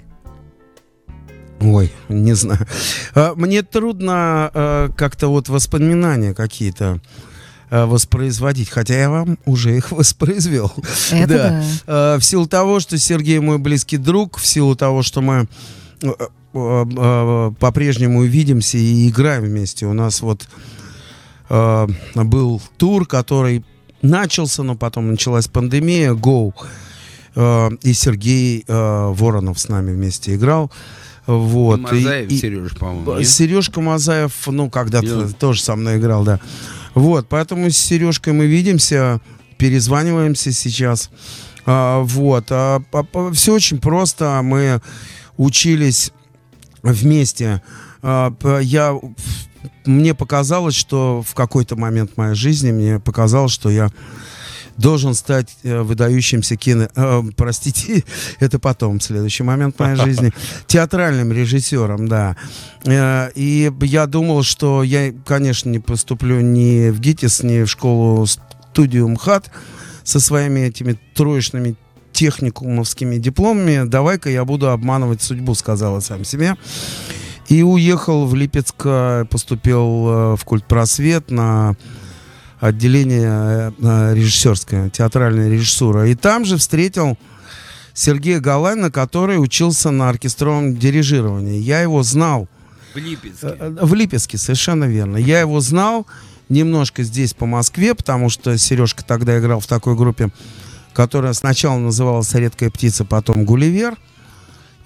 Ой, 1.59 1.91
не 2.07 2.33
знаю. 2.33 2.67
А, 3.15 3.33
мне 3.33 3.63
трудно 3.63 4.13
а, 4.53 4.89
как-то 4.95 5.29
вот 5.29 5.49
воспоминания 5.49 6.35
какие-то 6.35 7.01
а, 7.71 7.87
воспроизводить, 7.87 8.69
хотя 8.69 8.93
я 8.93 9.09
вам 9.09 9.39
уже 9.45 9.75
их 9.75 9.91
воспроизвел. 9.91 10.71
Это 11.11 11.27
да. 11.27 11.63
да. 11.87 12.19
В 12.19 12.23
силу 12.23 12.45
того, 12.45 12.79
что 12.79 12.95
Сергей 12.99 13.39
мой 13.39 13.57
близкий 13.57 13.97
друг, 13.97 14.37
в 14.37 14.45
силу 14.45 14.75
того, 14.75 15.01
что 15.01 15.21
мы 15.21 15.33
Э, 15.41 15.47
э, 15.47 15.47
по-прежнему 16.51 18.19
увидимся 18.19 18.77
и 18.77 19.09
играем 19.09 19.43
вместе. 19.43 19.85
У 19.85 19.93
нас 19.93 20.21
вот 20.21 20.47
э, 21.49 21.87
был 22.15 22.61
тур, 22.77 23.05
который 23.05 23.63
начался, 24.01 24.63
но 24.63 24.75
потом 24.75 25.11
началась 25.11 25.47
пандемия, 25.47 26.13
Go. 26.13 26.53
Э, 27.35 27.69
и 27.83 27.93
Сергей 27.93 28.63
э, 28.67 29.13
Воронов 29.13 29.59
с 29.59 29.67
нами 29.67 29.91
вместе 29.93 30.35
играл. 30.35 30.71
Вот. 31.27 31.79
И 31.79 31.81
Мазаев, 31.81 32.31
и, 32.31 32.37
Сереж, 32.37 32.75
по-моему. 32.75 33.23
Сережка 33.23 33.81
Мазаев, 33.81 34.47
ну, 34.47 34.69
когда-то 34.69 35.31
тоже 35.33 35.61
со 35.61 35.75
мной 35.75 35.97
играл, 35.97 36.23
да. 36.23 36.39
Вот, 36.95 37.27
поэтому 37.29 37.69
с 37.69 37.77
Сережкой 37.77 38.33
мы 38.33 38.47
видимся, 38.47 39.21
перезваниваемся 39.57 40.51
сейчас. 40.51 41.11
А, 41.67 42.01
вот. 42.01 42.45
А, 42.49 42.81
а, 42.91 43.31
все 43.31 43.53
очень 43.53 43.77
просто. 43.77 44.41
Мы 44.43 44.81
учились 45.39 46.11
вместе. 46.83 47.63
А, 48.03 48.31
я, 48.61 48.95
мне 49.85 50.13
показалось, 50.13 50.75
что 50.75 51.23
в 51.25 51.33
какой-то 51.33 51.75
момент 51.75 52.17
моей 52.17 52.35
жизни 52.35 52.71
мне 52.71 52.99
показалось, 52.99 53.51
что 53.51 53.69
я 53.69 53.89
должен 54.77 55.13
стать 55.13 55.57
э, 55.63 55.81
выдающимся 55.81 56.55
кино... 56.55 56.87
Э, 56.95 57.21
простите, 57.35 58.03
это 58.39 58.59
потом, 58.59 59.01
следующий 59.01 59.43
момент 59.43 59.77
моей 59.79 59.95
жизни. 60.05 60.31
Театральным 60.67 61.33
режиссером, 61.33 62.07
да. 62.07 62.37
Э, 62.85 63.29
и 63.35 63.71
я 63.81 64.05
думал, 64.07 64.43
что 64.43 64.83
я, 64.83 65.13
конечно, 65.25 65.69
не 65.69 65.79
поступлю 65.79 66.39
ни 66.39 66.91
в 66.91 66.99
ГИТИС, 66.99 67.43
ни 67.43 67.63
в 67.63 67.67
школу 67.67 68.25
студию 68.25 69.09
МХАТ 69.09 69.51
со 70.03 70.19
своими 70.19 70.61
этими 70.61 70.97
троечными 71.13 71.75
техникумовскими 72.11 73.17
дипломами, 73.17 73.87
давай-ка 73.87 74.29
я 74.29 74.45
буду 74.45 74.69
обманывать 74.69 75.21
судьбу, 75.21 75.55
сказала 75.55 75.99
сам 75.99 76.23
себе. 76.23 76.55
И 77.47 77.63
уехал 77.63 78.27
в 78.27 78.35
Липецк, 78.35 78.75
э, 78.85 79.25
поступил 79.29 80.07
э, 80.07 80.35
в 80.35 80.45
культпросвет 80.45 81.31
на 81.31 81.75
отделение 82.59 83.73
э, 83.81 84.13
режиссерское, 84.13 84.89
театральная 84.89 85.49
режиссура. 85.49 86.07
И 86.07 86.15
там 86.15 86.45
же 86.45 86.57
встретил 86.57 87.17
Сергея 87.93 88.39
Галайна, 88.39 88.91
который 88.91 89.41
учился 89.41 89.89
на 89.89 90.09
оркестровом 90.09 90.77
дирижировании. 90.77 91.59
Я 91.59 91.81
его 91.81 92.03
знал. 92.03 92.47
В 92.93 92.97
Липецке. 92.97 93.55
В 93.81 93.93
Липецке, 93.93 94.37
совершенно 94.37 94.85
верно. 94.85 95.17
Я 95.17 95.39
его 95.39 95.59
знал 95.59 96.05
немножко 96.49 97.03
здесь, 97.03 97.33
по 97.33 97.45
Москве, 97.45 97.95
потому 97.95 98.29
что 98.29 98.57
Сережка 98.57 99.03
тогда 99.03 99.39
играл 99.39 99.59
в 99.59 99.67
такой 99.67 99.95
группе 99.95 100.29
которая 100.93 101.33
сначала 101.33 101.77
называлась 101.77 102.33
«Редкая 102.33 102.69
птица», 102.69 103.05
потом 103.05 103.45
«Гулливер». 103.45 103.97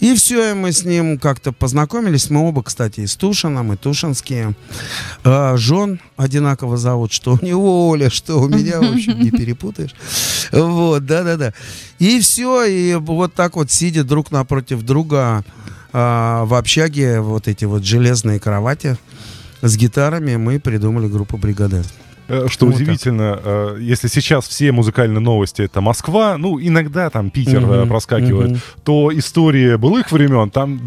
И 0.04 0.16
все, 0.16 0.51
и 0.51 0.54
мы 0.54 0.74
с 0.74 0.84
ним 0.84 1.18
как-то 1.18 1.54
познакомились. 1.54 2.30
Мы 2.30 2.45
оба, 2.45 2.62
кстати, 2.62 2.99
из 2.99 3.16
Тушина, 3.16 3.64
мы 3.64 3.78
тушинские. 3.78 4.54
А, 5.24 5.56
жен 5.56 6.01
одинаково 6.18 6.76
зовут, 6.76 7.14
что 7.14 7.38
у 7.41 7.45
него 7.45 7.88
Оля, 7.88 8.10
что 8.10 8.41
у 8.41 8.49
меня, 8.49 8.82
в 8.82 8.93
общем, 8.95 9.18
не 9.18 9.32
перепутаешь. 9.32 9.95
Вот, 10.51 11.06
да-да-да. 11.06 11.54
И 11.99 12.20
все, 12.20 12.66
и 12.66 12.95
вот 12.95 13.34
так 13.34 13.56
вот, 13.56 13.72
сидя 13.72 14.04
друг 14.04 14.30
напротив 14.30 14.82
друга 14.82 15.45
а, 15.93 16.43
в 16.43 16.54
общаге, 16.56 17.22
вот 17.22 17.47
эти 17.47 17.64
вот 17.64 17.86
железные 17.86 18.41
кровати 18.41 18.97
с 19.62 19.78
гитарами, 19.78 20.36
мы 20.36 20.60
придумали 20.60 21.08
группу 21.08 21.38
«Бригадес». 21.38 21.86
Э, 22.28 22.48
что 22.50 22.66
вот 22.66 22.76
удивительно, 22.76 23.34
так. 23.36 23.44
Э, 23.46 23.78
если 23.82 24.08
сейчас 24.08 24.48
все 24.48 24.72
музыкальные 24.72 25.20
новости 25.20 25.62
это 25.62 25.82
Москва, 25.82 26.38
ну 26.38 26.60
иногда 26.60 27.10
там 27.10 27.30
Питер 27.30 27.64
угу, 27.64 27.88
проскакивает, 27.88 28.52
угу. 28.52 28.60
то 28.84 29.18
история 29.18 29.78
былых 29.78 30.12
времен 30.12 30.50
там 30.50 30.82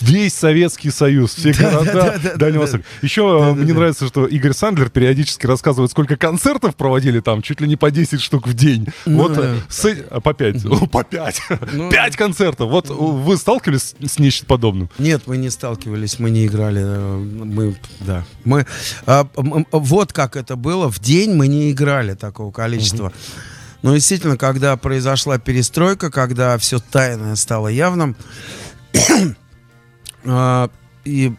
весь 0.00 0.34
Советский 0.34 0.90
Союз, 0.90 1.34
все 1.34 1.52
города 1.52 2.20
Дальнего 2.36 2.62
Востока. 2.62 2.84
Еще 3.02 3.54
мне 3.54 3.72
нравится, 3.72 4.06
что 4.06 4.26
Игорь 4.26 4.52
Сандлер 4.52 4.90
периодически 4.90 5.46
рассказывает, 5.46 5.90
сколько 5.90 6.16
концертов 6.16 6.76
проводили 6.76 7.20
там, 7.20 7.42
чуть 7.42 7.60
ли 7.60 7.68
не 7.68 7.76
по 7.76 7.90
10 7.90 8.20
штук 8.20 8.46
в 8.46 8.54
день. 8.54 8.88
Ну 9.06 9.28
вот 9.28 9.38
а, 9.38 10.20
по 10.20 10.34
5, 10.34 10.62
по 10.90 11.04
5, 11.04 11.42
5 11.48 11.72
ну 11.72 11.90
концертов. 12.16 12.70
Вот 12.70 12.90
вы 12.90 13.36
сталкивались 13.36 13.94
с 14.00 14.18
нечто 14.18 14.46
подобным? 14.46 14.90
Нет, 14.98 15.22
мы 15.26 15.36
не 15.36 15.50
сталкивались, 15.50 16.18
мы 16.18 16.30
не 16.30 16.46
играли. 16.46 16.82
Э, 16.84 17.16
мы, 17.16 17.76
да. 18.00 18.24
Мы, 18.44 18.66
а, 19.06 19.28
вот 19.34 20.12
как 20.12 20.36
это 20.36 20.56
было, 20.56 20.90
в 20.90 20.98
день 21.00 21.34
мы 21.34 21.48
не 21.48 21.70
играли 21.70 22.14
такого 22.14 22.50
количества. 22.50 23.12
Но 23.82 23.94
действительно, 23.94 24.36
когда 24.36 24.76
произошла 24.76 25.38
перестройка, 25.38 26.10
когда 26.10 26.58
все 26.58 26.80
тайное 26.80 27.36
стало 27.36 27.68
явным, 27.68 28.16
и, 31.08 31.32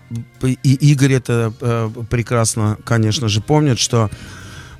и 0.64 0.92
Игорь 0.92 1.14
это 1.14 1.54
э, 1.62 1.90
прекрасно, 2.10 2.78
конечно 2.84 3.28
же, 3.30 3.42
помнит, 3.42 3.80
что 3.80 4.10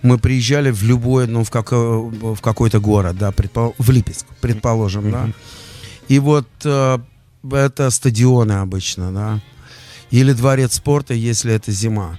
мы 0.02 0.18
приезжали 0.18 0.72
в 0.72 0.84
любой, 0.84 1.28
ну, 1.28 1.44
в, 1.44 1.50
как, 1.52 1.72
в 1.72 2.40
какой-то 2.42 2.80
город, 2.80 3.18
да, 3.18 3.32
предпол... 3.32 3.76
в 3.78 3.90
Липецк, 3.92 4.26
предположим, 4.42 5.08
mm-hmm. 5.08 5.12
да. 5.12 5.34
И 6.08 6.20
вот 6.20 6.48
э, 6.64 7.00
это 7.52 7.90
стадионы 7.90 8.54
обычно, 8.54 9.12
да. 9.12 9.42
Или 10.12 10.34
дворец 10.34 10.76
спорта, 10.76 11.14
если 11.14 11.54
это 11.54 11.72
зима. 11.72 12.18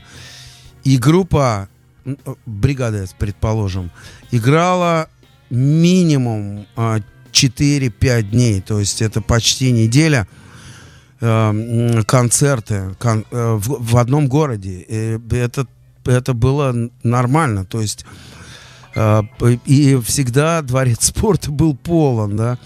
И 0.85 0.97
группа, 0.97 1.69
бригада, 2.47 3.07
предположим, 3.19 3.91
играла 4.31 5.09
минимум 5.49 6.67
э, 6.77 7.01
4-5 7.33 8.23
дней, 8.23 8.61
то 8.61 8.79
есть 8.79 9.03
это 9.03 9.21
почти 9.21 9.73
неделя– 9.73 10.29
э, 10.37 10.40
концерты 11.21 12.95
кон, 12.99 13.27
э, 13.31 13.55
в, 13.61 13.93
в 13.93 13.97
одном 13.99 14.27
городе. 14.27 14.85
И 14.89 15.21
это, 15.37 15.67
это 16.07 16.33
было 16.33 16.75
нормально. 17.03 17.65
То 17.67 17.81
есть 17.81 18.07
э, 18.95 19.23
и 19.67 20.01
всегда 20.05 20.63
дворец 20.63 21.07
спорта 21.07 21.51
был 21.51 21.77
полон, 21.77 22.37
да. 22.37 22.59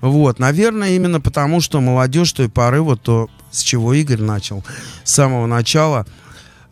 Вот, 0.00 0.38
наверное, 0.38 0.90
именно 0.90 1.20
потому, 1.20 1.60
что 1.60 1.80
молодежь 1.80 2.32
той 2.32 2.48
поры, 2.48 2.80
вот 2.82 3.02
то, 3.02 3.28
с 3.50 3.62
чего 3.62 3.92
Игорь 3.94 4.20
начал, 4.20 4.64
с 5.02 5.12
самого 5.12 5.46
начала, 5.46 6.06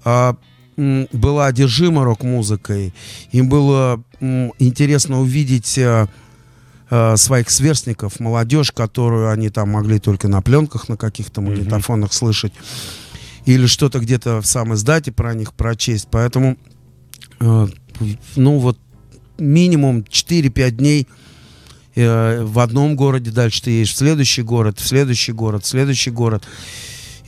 э, 0.05 0.35
была 0.77 1.47
одержима 1.47 2.05
рок-музыкой. 2.05 2.95
Им 3.33 3.49
было 3.49 4.01
интересно 4.21 5.21
увидеть 5.21 5.81
э, 6.91 7.17
своих 7.17 7.51
сверстников, 7.51 8.21
молодежь, 8.21 8.73
которую 8.73 9.31
они 9.31 9.51
там 9.51 9.71
могли 9.71 9.99
только 9.99 10.29
на 10.29 10.43
пленках, 10.43 10.89
на 10.89 10.97
каких-то 10.97 11.41
магнитофонах 11.41 12.11
mm-hmm. 12.11 12.15
слышать, 12.15 12.53
или 13.45 13.67
что-то 13.67 13.99
где-то 14.01 14.41
в 14.41 14.47
самой 14.47 14.77
издате 14.77 15.13
про 15.13 15.35
них 15.35 15.55
прочесть. 15.55 16.09
Поэтому, 16.11 16.57
э, 17.41 17.69
ну 18.37 18.59
вот, 18.59 18.79
минимум 19.39 20.01
4-5 20.01 20.71
дней 20.71 21.07
э, 21.95 22.43
в 22.43 22.59
одном 22.59 22.97
городе, 22.97 23.31
дальше 23.31 23.63
ты 23.63 23.71
едешь 23.71 23.93
в 23.93 23.97
следующий 23.97 24.43
город, 24.43 24.79
в 24.79 24.87
следующий 24.87 25.33
город, 25.33 25.65
в 25.65 25.69
следующий 25.69 26.11
город. 26.11 26.45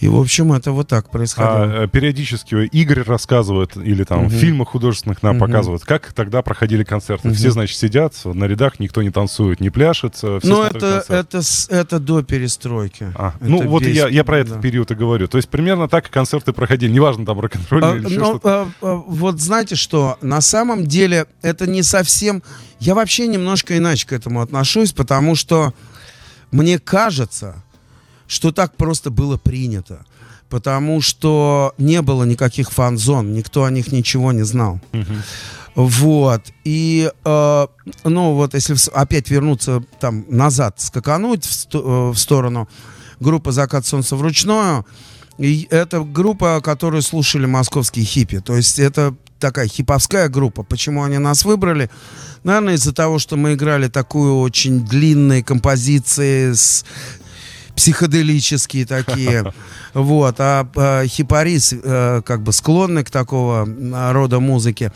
И, 0.00 0.06
в 0.06 0.16
общем, 0.20 0.52
это 0.52 0.70
вот 0.70 0.86
так 0.86 1.10
происходило. 1.10 1.62
А, 1.80 1.84
э, 1.84 1.88
периодически 1.88 2.54
Игорь 2.66 3.02
рассказывает, 3.02 3.76
или 3.76 4.04
там 4.04 4.28
в 4.28 4.32
Мгм. 4.32 4.38
фильмах 4.38 4.68
художественных 4.68 5.22
нам 5.24 5.36
Мгм. 5.36 5.46
показывают, 5.46 5.84
как 5.84 6.12
тогда 6.12 6.40
проходили 6.42 6.84
концерты. 6.84 7.28
Мгм. 7.28 7.36
Все, 7.36 7.50
значит, 7.50 7.76
сидят 7.76 8.14
на 8.24 8.44
рядах, 8.44 8.78
никто 8.78 9.02
не 9.02 9.10
танцует, 9.10 9.60
не 9.60 9.70
пляшет. 9.70 10.14
все 10.14 10.38
Но 10.44 10.68
смотрят 10.68 10.76
это, 10.76 11.04
это, 11.08 11.40
это 11.70 11.98
до 11.98 12.22
перестройки. 12.22 13.12
А, 13.16 13.32
Это 13.40 13.50
ну 13.50 13.68
вот 13.68 13.82
весь- 13.82 13.96
я, 13.96 14.06
я 14.08 14.22
про 14.22 14.38
этот 14.38 14.54
да. 14.54 14.60
период 14.60 14.90
и 14.90 14.94
говорю. 14.94 15.26
То 15.26 15.36
есть 15.36 15.48
примерно 15.48 15.88
так 15.88 16.06
и 16.08 16.10
концерты 16.10 16.52
проходили. 16.52 16.92
Неважно, 16.92 17.26
там 17.26 17.40
рок-н-ролл 17.40 17.84
А, 17.84 17.96
или 17.96 18.06
еще 18.06 18.18
ну, 18.20 18.24
что-то. 18.26 18.62
а, 18.62 18.68
а, 18.82 18.94
вот 18.94 19.40
знаете 19.40 19.74
что, 19.74 20.16
на 20.22 20.40
самом 20.40 20.86
деле 20.86 21.26
это 21.42 21.66
не 21.66 21.82
совсем... 21.82 22.42
Я 22.78 22.94
вообще 22.94 23.26
немножко 23.26 23.76
иначе 23.76 24.06
к 24.06 24.12
этому 24.12 24.42
отношусь, 24.42 24.92
потому 24.92 25.34
что 25.34 25.74
мне 26.52 26.78
кажется, 26.78 27.62
что 28.28 28.52
так 28.52 28.76
просто 28.76 29.10
было 29.10 29.36
принято. 29.36 30.04
Потому 30.48 31.00
что 31.02 31.74
не 31.76 32.00
было 32.00 32.24
никаких 32.24 32.70
фан-зон, 32.70 33.32
никто 33.32 33.64
о 33.64 33.70
них 33.70 33.92
ничего 33.92 34.32
не 34.32 34.44
знал. 34.44 34.80
Мгм. 34.92 35.22
Вот. 35.74 36.42
И, 36.64 37.10
э, 37.24 37.66
ну, 38.04 38.34
вот 38.34 38.54
если 38.54 38.76
опять 38.92 39.30
вернуться 39.30 39.82
там 40.00 40.24
назад, 40.28 40.80
скакануть 40.80 41.44
в, 41.44 41.52
сто- 41.52 42.10
э, 42.10 42.12
в 42.12 42.18
сторону 42.18 42.68
группы 43.20 43.52
«Закат 43.52 43.86
солнца 43.86 44.16
вручную», 44.16 44.86
и 45.38 45.68
это 45.70 46.00
группа, 46.00 46.60
которую 46.60 47.02
слушали 47.02 47.46
московские 47.46 48.04
хиппи. 48.04 48.40
То 48.40 48.56
есть 48.56 48.78
это 48.78 49.14
такая 49.38 49.68
хиповская 49.68 50.28
группа. 50.28 50.64
Почему 50.64 51.04
они 51.04 51.18
нас 51.18 51.44
выбрали? 51.44 51.90
Наверное, 52.42 52.74
из-за 52.74 52.92
того, 52.92 53.18
что 53.18 53.36
мы 53.36 53.54
играли 53.54 53.88
такую 53.88 54.40
очень 54.40 54.84
длинные 54.84 55.44
композиции 55.44 56.52
с 56.52 56.84
психоделические 57.78 58.84
такие, 58.86 59.52
вот, 59.94 60.34
а, 60.40 60.68
а 60.76 61.06
хипари 61.06 61.58
с- 61.58 61.72
э, 61.80 62.22
как 62.24 62.42
бы 62.42 62.52
склонны 62.52 63.04
к 63.04 63.10
такого 63.10 63.66
рода 64.12 64.40
музыке. 64.40 64.92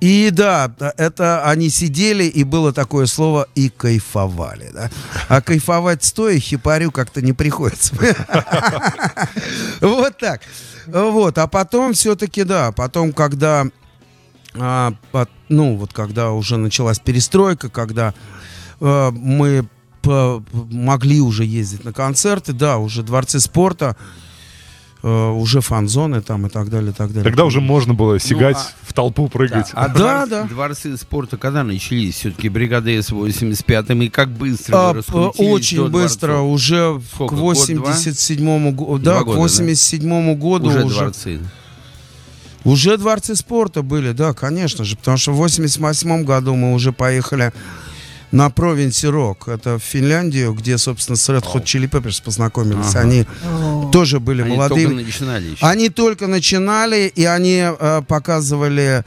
И 0.00 0.30
да, 0.30 0.72
это 0.96 1.44
они 1.44 1.68
сидели, 1.70 2.24
и 2.24 2.44
было 2.44 2.72
такое 2.72 3.06
слово 3.06 3.46
«и 3.54 3.68
кайфовали». 3.68 4.70
Да? 4.72 4.90
А 5.28 5.40
кайфовать 5.42 6.04
стоя 6.04 6.38
хипарю 6.38 6.90
как-то 6.90 7.20
не 7.22 7.32
приходится. 7.32 7.94
Вот 9.80 10.18
так. 10.18 10.40
Вот, 10.86 11.38
а 11.38 11.46
потом 11.46 11.92
все-таки, 11.92 12.44
да, 12.44 12.72
потом, 12.72 13.12
когда, 13.12 13.66
а, 14.54 14.92
ну, 15.48 15.76
вот 15.76 15.92
когда 15.92 16.32
уже 16.32 16.56
началась 16.56 16.98
перестройка, 16.98 17.68
когда 17.68 18.12
э, 18.80 19.10
мы 19.12 19.68
могли 20.06 21.20
уже 21.20 21.44
ездить 21.44 21.84
на 21.84 21.92
концерты, 21.92 22.52
да, 22.52 22.78
уже 22.78 23.02
дворцы 23.02 23.40
спорта, 23.40 23.96
э, 25.02 25.28
уже 25.30 25.60
фан-зоны 25.60 26.20
там 26.20 26.46
и 26.46 26.50
так 26.50 26.68
далее, 26.68 26.90
и 26.90 26.94
так 26.94 27.08
далее. 27.08 27.24
Тогда 27.24 27.44
уже 27.44 27.60
можно 27.60 27.94
было 27.94 28.18
сигать 28.20 28.56
а- 28.56 28.70
в 28.82 28.92
толпу, 28.92 29.28
прыгать. 29.28 29.70
А 29.72 29.88
Да, 29.88 30.26
да. 30.26 30.44
дворцы 30.44 30.96
спорта 30.96 31.36
когда 31.38 31.64
начались? 31.64 32.16
Все-таки 32.16 32.48
бригады 32.48 33.02
с 33.02 33.10
85-м. 33.10 34.02
И 34.02 34.08
как 34.08 34.30
быстро 34.30 34.90
А, 34.90 34.92
раскрутились 34.92 35.50
очень 35.50 35.88
быстро, 35.88 36.28
дворцов? 36.34 36.50
уже 36.52 37.00
Сколько, 37.14 37.34
к 37.34 37.38
год, 37.38 37.56
два? 37.68 37.84
87 37.84 38.70
году, 38.72 38.98
да, 38.98 39.20
к 39.20 39.24
года, 39.24 39.36
да? 39.36 39.42
87 39.42 40.34
году 40.34 40.68
Уже 40.68 40.84
уже, 40.84 40.96
дворцы. 40.98 41.40
уже 42.64 42.96
дворцы 42.98 43.34
спорта 43.36 43.82
были, 43.82 44.12
да, 44.12 44.34
конечно 44.34 44.84
же, 44.84 44.96
потому 44.96 45.16
что 45.16 45.32
в 45.32 45.36
88 45.36 46.24
году 46.24 46.54
мы 46.54 46.74
уже 46.74 46.92
поехали 46.92 47.52
на 48.32 48.48
Провинси 48.50 49.06
Рок, 49.06 49.48
это 49.48 49.78
в 49.78 49.82
Финляндию, 49.82 50.52
где, 50.54 50.78
собственно, 50.78 51.16
с 51.16 51.28
Red 51.28 51.44
Hot 51.52 51.64
Chili 51.64 51.88
Peppers 51.90 52.22
познакомились. 52.22 52.90
Ага. 52.90 53.00
Они 53.00 53.26
О. 53.44 53.90
тоже 53.92 54.20
были 54.20 54.42
Они 54.42 54.56
молодыми. 54.56 54.84
только 54.84 55.04
начинали 55.04 55.44
еще. 55.46 55.66
Они 55.66 55.88
только 55.88 56.26
начинали, 56.26 57.12
и 57.14 57.24
они 57.24 57.62
э, 57.62 58.02
показывали 58.06 59.04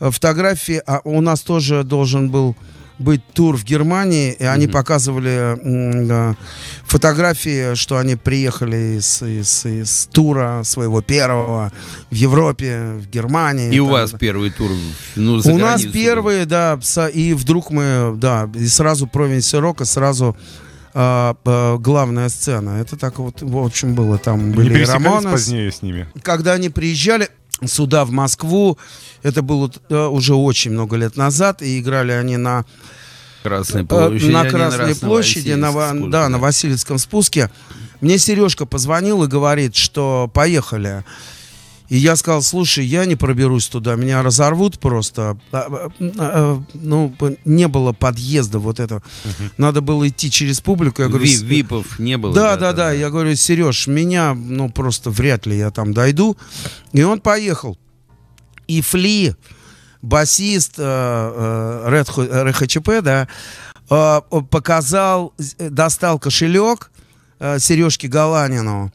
э, 0.00 0.10
фотографии. 0.10 0.82
А 0.86 1.00
у 1.04 1.20
нас 1.20 1.40
тоже 1.40 1.84
должен 1.84 2.30
был 2.30 2.54
быть 2.98 3.22
тур 3.34 3.56
в 3.56 3.64
Германии, 3.64 4.32
и 4.38 4.44
они 4.44 4.64
Мгм. 4.66 4.72
показывали 4.72 5.56
фотографии, 6.86 7.74
что 7.74 7.98
они 7.98 8.16
приехали 8.16 8.98
из, 8.98 9.22
из- 9.22 9.64
из 9.66 10.08
тура 10.12 10.62
своего 10.64 11.02
первого 11.02 11.72
в 12.10 12.14
Европе, 12.14 12.98
в 13.00 13.10
Германии. 13.10 13.72
И 13.74 13.80
у 13.80 13.84
там, 13.86 13.92
вас 13.92 14.12
да. 14.12 14.18
первый 14.18 14.50
тур 14.50 14.70
ну, 15.16 15.38
за 15.38 15.52
У 15.52 15.58
нас 15.58 15.82
первые, 15.82 16.46
да, 16.46 16.78
и 17.12 17.34
вдруг 17.34 17.70
мы, 17.70 18.14
да, 18.16 18.48
и 18.54 18.66
сразу 18.66 19.06
Провинси 19.06 19.56
Рока, 19.56 19.84
сразу 19.84 20.36
а, 20.94 21.36
а, 21.44 21.76
главная 21.76 22.28
сцена. 22.30 22.80
Это 22.80 22.96
так 22.96 23.18
вот, 23.18 23.42
в 23.42 23.58
общем, 23.58 23.94
было. 23.94 24.16
Там 24.18 24.52
были 24.52 24.82
Рамонес, 24.84 25.30
позднее 25.30 25.70
с 25.70 25.82
ними. 25.82 26.08
когда 26.22 26.54
они 26.54 26.70
приезжали 26.70 27.28
сюда, 27.64 28.04
в 28.04 28.10
Москву, 28.10 28.78
это 29.22 29.42
было 29.42 29.70
э, 29.88 30.06
уже 30.06 30.34
очень 30.34 30.72
много 30.72 30.96
лет 30.96 31.16
назад, 31.16 31.62
и 31.62 31.80
играли 31.80 32.12
они 32.12 32.36
на, 32.36 32.64
Красной 33.42 33.82
э, 33.82 33.86
площади. 33.86 34.30
на 34.30 34.48
Красной 34.48 34.88
на 34.88 34.94
площади, 34.96 35.52
на, 35.52 35.70
Васильевском 35.70 36.10
да, 36.10 36.28
на 36.28 36.38
Васильевском 36.38 36.98
спуске. 36.98 37.50
Мне 38.00 38.18
Сережка 38.18 38.66
позвонил 38.66 39.22
и 39.24 39.28
говорит, 39.28 39.74
что 39.74 40.30
поехали. 40.32 41.04
И 41.88 41.96
я 41.98 42.16
сказал, 42.16 42.42
слушай, 42.42 42.84
я 42.84 43.04
не 43.06 43.14
проберусь 43.16 43.68
туда, 43.68 43.94
меня 43.96 44.22
разорвут 44.22 44.78
просто. 44.80 45.38
А, 45.52 45.56
а, 45.68 45.90
а, 46.18 46.62
Ну, 46.74 47.14
не 47.44 47.68
было 47.68 47.92
подъезда 47.92 48.58
вот 48.58 48.80
этого. 48.80 49.02
Надо 49.56 49.80
было 49.80 50.08
идти 50.08 50.30
через 50.30 50.60
публику. 50.60 51.02
Я 51.02 51.08
говорю, 51.08 51.24
Ви- 51.24 51.36
«С- 51.36 51.42
Випов 51.42 51.98
не 51.98 52.18
было. 52.18 52.34
да, 52.34 52.56
да, 52.56 52.72
да. 52.72 52.92
Я 52.92 53.10
говорю, 53.10 53.36
Сереж, 53.36 53.86
меня, 53.86 54.34
ну, 54.34 54.68
просто 54.70 55.10
вряд 55.10 55.46
ли 55.46 55.56
я 55.58 55.70
там 55.70 55.92
дойду. 55.94 56.36
И 56.92 57.02
он 57.02 57.20
поехал. 57.20 57.78
И 58.66 58.80
Фли, 58.80 59.36
басист 60.02 60.74
э, 60.78 60.82
э, 60.82 62.02
э, 62.18 62.42
РХЧП, 62.50 63.00
да, 63.02 63.28
э, 63.90 64.20
показал, 64.50 65.32
э, 65.58 65.68
достал 65.70 66.18
кошелек 66.18 66.90
э, 67.38 67.58
Сережке 67.60 68.08
Галанину 68.08 68.92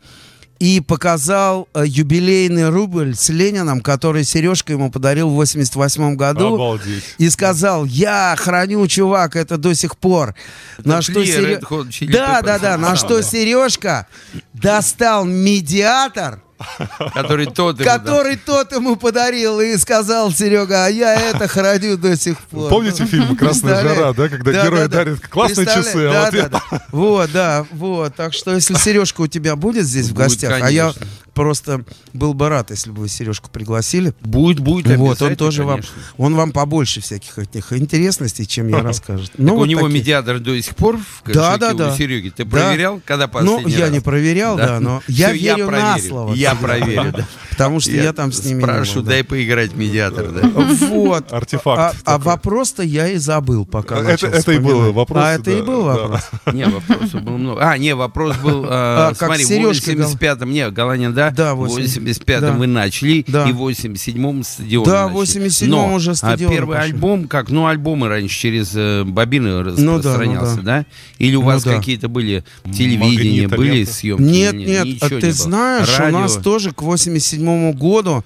и 0.61 0.79
показал 0.79 1.67
э, 1.73 1.85
юбилейный 1.87 2.69
рубль 2.69 3.15
с 3.15 3.29
Лениным, 3.29 3.81
который 3.81 4.23
Сережка 4.23 4.73
ему 4.73 4.91
подарил 4.91 5.27
в 5.27 5.33
88 5.33 6.15
году. 6.15 6.53
Обалдеть. 6.53 7.03
И 7.17 7.31
сказал, 7.31 7.83
я 7.85 8.35
храню, 8.37 8.85
чувак, 8.85 9.35
это 9.35 9.57
до 9.57 9.73
сих 9.73 9.97
пор. 9.97 10.35
на 10.77 11.01
что 11.01 11.23
Chili 11.23 12.11
Да, 12.11 12.43
да, 12.43 12.59
да. 12.59 12.77
На 12.77 12.95
что 12.95 13.23
Сережка 13.23 14.05
достал 14.53 15.25
медиатор, 15.25 16.43
Который 17.13 17.45
тот 17.45 17.79
ему 17.79 17.89
который 17.89 18.35
тот 18.35 18.71
ему 18.71 18.95
подарил, 18.95 19.59
и 19.59 19.77
сказал, 19.77 20.31
Серега, 20.31 20.85
а 20.85 20.89
я 20.89 21.13
это 21.29 21.47
храню 21.47 21.97
до 21.97 22.15
сих 22.15 22.39
пор. 22.39 22.69
Помните 22.69 23.05
фильм 23.05 23.35
«Красная 23.35 23.81
жара», 23.81 24.13
да, 24.13 24.29
когда 24.29 24.51
Да, 24.51 24.63
герой 24.65 24.79
да, 24.79 24.87
да. 24.87 24.97
дарит 24.97 25.27
классные 25.27 25.65
часы, 25.67 26.07
а 26.07 26.11
да, 26.11 26.23
вот 26.23 26.33
да, 26.33 26.49
да. 26.49 26.81
Вот, 26.91 27.31
да, 27.31 27.65
вот. 27.71 28.15
Так 28.15 28.33
что, 28.33 28.53
если 28.53 28.75
Сережка 28.75 29.21
у 29.21 29.27
тебя 29.27 29.55
будет 29.55 29.85
здесь 29.85 30.07
в 30.07 30.13
Будет, 30.13 30.27
гостях, 30.29 30.51
а 30.61 30.69
я 30.69 30.91
конечно. 30.93 31.07
Просто 31.33 31.83
был 32.13 32.33
бы 32.33 32.49
рад, 32.49 32.71
если 32.71 32.91
бы 32.91 33.01
вы 33.01 33.07
Сережку 33.09 33.49
пригласили. 33.49 34.13
Будет, 34.21 34.59
будет 34.59 34.97
Вот, 34.97 35.21
он 35.21 35.35
тоже 35.35 35.63
вам, 35.63 35.75
конечно. 35.81 35.93
он 36.17 36.35
вам 36.35 36.51
побольше 36.51 37.01
всяких 37.01 37.37
этих 37.39 37.73
интересностей, 37.73 38.45
чем 38.45 38.67
я 38.67 38.79
расскажет. 38.81 39.31
Ну, 39.37 39.55
у 39.55 39.65
него 39.65 39.81
такие. 39.83 39.99
медиатор 39.99 40.39
до 40.39 40.59
сих 40.61 40.75
пор 40.75 40.97
в 40.97 41.23
Да, 41.31 41.57
кошельке 41.57 41.59
да, 41.59 41.73
у 41.73 41.77
да. 41.77 41.95
Сереги. 41.95 42.29
Ты 42.29 42.43
Да. 42.45 42.49
проверял, 42.51 43.01
когда 43.05 43.27
Ну, 43.27 43.31
последний 43.33 43.73
я 43.73 43.79
раз? 43.85 43.91
не 43.91 43.99
проверял, 43.99 44.57
да, 44.57 44.79
но 44.79 45.01
я 45.07 45.31
верю 45.31 45.65
на 45.65 45.77
проверю. 45.93 46.09
слово. 46.09 46.33
Я 46.33 46.55
проверю, 46.55 47.13
да. 47.15 47.27
Потому 47.51 47.79
что 47.79 47.91
я, 47.91 48.13
там 48.13 48.31
с 48.31 48.43
ними 48.45 48.61
да. 48.63 48.83
дай 49.01 49.23
поиграть 49.23 49.71
в 49.73 49.77
медиатор, 49.77 50.31
да. 50.31 50.41
Вот. 50.89 51.31
Артефакт 51.31 51.97
А, 52.05 52.15
а 52.15 52.17
вопрос-то 52.17 52.83
я 52.83 53.07
и 53.09 53.17
забыл, 53.17 53.65
пока 53.65 53.95
Это- 53.99 54.03
начал 54.03 54.27
это 54.29 54.51
и 54.51 54.57
был 54.59 54.91
вопрос, 54.93 55.23
А 55.23 55.31
это 55.33 55.51
и 55.51 55.57
да, 55.59 55.63
был 55.63 55.83
да. 55.85 55.93
вопрос. 55.93 56.21
Не, 56.53 56.65
вопросов 56.65 57.21
было 57.21 57.37
много. 57.37 57.61
А, 57.69 57.77
не, 57.77 57.93
вопрос 57.95 58.35
был, 58.37 58.65
э, 58.65 58.67
А, 58.71 59.13
смотри, 59.15 59.43
в 59.43 59.47
Сережка 59.47 59.93
Гал- 59.93 60.11
85-м, 60.11 60.51
не, 60.51 60.69
Галанин, 60.71 61.13
да? 61.29 61.31
Да, 61.31 61.55
в 61.55 61.59
80. 61.59 61.97
85-м 62.03 62.41
Да. 62.41 62.51
вы 62.53 62.67
начали, 62.67 63.23
Да. 63.27 63.49
и 63.49 63.51
в 63.53 63.61
87-м 63.61 64.43
стадион 64.43 64.85
Да, 64.85 65.07
в 65.07 65.13
начали. 65.13 65.41
87-м 65.41 65.69
Но, 65.69 65.93
уже 65.95 66.11
а 66.11 66.15
стадионы 66.15 66.53
первый 66.55 66.77
пошли. 66.77 66.93
альбом, 66.93 67.27
как, 67.27 67.49
ну, 67.49 67.67
альбомы 67.67 68.07
раньше 68.07 68.37
через 68.39 68.71
э, 68.75 69.03
бобины 69.03 69.49
Ну 69.49 69.63
да, 69.63 69.71
ну 69.81 69.97
распространялся, 69.97 70.55
да. 70.57 70.61
да? 70.61 70.85
Или 71.19 71.35
у 71.35 71.41
Ну 71.41 71.45
вас 71.47 71.63
да. 71.63 71.75
какие-то 71.75 72.07
были 72.07 72.43
телевидения, 72.65 73.47
были 73.47 73.83
съемки? 73.83 74.21
Нет, 74.21 74.53
нет, 74.53 74.81
а 74.81 74.85
не 74.85 74.95
ты 75.19 75.19
было. 75.27 75.31
знаешь, 75.33 75.89
у 75.89 76.01
Радио? 76.01 76.19
нас 76.19 76.35
тоже 76.37 76.71
к 76.71 76.81
87 76.81 77.73
году 77.73 78.23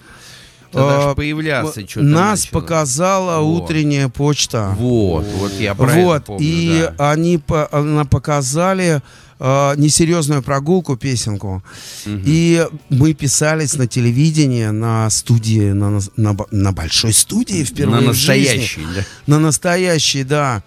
Тогда 0.72 1.12
ж 1.12 1.16
появляться 1.16 1.88
что-то 1.88 2.06
нас 2.06 2.44
начало. 2.46 2.62
показала 2.62 3.40
Вот. 3.42 3.64
утренняя 3.64 4.10
почта. 4.10 4.76
Вот, 4.78 5.26
вот 5.38 5.54
я 5.60 5.74
про 5.74 5.90
это 5.92 6.02
Вот, 6.02 6.26
помню, 6.26 6.46
и 6.46 6.90
да. 6.98 7.12
они 7.12 7.38
по- 7.38 7.70
она 7.72 8.04
показали 8.04 9.02
э, 9.40 9.74
несерьезную 9.78 10.42
прогулку, 10.42 10.98
песенку. 10.98 11.64
Мгм. 12.06 12.24
И 12.26 12.68
мы 12.90 13.14
писались 13.14 13.76
на 13.76 13.88
телевидении, 13.88 14.66
на 14.66 15.10
студии, 15.10 15.72
на, 15.72 16.00
на, 16.18 16.38
на 16.52 16.72
большой 16.72 17.14
студии 17.14 17.64
впервые 17.64 18.02
На 18.02 18.08
настоящий, 18.08 18.86
да? 18.96 19.04
На 19.28 19.40
настоящий, 19.40 20.24
да. 20.24 20.64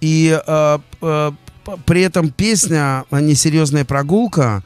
И 0.00 0.38
э, 0.46 0.78
п- 1.00 1.32
при 1.86 2.02
этом 2.02 2.30
песня 2.30 3.04
«Несерьезная 3.10 3.84
прогулка» 3.84 4.62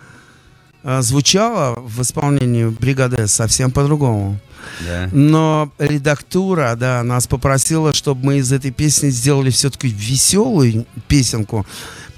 э, 0.82 1.00
звучала 1.02 1.78
в 1.78 2.02
исполнении 2.02 2.66
бригады 2.66 3.28
совсем 3.28 3.70
по-другому. 3.70 4.38
Да. 4.86 5.08
Но 5.12 5.72
редактура, 5.78 6.74
да, 6.76 7.02
нас 7.02 7.26
попросила, 7.26 7.94
чтобы 7.94 8.26
мы 8.26 8.38
из 8.38 8.52
этой 8.52 8.70
песни 8.70 9.08
сделали 9.10 9.50
все-таки 9.50 9.88
веселую 9.88 10.84
песенку. 11.06 11.64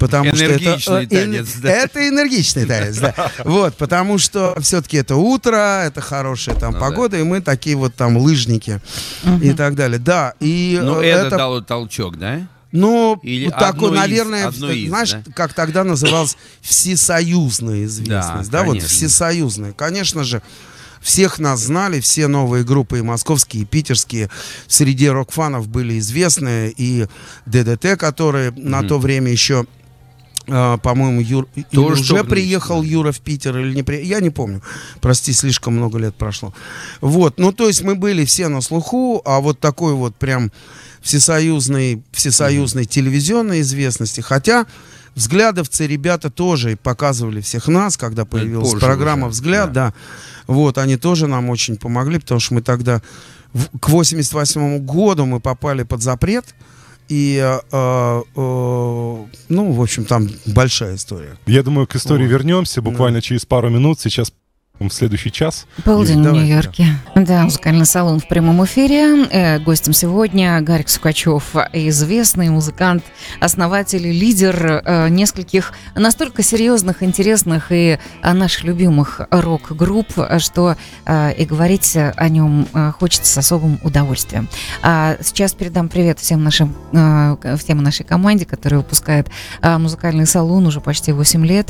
Потому 0.01 0.29
Энергичный 0.31 0.79
что 0.79 0.97
это, 0.99 1.15
э, 1.15 1.21
танец, 1.21 1.47
да. 1.61 1.69
это 1.71 2.09
энергичный 2.09 2.65
танец, 2.65 2.97
да. 2.97 3.13
Вот, 3.45 3.75
потому 3.77 4.17
что 4.17 4.55
все-таки 4.59 4.97
это 4.97 5.15
утро, 5.15 5.83
это 5.85 6.01
хорошая 6.01 6.55
там 6.55 6.73
Ну 6.73 6.79
да. 6.79 6.85
погода, 6.85 7.17
и 7.17 7.23
мы 7.23 7.39
такие 7.41 7.75
вот 7.75 7.93
там 7.95 8.17
лыжники 8.17 8.81
и 9.41 9.53
так 9.53 9.75
далее. 9.75 9.99
Да, 9.99 10.33
и 10.39 10.79
Ну, 10.81 10.99
э, 11.01 11.05
это 11.05 11.27
это 11.27 11.37
дало 11.37 11.61
толчок, 11.61 12.17
да? 12.17 12.47
ну, 12.71 13.19
Или 13.21 13.45
вот 13.45 13.57
такой, 13.57 13.91
из- 13.91 13.95
наверное, 13.95 14.49
в- 14.49 14.55
из, 14.71 14.87
знаешь, 14.87 15.11
да? 15.11 15.23
как 15.35 15.53
тогда 15.53 15.83
называлась 15.83 16.35
всесоюзная 16.61 17.85
известность, 17.85 18.49
да, 18.49 18.59
Да, 18.59 18.63
вот 18.65 18.81
всесоюзная. 18.81 19.73
Конечно 19.73 20.23
же, 20.23 20.41
всех 21.01 21.39
нас 21.39 21.61
знали, 21.61 21.99
все 21.99 22.27
новые 22.27 22.63
группы, 22.63 22.99
и 22.99 23.01
московские, 23.01 23.63
и 23.63 23.65
питерские, 23.65 24.29
среди 24.67 25.09
рок-фанов 25.09 25.67
были 25.67 25.99
известны, 25.99 26.73
и 26.75 27.07
ДДТ, 27.45 27.97
который 27.99 28.51
на 28.51 28.83
то 28.83 28.99
время 28.99 29.31
еще, 29.31 29.65
э, 29.65 29.65
по-моему, 30.77 31.21
Юр, 31.21 31.47
Тоже 31.71 32.01
уже 32.01 32.23
приехал 32.23 32.81
да. 32.81 32.87
Юра 32.87 33.11
в 33.11 33.19
Питер 33.21 33.57
или 33.57 33.73
не 33.73 33.83
приехал, 33.83 34.09
я 34.09 34.19
не 34.19 34.29
помню, 34.29 34.61
прости, 34.99 35.31
слишком 35.33 35.75
много 35.75 35.97
лет 35.97 36.15
прошло. 36.15 36.53
Вот, 36.99 37.39
ну, 37.39 37.51
то 37.51 37.67
есть 37.67 37.83
мы 37.83 37.95
были 37.95 38.25
все 38.25 38.47
на 38.49 38.61
слуху, 38.61 39.21
а 39.25 39.39
вот 39.39 39.59
такой 39.59 39.93
вот 39.93 40.15
прям 40.15 40.51
всесоюзной, 41.01 42.03
всесоюзной 42.11 42.85
телевизионной 42.85 43.61
известности, 43.61 44.21
хотя 44.21 44.65
взглядовцы 45.15 45.87
ребята 45.87 46.29
тоже 46.29 46.77
показывали 46.81 47.41
всех 47.41 47.67
нас, 47.67 47.97
когда 47.97 48.25
появилась 48.25 48.71
позже 48.71 48.85
программа 48.85 49.27
уже, 49.27 49.33
«Взгляд», 49.33 49.73
да. 49.73 49.93
Вот, 50.47 50.77
они 50.77 50.97
тоже 50.97 51.27
нам 51.27 51.49
очень 51.49 51.77
помогли, 51.77 52.19
потому 52.19 52.39
что 52.39 52.55
мы 52.55 52.61
тогда 52.61 53.01
в- 53.53 53.79
к 53.79 53.89
88 53.89 54.79
году 54.79 55.25
мы 55.25 55.39
попали 55.39 55.83
под 55.83 56.01
запрет, 56.01 56.55
и, 57.11 57.37
э, 57.43 57.59
э, 57.71 58.21
э, 58.35 59.25
ну, 59.49 59.71
в 59.73 59.81
общем, 59.81 60.05
там 60.05 60.29
большая 60.45 60.95
история. 60.95 61.37
Я 61.45 61.61
думаю, 61.61 61.85
к 61.85 61.95
истории 61.97 62.23
Вот. 62.23 62.31
вернемся 62.31 62.81
буквально 62.81 63.21
через 63.21 63.45
пару 63.45 63.69
минут. 63.69 63.99
Сейчас 63.99 64.31
в 64.89 64.93
следующий 64.93 65.31
час. 65.31 65.65
Полдень 65.83 66.23
в 66.27 66.31
Нью-Йорке. 66.31 66.87
Да, 67.15 67.43
музыкальный 67.43 67.85
салон 67.85 68.19
в 68.19 68.27
прямом 68.27 68.63
эфире. 68.65 69.25
Э, 69.31 69.59
гостем 69.59 69.93
сегодня 69.93 70.61
Гарик 70.61 70.89
Сукачев, 70.89 71.55
известный 71.73 72.49
музыкант, 72.49 73.03
основатель 73.39 74.07
и 74.07 74.11
лидер 74.11 74.81
э, 74.83 75.09
нескольких 75.09 75.73
настолько 75.95 76.43
серьезных, 76.43 77.03
интересных 77.03 77.71
и 77.71 77.99
э, 78.21 78.33
наших 78.33 78.63
любимых 78.63 79.21
рок-групп, 79.29 80.07
что 80.39 80.75
э, 81.05 81.33
и 81.33 81.45
говорить 81.45 81.95
о 81.95 82.29
нем 82.29 82.67
э, 82.73 82.91
хочется 82.97 83.31
с 83.31 83.37
особым 83.37 83.79
удовольствием. 83.83 84.47
А 84.81 85.17
сейчас 85.21 85.53
передам 85.53 85.89
привет 85.89 86.19
всем 86.19 86.43
нашим, 86.43 86.75
э, 86.93 87.57
всем 87.57 87.83
нашей 87.83 88.03
команде, 88.05 88.45
которая 88.45 88.79
выпускает 88.79 89.29
э, 89.61 89.77
музыкальный 89.77 90.25
салон 90.25 90.65
уже 90.65 90.81
почти 90.81 91.11
8 91.11 91.45
лет. 91.45 91.69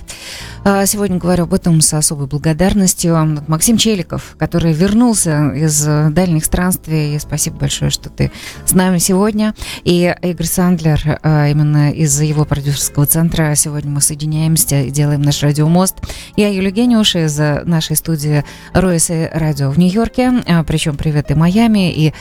Сегодня 0.86 1.18
говорю 1.18 1.44
об 1.44 1.54
этом 1.54 1.82
с 1.82 1.94
особой 1.94 2.28
благодарностью. 2.28 3.01
Максим 3.06 3.78
Челиков, 3.78 4.36
который 4.38 4.74
вернулся 4.74 5.52
из 5.52 5.88
э, 5.88 6.10
дальних 6.10 6.46
странствий. 6.46 7.16
И 7.16 7.20
спасибо 7.20 7.58
большое, 7.58 7.92
что 7.92 8.10
ты 8.10 8.32
с 8.66 8.74
нами 8.74 8.98
сегодня. 8.98 9.56
И 9.84 10.14
Игорь 10.22 10.46
Сандлер, 10.46 11.20
э, 11.22 11.52
именно 11.52 11.92
из 11.92 12.20
его 12.22 12.46
продюсерского 12.46 13.06
центра. 13.06 13.56
Сегодня 13.56 13.92
мы 13.92 14.02
соединяемся 14.02 14.82
и 14.82 14.92
делаем 14.92 15.22
наш 15.22 15.42
радиомост. 15.42 15.98
Я 16.36 16.50
Юлия 16.50 16.72
Гениуш 16.72 17.16
из 17.16 17.40
э, 17.40 17.64
нашей 17.66 17.96
студии 17.96 18.44
Ройса 18.74 19.30
Радио 19.34 19.72
в 19.72 19.80
Нью-Йорке. 19.80 20.44
Причем 20.68 20.98
привет 20.98 21.32
и 21.32 21.34
Майами, 21.34 21.92
и 21.92 22.14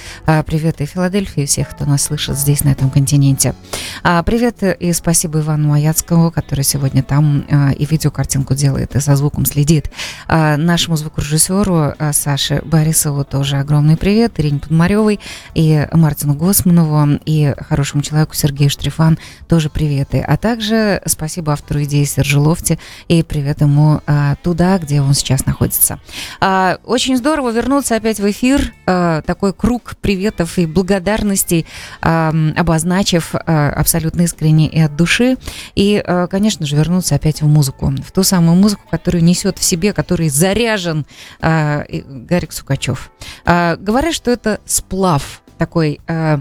привет 0.46 0.80
и 0.80 0.86
Филадельфии, 0.86 1.46
всех, 1.46 1.70
кто 1.70 1.84
нас 1.84 2.02
слышит 2.02 2.36
здесь, 2.36 2.64
на 2.64 2.70
этом 2.70 2.90
континенте. 2.90 3.54
А, 4.02 4.22
Привет 4.22 4.62
и 4.62 4.92
спасибо 4.92 5.40
Ивану 5.40 5.68
Маяцкому, 5.68 6.30
который 6.30 6.64
сегодня 6.64 7.02
там 7.02 7.40
и 7.72 7.84
видеокартинку 7.84 8.54
делает, 8.54 8.96
и 8.96 9.00
за 9.00 9.16
звуком 9.16 9.44
следит. 9.44 9.90
Нашему 10.70 10.96
звукорежиссеру 10.96 11.94
а, 11.98 12.12
Саше 12.12 12.62
Борисову 12.64 13.24
тоже 13.24 13.56
огромный 13.56 13.96
привет, 13.96 14.38
Ирине 14.38 14.60
Подмаревой 14.60 15.18
и 15.52 15.88
Мартину 15.90 16.34
Госманову, 16.34 17.18
и 17.24 17.52
хорошему 17.58 18.04
человеку 18.04 18.36
Сергею 18.36 18.70
Штрифан 18.70 19.18
тоже 19.48 19.68
приветы. 19.68 20.24
А 20.24 20.36
также 20.36 21.02
спасибо 21.06 21.54
автору 21.54 21.82
идеи 21.82 22.04
Сержу 22.04 22.40
Лофти 22.40 22.78
и 23.08 23.24
привет 23.24 23.62
ему 23.62 24.00
а, 24.06 24.36
туда, 24.44 24.78
где 24.78 25.02
он 25.02 25.14
сейчас 25.14 25.44
находится. 25.44 25.98
А, 26.40 26.78
Очень 26.84 27.16
здорово 27.16 27.50
вернуться 27.50 27.96
опять 27.96 28.20
в 28.20 28.30
эфир, 28.30 28.72
а, 28.86 29.22
такой 29.22 29.52
круг 29.52 29.96
приветов 30.00 30.56
и 30.56 30.66
благодарностей, 30.66 31.66
обозначив 32.00 33.34
а, 33.34 33.70
абсолютно 33.70 34.22
искренне 34.22 34.68
и 34.68 34.78
от 34.78 34.94
души. 34.94 35.36
И, 35.74 36.00
конечно 36.30 36.64
же, 36.64 36.76
вернуться 36.76 37.16
опять 37.16 37.42
в 37.42 37.48
музыку, 37.48 37.92
в 38.06 38.12
ту 38.12 38.22
самую 38.22 38.54
музыку, 38.54 38.82
которую 38.88 39.24
несет 39.24 39.58
в 39.58 39.64
себе, 39.64 39.92
который 39.92 40.28
заряжен 40.50 41.06
и 41.42 42.04
Гарик 42.06 42.52
Сукачев. 42.52 43.10
А, 43.44 43.76
Говорят, 43.76 44.14
что 44.14 44.30
это 44.30 44.60
сплав 44.64 45.42
такой 45.58 46.00
а, 46.08 46.40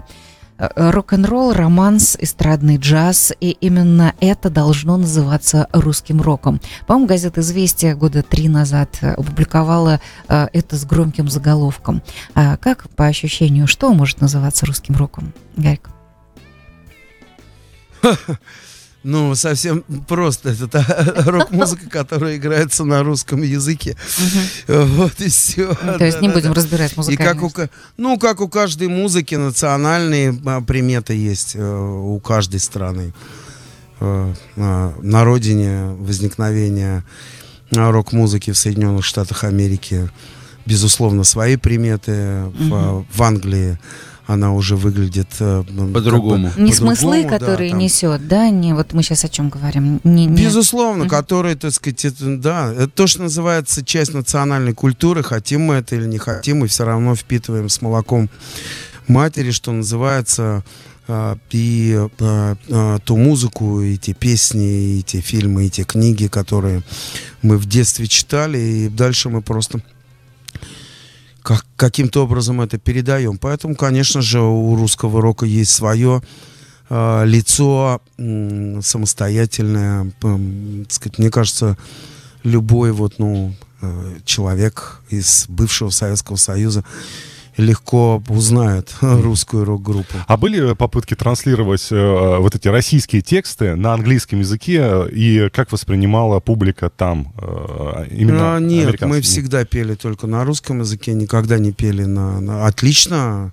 а, 0.58 0.90
рок-н-ролл, 0.90 1.52
романс, 1.52 2.16
эстрадный 2.18 2.76
джаз, 2.76 3.32
и 3.40 3.50
именно 3.50 4.14
это 4.20 4.50
должно 4.50 4.96
называться 4.96 5.68
русским 5.72 6.20
роком. 6.20 6.60
По-моему, 6.86 7.06
газета 7.06 7.40
«Известия» 7.40 7.94
года 7.94 8.22
три 8.22 8.48
назад 8.48 8.98
э, 9.00 9.12
опубликовала 9.12 10.00
э, 10.28 10.48
это 10.52 10.76
с 10.76 10.84
громким 10.84 11.28
заголовком. 11.28 12.02
А 12.34 12.56
как 12.56 12.90
по 12.90 13.06
ощущению, 13.06 13.66
что 13.66 13.92
может 13.94 14.20
называться 14.20 14.66
русским 14.66 14.96
роком, 14.96 15.32
Гарик? 15.56 15.90
Ну, 19.02 19.34
совсем 19.34 19.82
просто. 20.06 20.50
Это 20.50 20.68
та 20.68 20.84
рок-музыка, 21.26 21.88
которая 21.88 22.36
играется 22.36 22.84
на 22.84 23.02
русском 23.02 23.42
языке. 23.42 23.96
Вот 24.68 25.20
и 25.20 25.28
все. 25.28 25.74
Ну, 25.82 25.98
То 25.98 26.04
есть 26.04 26.20
не 26.20 26.28
будем 26.28 26.52
разбирать 26.52 26.92
И 26.92 26.96
музыкальность. 26.96 27.34
как 27.34 27.42
у, 27.42 27.50
ка- 27.50 27.70
ну, 27.96 28.18
как 28.18 28.40
у 28.40 28.48
каждой 28.48 28.88
музыки 28.88 29.36
национальные 29.36 30.38
а, 30.44 30.60
приметы 30.60 31.14
есть 31.14 31.52
э, 31.54 31.78
у 31.78 32.20
каждой 32.20 32.60
страны. 32.60 33.14
Э, 34.00 34.32
на 34.56 35.24
родине 35.24 35.94
возникновения 35.98 37.02
а, 37.74 37.90
рок-музыки 37.90 38.50
в 38.50 38.58
Соединенных 38.58 39.04
Штатах 39.04 39.44
Америки, 39.44 40.10
безусловно, 40.66 41.24
свои 41.24 41.56
приметы. 41.56 42.44
В 42.58 43.22
Англии 43.22 43.78
она 44.32 44.52
уже 44.54 44.76
выглядит 44.76 45.28
э, 45.40 45.64
ну, 45.68 45.86
как 45.86 45.94
По-другому. 45.94 46.52
бы 46.56 46.62
Не 46.62 46.72
смыслы, 46.72 47.22
по-другому, 47.22 47.30
да, 47.30 47.38
которые 47.38 47.70
там. 47.70 47.78
несет, 47.80 48.28
да, 48.28 48.48
не 48.50 48.72
вот 48.74 48.92
мы 48.92 49.02
сейчас 49.02 49.24
о 49.24 49.28
чем 49.28 49.48
говорим. 49.48 50.00
Не, 50.04 50.26
не- 50.26 50.44
Безусловно, 50.44 51.04
Мгм. 51.04 51.10
которые, 51.10 51.56
так 51.56 51.72
сказать, 51.72 52.04
это, 52.04 52.36
да, 52.36 52.72
это 52.72 52.88
то, 52.88 53.06
что 53.06 53.22
называется 53.22 53.84
часть 53.84 54.14
национальной 54.14 54.72
культуры, 54.72 55.22
хотим 55.22 55.62
мы 55.62 55.74
это 55.74 55.96
или 55.96 56.06
не 56.06 56.18
хотим, 56.18 56.58
мы 56.60 56.68
все 56.68 56.84
равно 56.84 57.14
впитываем 57.16 57.68
с 57.68 57.82
молоком 57.82 58.30
матери, 59.08 59.50
что 59.50 59.72
называется, 59.72 60.62
а, 61.08 61.36
и 61.50 61.98
а, 62.20 62.98
ту 63.04 63.16
музыку, 63.16 63.80
и 63.80 63.96
те 63.96 64.12
песни, 64.12 64.98
и 64.98 65.02
те 65.02 65.20
фильмы, 65.20 65.66
и 65.66 65.70
те 65.70 65.82
книги, 65.82 66.28
которые 66.28 66.82
мы 67.42 67.56
в 67.58 67.66
детстве 67.66 68.06
читали, 68.06 68.58
и 68.58 68.88
дальше 68.88 69.28
мы 69.28 69.42
просто 69.42 69.80
как, 71.42 71.64
каким-то 71.76 72.24
образом 72.24 72.60
это 72.60 72.78
передаем. 72.78 73.38
Поэтому, 73.38 73.74
конечно 73.74 74.22
же, 74.22 74.40
у 74.40 74.74
русского 74.76 75.20
рока 75.20 75.46
есть 75.46 75.72
свое 75.72 76.22
э, 76.88 77.22
лицо 77.24 78.00
м, 78.18 78.82
самостоятельное. 78.82 80.12
так 80.20 80.92
сказать, 80.92 81.18
мне 81.18 81.30
кажется, 81.30 81.76
любой 82.42 82.92
вот, 82.92 83.18
ну, 83.18 83.54
э, 83.80 84.18
человек 84.24 85.00
из 85.08 85.46
бывшего 85.48 85.90
Советского 85.90 86.36
Союза 86.36 86.84
легко 87.60 88.22
узнает 88.28 88.94
русскую 89.00 89.64
рок-группу. 89.64 90.14
А 90.26 90.36
были 90.36 90.74
попытки 90.74 91.14
транслировать 91.14 91.86
э, 91.90 92.36
вот 92.38 92.54
эти 92.54 92.68
российские 92.68 93.22
тексты 93.22 93.74
на 93.76 93.94
английском 93.94 94.40
языке, 94.40 95.06
и 95.12 95.48
как 95.52 95.72
воспринимала 95.72 96.40
публика 96.40 96.90
там 96.90 97.32
э, 97.40 98.06
именно 98.10 98.56
А, 98.56 98.58
нет, 98.60 99.00
мы 99.02 99.20
всегда 99.20 99.64
пели 99.64 99.94
только 99.94 100.26
на 100.26 100.44
русском 100.44 100.80
языке, 100.80 101.12
никогда 101.14 101.58
не 101.58 101.72
пели 101.72 102.04
на... 102.04 102.40
на- 102.40 102.66
Отлично. 102.66 103.52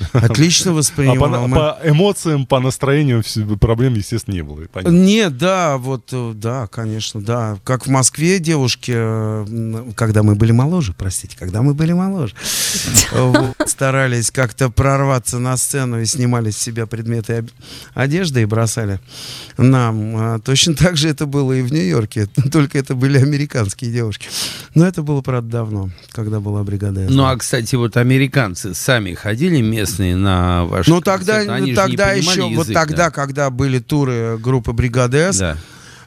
Отлично 0.12 0.70
А 0.70 0.74
по, 0.74 0.78
воспринимал. 0.78 1.48
Мы- 1.48 1.56
по 1.56 1.78
эмоциям, 1.84 2.46
по 2.46 2.60
настроению 2.60 3.22
проблем, 3.60 3.94
естественно, 3.94 4.34
не 4.34 4.42
было. 4.42 4.62
понятно. 4.72 4.96
Нет, 4.96 5.36
да, 5.38 5.76
вот, 5.78 6.08
э, 6.12 6.32
да, 6.34 6.66
конечно, 6.66 7.20
да. 7.20 7.58
Как 7.64 7.86
в 7.86 7.90
Москве 7.90 8.38
девушки, 8.38 8.92
э, 8.94 9.92
когда 9.94 10.22
мы 10.22 10.34
были 10.34 10.52
моложе, 10.52 10.94
простите, 10.96 11.36
когда 11.38 11.62
мы 11.62 11.74
были 11.74 11.92
моложе, 11.92 12.34
вот, 13.12 13.56
старались 13.66 14.30
как-то 14.30 14.70
прорваться 14.70 15.38
на 15.38 15.56
сцену 15.56 16.00
и 16.00 16.06
снимали 16.06 16.50
с 16.50 16.58
себя 16.58 16.86
предметы 16.86 17.46
одежды 17.94 18.42
и 18.42 18.44
бросали 18.44 19.00
нам. 19.56 20.16
А 20.16 20.38
Точно 20.38 20.74
так 20.74 20.96
же 20.96 21.08
это 21.08 21.26
было 21.26 21.52
и 21.52 21.62
в 21.62 21.72
Нью-Йорке, 21.72 22.26
только 22.52 22.78
это 22.78 22.94
были 22.94 23.18
американские 23.18 23.90
девушки. 23.90 24.28
Но 24.74 24.86
это 24.86 25.02
было, 25.02 25.22
правда, 25.22 25.50
давно, 25.50 25.90
когда 26.10 26.40
была 26.40 26.62
бригада. 26.62 27.06
Ну, 27.08 27.24
а, 27.24 27.36
кстати, 27.36 27.74
вот 27.76 27.96
американцы 27.96 28.74
сами 28.74 29.14
ходили 29.14 29.60
местные 29.86 30.16
на 30.16 30.64
ваши 30.64 30.90
Ну 30.90 31.00
тогда, 31.00 31.44
тогда 31.74 32.12
еще, 32.12 32.42
вот 32.42 32.68
язык, 32.68 32.74
тогда, 32.74 32.96
да? 32.96 33.10
когда 33.10 33.50
были 33.50 33.78
туры 33.78 34.38
группы 34.38 34.72
Бригады 34.72 35.32
С, 35.32 35.38
Да. 35.38 35.56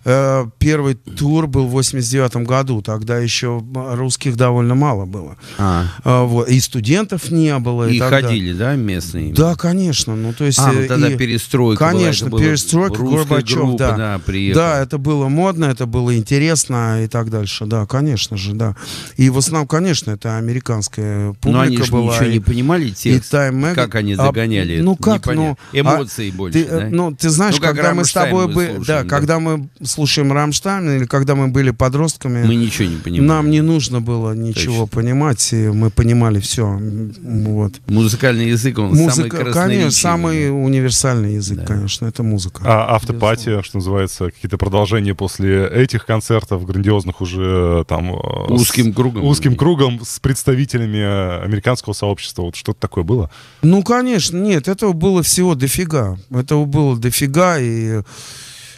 Э, 0.06 0.46
Первый 0.60 0.96
тур 0.96 1.48
был 1.48 1.68
в 1.68 1.72
89 1.72 2.46
году, 2.46 2.82
тогда 2.82 3.18
еще 3.18 3.64
русских 3.74 4.36
довольно 4.36 4.76
мало 4.76 5.06
было. 5.06 5.38
А, 5.58 5.86
А, 6.04 6.24
вот, 6.24 6.48
И 6.50 6.60
студентов 6.60 7.32
не 7.32 7.58
было. 7.60 7.88
и 7.90 8.00
далее. 8.00 8.22
ходили, 8.28 8.54
да, 8.54 8.76
местные? 8.76 9.34
Да, 9.34 9.56
конечно. 9.56 10.16
Ну, 10.16 10.34
то 10.34 10.46
есть, 10.46 10.60
А, 10.60 10.72
ну 10.72 10.82
э, 10.82 10.88
тогда 10.88 11.10
и- 11.10 11.18
перестройка 11.18 11.80
была, 11.84 11.92
Конечно, 11.92 12.30
было 12.30 12.40
перестройка, 12.42 13.02
Горбачев, 13.04 13.58
группа, 13.58 13.78
да. 13.78 13.98
да, 13.98 14.20
приехала. 14.26 14.64
Да, 14.66 14.80
это 14.82 14.98
было 14.98 15.28
модно, 15.28 15.66
это 15.66 15.86
было 15.86 16.16
интересно 16.18 17.04
и 17.04 17.08
так 17.08 17.30
дальше. 17.30 17.66
Да, 17.66 17.86
конечно 17.86 18.38
же, 18.38 18.54
да. 18.54 18.76
И 19.18 19.30
в 19.30 19.38
основном, 19.38 19.68
конечно, 19.68 20.12
это 20.12 20.38
американская 20.38 21.34
публика 21.34 21.50
Но 21.52 21.60
они 21.62 21.78
же 21.78 21.92
была. 21.92 22.14
ничего 22.14 22.30
и- 22.30 22.34
не 22.34 22.40
понимали 22.40 22.86
и 22.88 22.92
текст. 22.92 23.34
Time 23.34 23.52
Mag- 23.60 23.76
Как 23.76 23.96
они 23.96 24.14
А, 24.14 24.18
догоняли 24.18 24.80
ну 24.82 24.94
это? 24.94 25.04
как, 25.04 25.26
Непонятно. 25.26 25.58
ну, 25.74 25.80
Эмоции 25.80 26.30
а 26.30 26.34
больше, 26.34 26.64
ты, 26.64 26.70
да? 26.70 26.86
э, 26.88 26.90
Ну, 26.90 27.12
ты 27.16 27.30
знаешь, 27.30 27.56
Ну, 27.56 27.62
когда 27.62 27.94
мы 27.94 28.06
с 28.06 28.12
тобой 28.14 28.54
да, 28.86 29.04
да. 29.04 29.04
когда 29.04 29.40
мы 29.40 29.70
слушаем 29.90 30.32
Рамштайн 30.32 30.90
или 30.98 31.06
когда 31.06 31.36
мы 31.36 31.48
были 31.50 31.72
подростками, 31.72 32.46
Мы 32.46 32.56
ничего 32.56 32.88
не 32.90 32.98
понимаем. 32.98 33.26
нам 33.28 33.50
не 33.50 33.62
нужно 33.62 34.00
было 34.02 34.34
ничего 34.34 34.86
Точно. 34.86 34.88
понимать, 35.02 35.54
и 35.54 35.68
мы 35.70 35.90
понимали 35.90 36.40
все. 36.40 36.80
Вот. 37.22 37.74
Музыкальный 37.88 38.50
язык, 38.50 38.78
он 38.80 38.90
самый 38.92 39.04
Музыка, 39.06 39.30
красноречивый. 39.30 39.66
конечно, 39.68 39.92
самый 39.92 40.66
универсальный 40.66 41.34
язык, 41.36 41.60
Да. 41.60 41.66
конечно, 41.66 42.06
это 42.06 42.24
музыка. 42.24 42.62
А 42.66 42.96
автопатия, 42.96 43.62
что 43.62 43.78
называется, 43.78 44.26
какие-то 44.32 44.58
продолжения 44.58 45.14
после 45.16 45.68
этих 45.68 46.06
концертов, 46.06 46.66
грандиозных 46.66 47.22
уже 47.22 47.84
там... 47.88 48.14
э, 48.14 48.48
с- 48.58 48.62
Узким 48.62 48.94
кругом. 48.94 49.24
Узким 49.26 49.56
кругом 49.56 50.00
с 50.06 50.20
представителями 50.20 50.98
э, 51.00 51.44
американского 51.44 51.94
сообщества. 51.94 52.44
Вот 52.44 52.56
что-то 52.56 52.80
такое 52.80 53.04
было? 53.04 53.30
Ну, 53.62 53.84
конечно, 53.84 54.38
нет, 54.38 54.68
этого 54.68 54.94
было 54.94 55.24
всего 55.24 55.56
дофига. 55.56 56.18
Этого 56.30 56.66
было 56.66 56.98
дофига, 56.98 57.58
и, 57.60 58.02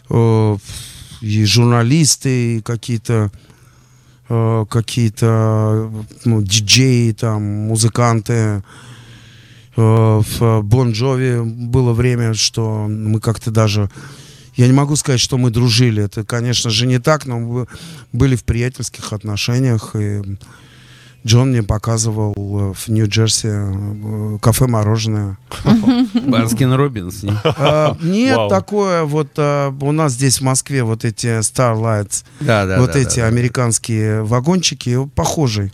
э, 0.10 0.58
и 1.22 1.46
журналисты, 1.46 2.58
и 2.58 2.62
какие-то 2.62 3.32
э, 4.30 4.66
какие-то 4.70 5.92
ну, 6.26 6.42
диджеи, 6.42 7.12
там, 7.12 7.44
музыканты. 7.44 8.64
Э, 9.78 10.22
в 10.22 10.62
Бон 10.64 10.92
Джови 10.92 11.42
было 11.42 11.94
время, 11.94 12.34
что 12.34 12.88
мы 12.88 13.20
как-то 13.20 13.52
даже... 13.52 13.90
Я 14.56 14.68
не 14.68 14.74
могу 14.74 14.96
сказать, 14.96 15.22
что 15.22 15.38
мы 15.38 15.50
дружили. 15.50 16.04
Это, 16.04 16.26
конечно 16.26 16.70
же, 16.70 16.86
не 16.86 17.00
так, 17.00 17.26
но 17.26 17.40
мы 17.40 17.68
были 18.12 18.36
в 18.36 18.44
приятельских 18.44 19.14
отношениях. 19.14 19.96
И 19.96 20.22
Джон 21.26 21.50
мне 21.50 21.62
показывал 21.62 22.34
э, 22.38 22.74
в 22.74 22.88
Нью-Джерси 22.88 23.48
э, 23.48 24.38
кафе-мороженое. 24.42 25.38
Baskin 26.28 26.74
Robbins. 26.74 27.24
А, 27.44 27.96
Нет, 28.02 28.50
такое 28.50 29.04
вот 29.04 29.30
а, 29.38 29.70
у 29.82 29.92
нас 29.92 30.14
здесь 30.14 30.40
в 30.40 30.44
Москве 30.44 30.84
вот 30.84 31.06
эти 31.06 31.40
Starlights, 31.40 32.24
вот 32.80 32.96
эти 32.96 33.20
американские 33.20 34.24
вагончики, 34.24 34.98
похожий 35.16 35.72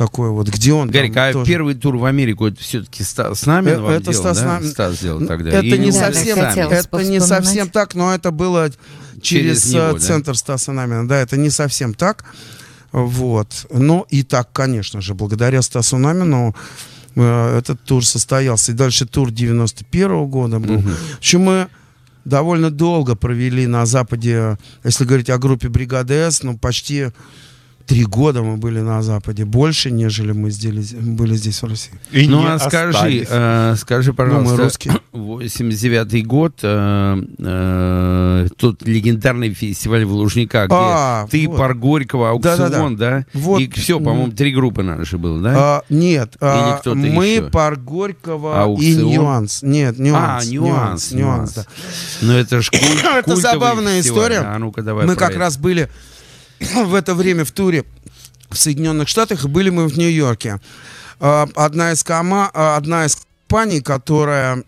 такой 0.00 0.30
вот. 0.30 0.48
Где 0.48 0.72
он? 0.72 0.88
там 0.88 0.92
Гарик, 0.94 1.16
а 1.16 1.32
тоже? 1.32 1.44
первый 1.44 1.74
тур 1.74 1.98
в 1.98 2.06
Америку 2.06 2.46
это 2.46 2.58
все-таки 2.58 3.02
Стас 3.02 3.44
Намин 3.44 3.74
Э, 3.74 3.80
вам 3.80 3.90
это 3.92 4.10
делал, 4.10 4.18
Стас 4.18 4.38
да? 4.38 4.46
Намин. 4.46 4.70
Стас 4.70 4.94
сделал 4.96 5.20
Ну, 5.20 5.26
тогда. 5.26 5.50
Это 5.50 5.66
Или 5.66 5.76
не 5.76 5.92
совсем, 5.92 6.38
это 6.38 7.02
не 7.04 7.20
совсем 7.20 7.68
так, 7.68 7.94
но 7.94 8.14
это 8.14 8.30
было 8.30 8.70
через, 9.20 9.64
Через 9.64 9.74
него, 9.74 9.82
э, 9.82 9.92
да? 9.92 9.98
центр 9.98 10.34
Стаса 10.36 10.72
Намина. 10.72 11.06
Да, 11.06 11.18
это 11.18 11.36
не 11.36 11.50
совсем 11.50 11.92
так. 11.92 12.24
Вот. 12.92 13.66
Но 13.70 14.06
и 14.10 14.22
так, 14.22 14.52
конечно 14.52 15.00
же, 15.00 15.14
благодаря 15.14 15.62
Стасу 15.62 15.98
Намину 15.98 16.54
э, 17.14 17.58
этот 17.58 17.82
тур 17.82 18.04
состоялся. 18.04 18.72
И 18.72 18.74
дальше 18.74 19.06
тур 19.06 19.30
91 19.30 20.26
года 20.26 20.58
был. 20.58 20.78
В 20.78 21.18
общем, 21.18 21.42
мы 21.42 21.68
довольно 22.24 22.70
долго 22.70 23.14
провели 23.14 23.66
на 23.66 23.86
Западе, 23.86 24.58
если 24.84 25.04
говорить 25.04 25.30
о 25.30 25.38
группе 25.38 25.68
Бригады 25.68 26.14
С, 26.14 26.42
ну, 26.42 26.58
почти 26.58 27.08
три 27.90 28.04
года 28.04 28.40
мы 28.42 28.56
были 28.56 28.78
на 28.78 29.02
Западе. 29.02 29.44
Больше, 29.44 29.90
нежели 29.90 30.30
мы 30.30 30.52
здесь, 30.52 30.92
были 30.94 31.34
здесь 31.34 31.60
в 31.60 31.66
России. 31.66 31.92
И 32.12 32.28
Ну, 32.28 32.38
не 32.40 32.46
а 32.46 32.58
скажи, 32.60 32.96
остались. 32.96 33.26
э, 33.28 33.74
скажи, 33.76 34.10
Ну, 34.10 34.14
пожалуйста, 34.14 34.54
мы 34.56 34.62
русские. 34.62 34.92
89 35.12 36.24
год, 36.24 36.52
э, 36.62 37.22
э, 37.38 38.46
тот 38.56 38.82
легендарный 38.86 39.52
фестиваль 39.54 40.04
в 40.04 40.12
Лужниках, 40.12 40.66
где 40.66 40.76
А, 40.78 41.26
ты, 41.28 41.48
вот. 41.48 41.58
Пар 41.58 41.74
Горького, 41.74 42.30
аукцион, 42.30 42.96
да? 42.96 43.26
Вот. 43.34 43.60
И 43.60 43.68
все, 43.70 43.98
по-моему, 43.98 44.30
три 44.30 44.52
группы 44.52 44.84
наши 44.84 45.18
было, 45.18 45.40
да? 45.40 45.54
А, 45.56 45.82
нет, 45.90 46.36
а, 46.40 46.80
мы 46.94 47.26
еще? 47.26 47.42
пар 47.50 47.74
Горького 47.76 48.62
Аукцион? 48.62 48.88
и 49.08 49.14
нюанс. 49.14 49.62
Нет, 49.64 49.98
нюанс. 49.98 50.46
А, 50.46 50.48
нюанс, 50.48 51.10
нюанс, 51.10 51.12
нюанс. 51.12 51.52
да. 51.54 51.64
Ну 52.22 52.34
это 52.34 52.62
ж 52.62 52.70
куль- 52.70 52.78
Это 53.18 53.34
забавная 53.34 53.98
история. 54.00 54.38
А 54.46 54.58
ну-ка 54.60 54.82
давай 54.82 55.06
Мы 55.06 55.16
как 55.16 55.30
это. 55.30 55.40
раз 55.40 55.56
были 55.56 55.88
в 56.84 56.94
это 56.94 57.14
время 57.14 57.44
в 57.44 57.50
туре 57.50 57.84
в 58.50 58.56
Соединенных 58.56 59.08
Штатах, 59.08 59.44
и 59.44 59.48
были 59.48 59.70
мы 59.70 59.88
в 59.88 59.96
Нью-Йорке. 59.96 60.60
А, 61.20 61.48
Одна 61.54 61.92
из, 61.92 62.02
кома, 62.02 62.50
а, 62.52 62.76
одна 62.76 63.06
из 63.06 63.16
компаний, 63.48 63.80
которая, 63.80 64.62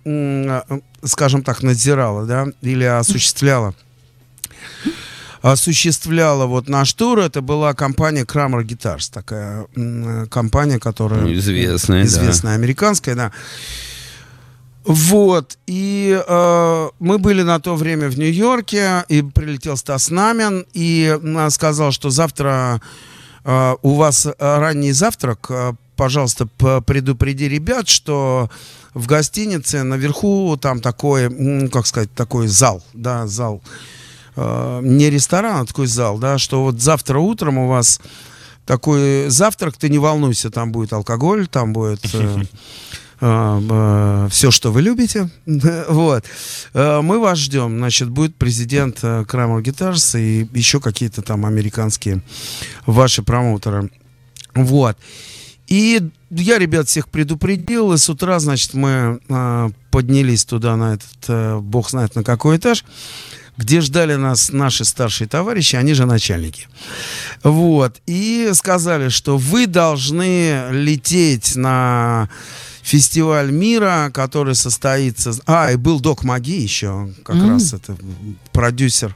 скажем 1.04 1.42
так, 1.42 1.62
надзирала, 1.62 2.26
да, 2.26 2.46
или 2.62 2.84
осуществляла 2.84 3.74
осуществляла 5.42 6.46
вот 6.46 6.68
наш 6.68 6.92
тур, 6.94 7.18
это 7.18 7.42
была 7.42 7.74
компания 7.74 8.24
Kramer 8.24 8.64
Guitars, 8.64 9.10
такая 9.12 9.66
компания, 10.28 10.78
которая... 10.78 11.22
Ну, 11.22 11.34
известная, 11.34 12.02
да. 12.02 12.06
Известная, 12.06 12.54
американская, 12.54 13.14
да. 13.14 13.32
Вот, 14.84 15.58
и 15.66 16.20
э, 16.26 16.88
мы 16.98 17.18
были 17.18 17.42
на 17.42 17.60
то 17.60 17.76
время 17.76 18.08
в 18.08 18.18
Нью-Йорке, 18.18 19.04
и 19.08 19.22
прилетел 19.22 19.76
Стас 19.76 20.10
Намин, 20.10 20.66
и 20.72 21.18
э, 21.22 21.50
сказал, 21.50 21.92
что 21.92 22.10
завтра 22.10 22.80
э, 23.44 23.74
у 23.82 23.94
вас 23.94 24.26
э, 24.26 24.32
ранний 24.38 24.92
завтрак, 24.92 25.46
э, 25.50 25.72
пожалуйста, 25.96 26.46
предупреди 26.86 27.48
ребят, 27.48 27.88
что 27.88 28.50
в 28.94 29.06
гостинице 29.06 29.82
наверху 29.84 30.58
там 30.60 30.80
такой, 30.80 31.68
как 31.68 31.86
сказать, 31.86 32.12
такой 32.14 32.48
зал, 32.48 32.82
да, 32.92 33.26
зал, 33.26 33.62
Э, 34.34 34.80
не 34.82 35.10
ресторан, 35.10 35.62
а 35.62 35.66
такой 35.66 35.86
зал, 35.86 36.18
да, 36.18 36.38
что 36.38 36.62
вот 36.64 36.80
завтра 36.80 37.18
утром 37.18 37.58
у 37.58 37.68
вас 37.68 38.00
такой 38.64 39.28
завтрак, 39.28 39.76
ты 39.76 39.88
не 39.90 39.98
волнуйся, 39.98 40.50
там 40.50 40.72
будет 40.72 40.92
алкоголь, 40.92 41.46
там 41.48 41.72
будет 41.72 42.00
все, 43.22 44.50
что 44.50 44.72
вы 44.72 44.82
любите. 44.82 45.30
вот. 45.88 46.24
Э, 46.74 47.00
Мы 47.02 47.20
вас 47.20 47.38
ждем. 47.38 47.78
Значит, 47.78 48.10
будет 48.10 48.34
президент 48.34 48.98
э, 49.02 49.22
Kramer 49.22 49.62
и 50.18 50.48
еще 50.58 50.80
какие-то 50.80 51.22
там 51.22 51.46
американские 51.46 52.22
ваши 52.84 53.22
промоутеры. 53.22 53.90
Вот. 54.54 54.96
И 55.68 56.02
я 56.30 56.58
ребят 56.58 56.88
всех 56.88 57.08
предупредил, 57.08 57.92
и 57.92 57.96
с 57.96 58.10
утра, 58.10 58.38
значит, 58.40 58.74
мы 58.74 59.20
э, 59.28 59.70
поднялись 59.90 60.44
туда 60.44 60.76
на 60.76 60.94
этот, 60.94 61.24
э, 61.28 61.58
бог 61.60 61.90
знает 61.90 62.14
на 62.16 62.24
какой 62.24 62.56
этаж, 62.56 62.84
где 63.56 63.80
ждали 63.80 64.16
нас 64.16 64.50
наши 64.50 64.84
старшие 64.84 65.28
товарищи, 65.28 65.76
они 65.76 65.94
же 65.94 66.06
начальники. 66.06 66.66
Вот. 67.42 68.00
И 68.06 68.50
сказали, 68.54 69.08
что 69.08 69.38
вы 69.38 69.66
должны 69.66 70.70
лететь 70.72 71.54
на 71.54 72.28
фестиваль 72.82 73.50
мира, 73.52 74.10
который 74.12 74.54
состоится... 74.54 75.32
А, 75.46 75.70
и 75.72 75.76
был 75.76 76.00
Док 76.00 76.24
Маги 76.24 76.60
еще, 76.60 77.10
как 77.24 77.36
раз 77.36 77.72
это 77.72 77.96
продюсер, 78.52 79.14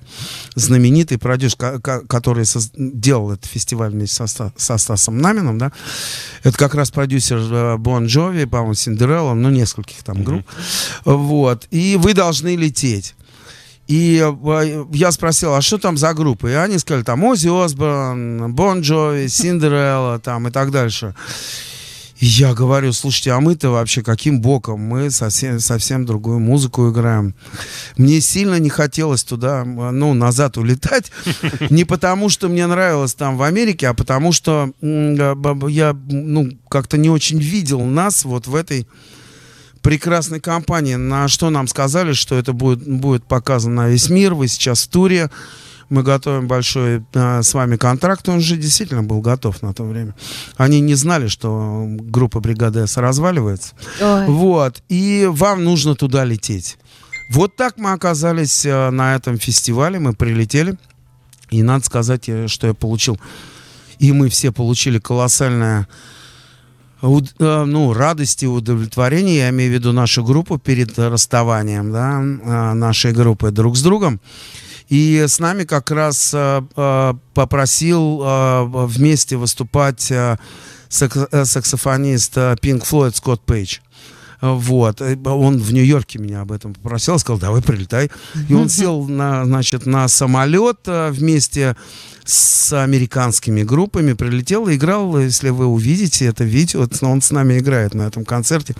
знаменитый 0.54 1.18
продюсер, 1.18 1.58
ко- 1.58 1.80
ко- 1.80 2.06
который 2.06 2.44
делал 2.76 3.32
этот 3.32 3.46
фестиваль 3.46 3.90
вместе 3.90 4.26
со, 4.26 4.52
со 4.56 4.78
Стасом 4.78 5.18
Намином, 5.18 5.58
да. 5.58 5.72
Это 6.44 6.56
как 6.56 6.74
раз 6.74 6.90
продюсер 6.90 7.38
э, 7.38 7.76
Бон 7.76 8.06
Джови, 8.06 8.44
по-моему, 8.44 8.74
Синдерелла, 8.74 9.34
ну, 9.34 9.50
нескольких 9.50 10.02
там 10.04 10.22
групп. 10.22 10.46
Вот. 11.04 11.66
И 11.70 11.96
вы 11.96 12.14
должны 12.14 12.56
лететь. 12.56 13.14
И 13.88 14.20
э, 14.20 14.84
я 14.92 15.12
спросил, 15.12 15.54
а 15.54 15.60
что 15.60 15.78
там 15.78 15.96
за 15.96 16.14
группы? 16.14 16.50
И 16.50 16.54
они 16.54 16.78
сказали, 16.78 17.02
там 17.04 17.22
Ози 17.24 17.48
Осборн, 17.48 18.52
Бон 18.54 18.80
Джови, 18.80 19.28
Синдерелла, 19.28 20.18
там 20.18 20.48
и 20.48 20.50
так 20.50 20.70
дальше. 20.70 21.14
И 22.18 22.26
я 22.26 22.54
говорю, 22.54 22.92
слушайте, 22.92 23.32
а 23.32 23.40
мы-то 23.40 23.70
вообще 23.70 24.02
каким 24.02 24.40
боком? 24.40 24.80
Мы 24.80 25.10
совсем, 25.10 25.60
совсем 25.60 26.06
другую 26.06 26.38
музыку 26.38 26.90
играем. 26.90 27.34
Мне 27.98 28.20
сильно 28.20 28.58
не 28.58 28.70
хотелось 28.70 29.22
туда, 29.22 29.64
ну, 29.64 30.14
назад 30.14 30.56
улетать. 30.56 31.12
Не 31.70 31.84
потому, 31.84 32.28
что 32.28 32.48
мне 32.48 32.66
нравилось 32.66 33.14
там 33.14 33.36
в 33.36 33.42
Америке, 33.42 33.88
а 33.88 33.94
потому 33.94 34.32
что 34.32 34.70
я, 34.80 35.96
ну, 36.08 36.50
как-то 36.68 36.96
не 36.96 37.10
очень 37.10 37.38
видел 37.38 37.82
нас 37.82 38.24
вот 38.24 38.46
в 38.46 38.54
этой 38.54 38.86
прекрасной 39.82 40.40
компании. 40.40 40.94
На 40.94 41.28
что 41.28 41.50
нам 41.50 41.68
сказали, 41.68 42.12
что 42.12 42.34
это 42.36 42.52
будет, 42.52 42.86
будет 42.86 43.24
показано 43.24 43.82
на 43.82 43.88
весь 43.88 44.08
мир. 44.08 44.34
Вы 44.34 44.48
сейчас 44.48 44.82
в 44.82 44.88
туре. 44.88 45.30
Мы 45.88 46.02
готовим 46.02 46.48
большой 46.48 47.04
э, 47.12 47.42
с 47.42 47.54
вами 47.54 47.76
контракт. 47.76 48.28
Он 48.28 48.40
же 48.40 48.56
действительно 48.56 49.02
был 49.02 49.20
готов 49.20 49.62
на 49.62 49.72
то 49.72 49.84
время. 49.84 50.14
Они 50.56 50.80
не 50.80 50.94
знали, 50.94 51.28
что 51.28 51.86
группа 51.88 52.40
бригады 52.40 52.86
С 52.86 52.96
разваливается. 52.96 53.74
Ой. 54.00 54.26
Вот. 54.26 54.82
И 54.88 55.28
вам 55.30 55.62
нужно 55.64 55.94
туда 55.94 56.24
лететь. 56.24 56.78
Вот 57.32 57.56
так 57.56 57.78
мы 57.78 57.92
оказались 57.92 58.66
э, 58.66 58.90
на 58.90 59.14
этом 59.14 59.38
фестивале. 59.38 59.98
Мы 59.98 60.12
прилетели. 60.12 60.76
И 61.50 61.62
надо 61.62 61.84
сказать, 61.84 62.28
э, 62.28 62.48
что 62.48 62.66
я 62.66 62.74
получил. 62.74 63.20
И 64.00 64.12
мы 64.12 64.28
все 64.28 64.50
получили 64.50 64.98
колоссальное 64.98 65.86
уд- 67.02 67.34
э, 67.38 67.64
ну, 67.64 67.92
радости 67.92 68.44
и 68.44 68.48
удовлетворения, 68.48 69.36
я 69.36 69.50
имею 69.50 69.70
в 69.70 69.74
виду 69.74 69.92
нашу 69.92 70.24
группу 70.24 70.58
перед 70.58 70.98
э, 70.98 71.08
расставанием, 71.08 71.92
да, 71.92 72.20
э, 72.20 72.72
нашей 72.74 73.12
группы 73.12 73.50
друг 73.50 73.76
с 73.76 73.82
другом. 73.82 74.20
И 74.88 75.24
с 75.26 75.38
нами 75.40 75.64
как 75.64 75.90
раз 75.90 76.32
э, 76.32 76.62
э, 76.76 77.14
попросил 77.34 78.22
э, 78.22 78.64
вместе 78.86 79.36
выступать 79.36 80.12
сак- 80.88 81.44
саксофонист 81.44 82.36
Pink 82.36 82.88
Floyd 82.88 83.16
Скотт 83.16 83.42
Пейдж. 83.44 83.78
Вот. 84.40 85.00
Он 85.00 85.58
в 85.58 85.72
Нью-Йорке 85.72 86.18
меня 86.18 86.42
об 86.42 86.52
этом 86.52 86.74
попросил, 86.74 87.18
сказал, 87.18 87.40
давай 87.40 87.62
прилетай. 87.62 88.10
И 88.48 88.54
он 88.54 88.68
сел 88.68 89.08
на, 89.08 89.46
значит, 89.46 89.86
на 89.86 90.06
самолет 90.08 90.80
вместе 90.84 91.74
с 92.24 92.70
американскими 92.72 93.62
группами, 93.62 94.12
прилетел 94.12 94.68
и 94.68 94.76
играл, 94.76 95.18
если 95.18 95.48
вы 95.48 95.66
увидите 95.66 96.26
это 96.26 96.44
видео, 96.44 96.86
он 97.00 97.22
с 97.22 97.30
нами 97.30 97.58
играет 97.58 97.94
на 97.94 98.02
этом 98.02 98.26
концерте. 98.26 98.74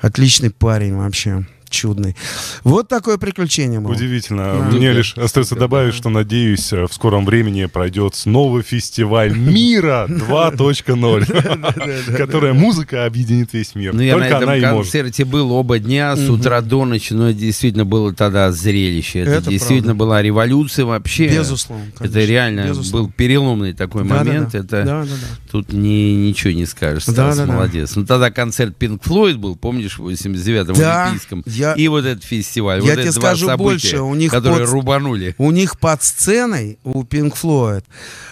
Отличный 0.00 0.50
парень 0.50 0.96
вообще, 0.96 1.46
чудный. 1.70 2.16
Вот 2.64 2.88
такое 2.88 3.18
приключение 3.18 3.80
было. 3.80 3.92
Удивительно. 3.92 4.68
Да. 4.70 4.76
Мне 4.76 4.92
лишь 4.92 5.16
остается 5.16 5.56
добавить, 5.56 5.94
что, 5.94 6.10
надеюсь, 6.10 6.72
э, 6.72 6.86
в 6.86 6.92
скором 6.92 7.24
времени 7.24 7.66
пройдет 7.66 8.20
новый 8.24 8.62
фестиваль 8.62 9.36
мира 9.36 10.06
2.0, 10.08 12.16
которая 12.16 12.52
музыка 12.52 13.06
объединит 13.06 13.52
весь 13.52 13.74
мир. 13.74 13.94
Ну, 13.94 14.02
я 14.02 14.16
на 14.16 14.24
этом 14.24 14.60
концерте 14.60 15.24
был 15.24 15.52
оба 15.52 15.78
дня, 15.78 16.16
с 16.16 16.28
утра 16.28 16.60
до 16.60 16.84
ночи, 16.84 17.12
но 17.12 17.30
действительно 17.30 17.84
было 17.84 18.12
тогда 18.12 18.52
зрелище. 18.52 19.20
Это, 19.20 19.50
действительно 19.50 19.94
была 19.94 20.22
революция 20.22 20.84
вообще. 20.84 21.28
Безусловно. 21.28 21.86
Это 22.00 22.24
реально 22.24 22.72
был 22.92 23.10
переломный 23.10 23.72
такой 23.72 24.04
момент. 24.04 24.54
Это 24.54 25.06
тут 25.50 25.72
ни, 25.72 26.28
ничего 26.28 26.52
не 26.52 26.66
скажешь. 26.66 27.06
Да, 27.06 27.32
Стас 27.32 27.46
молодец. 27.46 27.96
Ну 27.96 28.04
тогда 28.04 28.30
концерт 28.30 28.74
Pink 28.78 29.00
Floyd 29.02 29.36
был, 29.36 29.56
помнишь, 29.56 29.98
в 29.98 30.08
89-м 30.08 30.74
Да, 30.76 31.06
Олимпийском. 31.06 31.42
Я- 31.60 31.72
И 31.74 31.88
вот 31.88 32.04
этот 32.04 32.24
фестиваль. 32.24 32.78
Я 32.80 32.82
вот 32.82 32.92
тебе 32.92 33.02
эти 33.04 33.14
два 33.14 33.28
скажу 33.28 33.46
события, 33.46 33.64
больше, 33.64 34.00
у 34.00 34.14
них 34.14 34.30
которые 34.30 34.64
под- 34.66 34.70
рубанули. 34.70 35.34
У 35.38 35.50
них 35.50 35.78
под 35.78 36.02
сценой, 36.02 36.78
у 36.84 37.02
Pink 37.04 37.34
Floyd, 37.40 37.84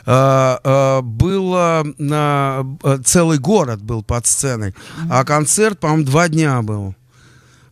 э, 0.07 0.57
э, 0.64 1.01
было 1.03 1.85
э, 1.99 2.99
целый 3.05 3.39
город 3.39 3.83
был 3.83 4.03
под 4.03 4.26
сценой, 4.26 4.74
а 5.11 5.24
концерт, 5.24 5.79
по-моему, 5.79 6.05
два 6.05 6.29
дня 6.29 6.62
был. 6.62 6.95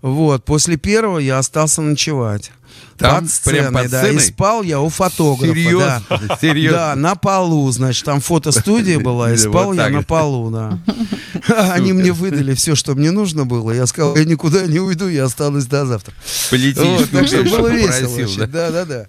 Вот, 0.03 0.45
после 0.45 0.77
первого 0.77 1.19
я 1.19 1.39
остался 1.39 1.83
ночевать. 1.83 2.53
Там, 2.99 3.23
под 3.23 3.31
сценой, 3.31 3.59
прям 3.61 3.75
под 3.75 3.91
да. 3.91 4.03
сценой? 4.03 4.17
И 4.17 4.19
спал 4.27 4.63
я 4.63 4.81
у 4.81 4.89
фотографа. 4.89 5.53
Серьезно? 5.55 6.03
Да. 6.09 6.39
Серьезно? 6.41 6.79
Да, 6.79 6.95
на 6.97 7.15
полу, 7.15 7.71
значит, 7.71 8.05
там 8.05 8.21
фотостудия 8.21 8.99
была, 8.99 9.33
и 9.33 9.37
спал 9.37 9.73
я 9.73 9.89
на 9.89 10.03
полу, 10.03 10.51
да. 10.51 10.79
Они 11.73 11.93
мне 11.93 12.13
выдали 12.13 12.55
все, 12.55 12.75
что 12.75 12.95
мне 12.95 13.11
нужно 13.11 13.45
было. 13.47 13.71
Я 13.73 13.87
сказал, 13.87 14.17
я 14.17 14.25
никуда 14.25 14.67
не 14.67 14.79
уйду, 14.81 15.09
я 15.09 15.25
останусь 15.25 15.67
до 15.67 15.87
завтра. 15.87 16.15
Политическую, 16.51 16.99
Вот, 16.99 17.11
так 17.11 17.27
что 17.27 17.43
было 17.45 17.69
весело 17.69 18.47
да? 18.47 18.71
Да, 18.71 18.85
да, 18.85 19.07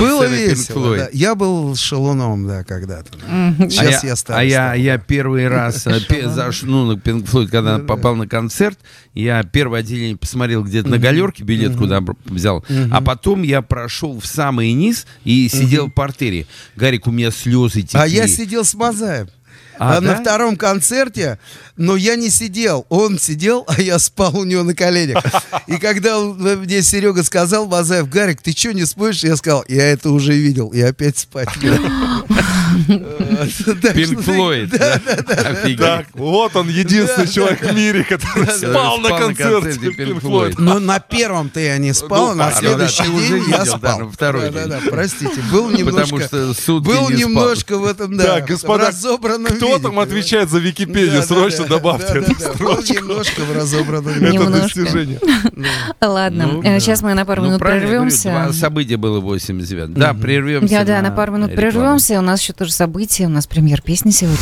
Было 0.00 0.24
весело. 0.26 1.08
Я 1.12 1.34
был 1.34 1.74
шалуном, 1.76 2.46
да, 2.46 2.64
когда-то. 2.64 3.10
А 3.28 3.54
Сейчас 3.70 4.02
я, 4.02 4.08
я 4.08 4.12
а 4.12 4.16
старый 4.16 4.48
я, 4.48 4.66
стал, 4.68 4.74
я 4.76 4.98
да. 4.98 5.04
первый 5.06 5.48
раз 5.48 5.86
э, 5.86 6.00
пе- 6.08 6.22
заш- 6.24 6.64
ну, 6.64 6.86
на 6.92 6.98
Pink 6.98 7.24
Floyd, 7.30 7.48
когда 7.48 7.78
попал 7.78 8.16
на 8.16 8.26
концерт, 8.26 8.78
я 9.14 9.42
первое 9.42 9.80
отделение 9.80 10.16
посмотрел 10.16 10.62
где-то 10.64 10.88
на 10.88 10.98
галерке, 10.98 11.42
билет 11.44 11.76
куда 11.76 12.00
взял, 12.26 12.64
а 12.90 13.00
потом 13.00 13.42
я 13.42 13.62
прошел 13.62 14.20
в 14.20 14.26
самый 14.26 14.72
низ 14.72 15.06
и 15.24 15.48
сидел 15.48 15.86
в 15.86 15.90
портере. 15.92 16.46
Гарик, 16.76 17.06
у 17.06 17.10
меня 17.10 17.30
слезы 17.30 17.82
текли. 17.82 18.00
А 18.00 18.06
я 18.06 18.28
сидел 18.28 18.64
с 18.64 18.74
Мазаем. 18.74 19.28
А, 19.78 19.98
А 19.98 20.00
на 20.00 20.14
да? 20.14 20.20
втором 20.22 20.56
концерте, 20.56 21.38
но 21.76 21.96
я 21.96 22.16
не 22.16 22.30
сидел. 22.30 22.86
Он 22.88 23.18
сидел, 23.18 23.64
а 23.68 23.80
я 23.80 23.98
спал 23.98 24.36
у 24.38 24.44
него 24.44 24.62
на 24.62 24.74
коленях. 24.74 25.22
И 25.66 25.76
когда 25.78 26.18
он- 26.18 26.44
э, 26.46 26.56
мне 26.56 26.82
Серега 26.82 27.22
сказал, 27.22 27.66
Мазаев, 27.66 28.08
Гарик, 28.08 28.42
ты 28.42 28.52
что 28.52 28.72
не 28.72 28.84
спишь? 28.86 29.22
Я 29.24 29.36
сказал, 29.36 29.64
я 29.68 29.84
это 29.90 30.10
уже 30.10 30.32
видел. 30.32 30.68
И 30.70 30.80
опять 30.80 31.18
спать. 31.18 31.48
Да? 31.60 31.78
Офигеть. 35.50 35.78
Так, 35.78 36.06
вот 36.14 36.54
он, 36.56 36.68
единственный 36.68 37.28
человек 37.28 37.60
в 37.62 37.74
мире, 37.74 38.04
который 38.04 38.46
спал 38.46 38.98
на 38.98 39.10
концерте 39.18 39.88
Pink 39.90 40.20
Floyd. 40.20 40.54
Но 40.58 40.78
на 40.78 40.98
первом-то 40.98 41.60
я 41.60 41.78
не 41.78 41.92
спал, 41.92 42.26
Ну, 42.26 42.32
а 42.32 42.34
на 42.34 42.52
следующий 42.52 43.04
день 43.04 43.44
я 43.48 43.64
спал. 43.64 44.10
второй 44.10 44.50
Да, 44.50 44.60
день. 44.62 44.68
да, 44.70 44.80
да, 44.80 44.90
простите, 44.90 45.40
был 45.50 45.70
Потому 45.70 45.84
немножко... 46.18 46.54
Был 46.80 47.10
немножко 47.10 47.78
в 47.78 47.84
этом, 47.86 48.16
да, 48.16 48.44
разобранном 48.66 49.56
Кто 49.56 49.78
там 49.78 49.98
отвечает 49.98 50.50
за 50.50 50.58
Википедию? 50.58 51.22
Срочно 51.22 51.65
добавьте 51.68 52.18
эту 52.18 52.34
строчку. 52.34 52.94
немножко 52.94 53.40
в 53.42 53.52
разобранном 53.56 54.24
Это 54.24 54.50
достижение. 54.50 55.20
Ладно, 56.00 56.46
Ну, 56.46 56.62
э, 56.62 56.80
сейчас 56.80 57.02
мы 57.02 57.14
на 57.14 57.24
пару 57.24 57.42
Ну, 57.42 57.48
минут 57.48 57.60
прервемся. 57.60 58.30
два 58.30 58.52
события 58.52 58.96
было 58.96 59.20
в 59.20 59.24
89 59.24 59.94
Да, 59.94 60.14
прервемся. 60.14 60.74
Да, 60.74 60.84
да, 60.84 61.02
на 61.02 61.10
пару 61.10 61.32
минут 61.32 61.54
прервемся. 61.54 62.18
У 62.18 62.22
нас 62.22 62.40
еще 62.42 62.52
тоже 62.52 62.72
событие. 62.72 63.26
У 63.28 63.30
нас 63.30 63.46
премьер 63.46 63.82
песни 63.82 64.10
сегодня. 64.10 64.38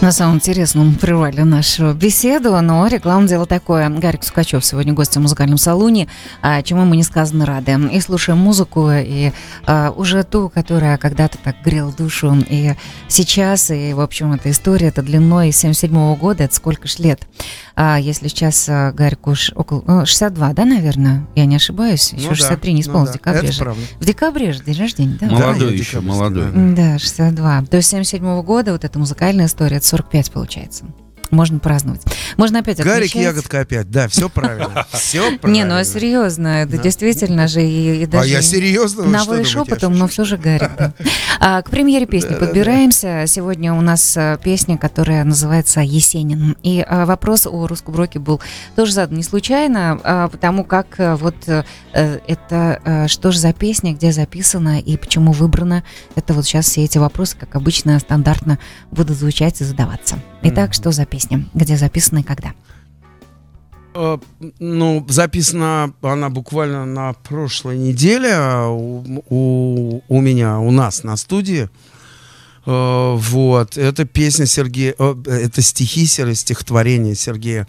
На 0.00 0.12
самом 0.12 0.36
интересном 0.36 0.90
мы 0.90 0.94
прервали 0.94 1.40
нашу 1.40 1.92
беседу, 1.92 2.56
но 2.60 2.86
реклама 2.86 3.26
дело 3.26 3.46
такое. 3.46 3.88
Гарик 3.88 4.22
Сукачев 4.22 4.64
сегодня 4.64 4.92
гость 4.92 5.16
в 5.16 5.20
музыкальном 5.20 5.58
салоне, 5.58 6.06
чему 6.62 6.84
мы 6.84 6.96
несказанно 6.96 7.44
рады. 7.44 7.72
И 7.92 8.00
слушаем 8.00 8.38
музыку, 8.38 8.90
и 8.92 9.32
а, 9.66 9.90
уже 9.90 10.22
ту, 10.22 10.50
которая 10.50 10.98
когда-то 10.98 11.38
так 11.38 11.56
грела 11.64 11.92
душу, 11.92 12.36
и 12.48 12.74
сейчас, 13.08 13.72
и, 13.72 13.92
в 13.92 14.00
общем, 14.00 14.32
эта 14.32 14.52
история, 14.52 14.86
это 14.86 15.02
длиной 15.02 15.50
77 15.50 16.14
года, 16.14 16.44
это 16.44 16.54
сколько 16.54 16.86
ж 16.86 17.00
лет. 17.00 17.26
А 17.74 17.98
если 17.98 18.28
сейчас 18.28 18.68
а, 18.68 18.92
Гарику 18.92 19.32
уж 19.32 19.50
около 19.56 19.82
ну, 19.84 20.06
62, 20.06 20.52
да, 20.52 20.64
наверное? 20.64 21.26
Я 21.34 21.44
не 21.44 21.56
ошибаюсь? 21.56 22.12
Еще 22.12 22.22
Ну 22.22 22.30
да, 22.30 22.36
63 22.36 22.72
не 22.72 22.76
ну 22.76 22.82
исполнилось 22.82 23.10
да, 23.10 23.14
в 23.14 23.18
декабре 23.18 23.48
это 23.48 23.52
же. 23.52 23.60
правда. 23.60 23.82
В 23.98 24.04
декабре 24.04 24.52
же 24.52 24.62
день 24.62 24.78
рождения, 24.78 25.18
да? 25.20 25.26
Молодой 25.26 25.72
я 25.72 25.78
еще, 25.78 26.00
молодой. 26.00 26.52
да. 26.52 26.92
Да, 26.92 26.98
62. 26.98 27.64
То 27.68 27.76
есть 27.76 27.88
77 27.90 28.42
года 28.42 28.72
вот 28.72 28.84
эта 28.84 28.96
музыкальная 28.98 29.46
история, 29.46 29.78
это 29.78 29.87
45 29.88 30.30
получается. 30.30 30.84
Можно 31.30 31.58
праздновать. 31.58 32.02
Можно 32.36 32.60
опять 32.60 32.78
Гарик 32.78 33.10
отмечать. 33.10 33.22
Ягодка 33.22 33.60
опять, 33.60 33.90
да, 33.90 34.08
все 34.08 34.28
правильно. 34.28 34.86
Все 34.92 35.38
правильно. 35.38 35.46
Не, 35.46 35.64
ну 35.64 35.76
а 35.76 35.84
серьезно, 35.84 36.62
это 36.62 36.78
действительно 36.78 37.48
же 37.48 37.62
и, 37.62 38.02
и 38.02 38.06
даже... 38.06 38.24
А 38.24 38.26
я 38.26 38.42
серьезно? 38.42 39.02
вы 39.02 39.10
думаете, 39.10 39.36
я 39.38 39.44
шепотом, 39.44 39.96
но 39.96 40.08
все 40.08 40.24
же 40.24 40.36
Гарик. 40.36 40.70
А, 41.40 41.62
к 41.62 41.70
премьере 41.70 42.04
песни 42.06 42.34
подбираемся. 42.34 43.24
Сегодня 43.28 43.72
у 43.72 43.80
нас 43.80 44.16
а, 44.16 44.36
песня, 44.38 44.76
которая 44.76 45.22
называется 45.22 45.80
«Есенин». 45.80 46.56
И 46.64 46.84
а, 46.86 47.06
вопрос 47.06 47.46
о 47.46 47.66
русском 47.68 47.94
роке 47.94 48.18
был 48.18 48.40
тоже 48.74 48.92
задан 48.92 49.18
не 49.18 49.22
случайно, 49.22 50.00
а, 50.02 50.28
потому 50.28 50.64
как 50.64 50.98
а, 50.98 51.16
вот 51.16 51.36
э, 51.46 51.64
э, 51.92 52.18
это 52.26 52.80
а, 52.84 53.08
что 53.08 53.30
же 53.30 53.38
за 53.38 53.52
песня, 53.52 53.94
где 53.94 54.12
записана 54.12 54.80
и 54.80 54.96
почему 54.96 55.32
выбрана. 55.32 55.84
Это 56.16 56.34
вот 56.34 56.44
сейчас 56.44 56.66
все 56.66 56.84
эти 56.84 56.98
вопросы, 56.98 57.36
как 57.38 57.54
обычно, 57.54 57.98
стандартно 57.98 58.58
будут 58.90 59.16
звучать 59.16 59.60
и 59.60 59.64
задаваться. 59.64 60.18
Итак, 60.42 60.72
что 60.72 60.92
за 60.92 61.04
песня, 61.04 61.17
где 61.54 61.76
записана 61.76 62.20
и 62.20 62.22
когда? 62.22 62.52
Э, 63.94 64.18
Ну, 64.60 65.04
записана 65.08 65.92
она 66.02 66.28
буквально 66.30 66.86
на 66.86 67.12
прошлой 67.12 67.78
неделе 67.78 68.30
а, 68.32 68.68
у, 68.68 69.24
у, 69.28 70.02
у 70.08 70.20
меня, 70.20 70.58
у 70.58 70.70
нас 70.70 71.02
на 71.02 71.16
студии. 71.16 71.68
Э, 72.66 73.14
Вот, 73.16 73.76
это 73.76 74.04
песня 74.04 74.46
Сергея, 74.46 74.94
э, 74.98 75.14
это 75.26 75.62
стихи, 75.62 76.06
стихотворение 76.06 77.14
Сергея 77.14 77.66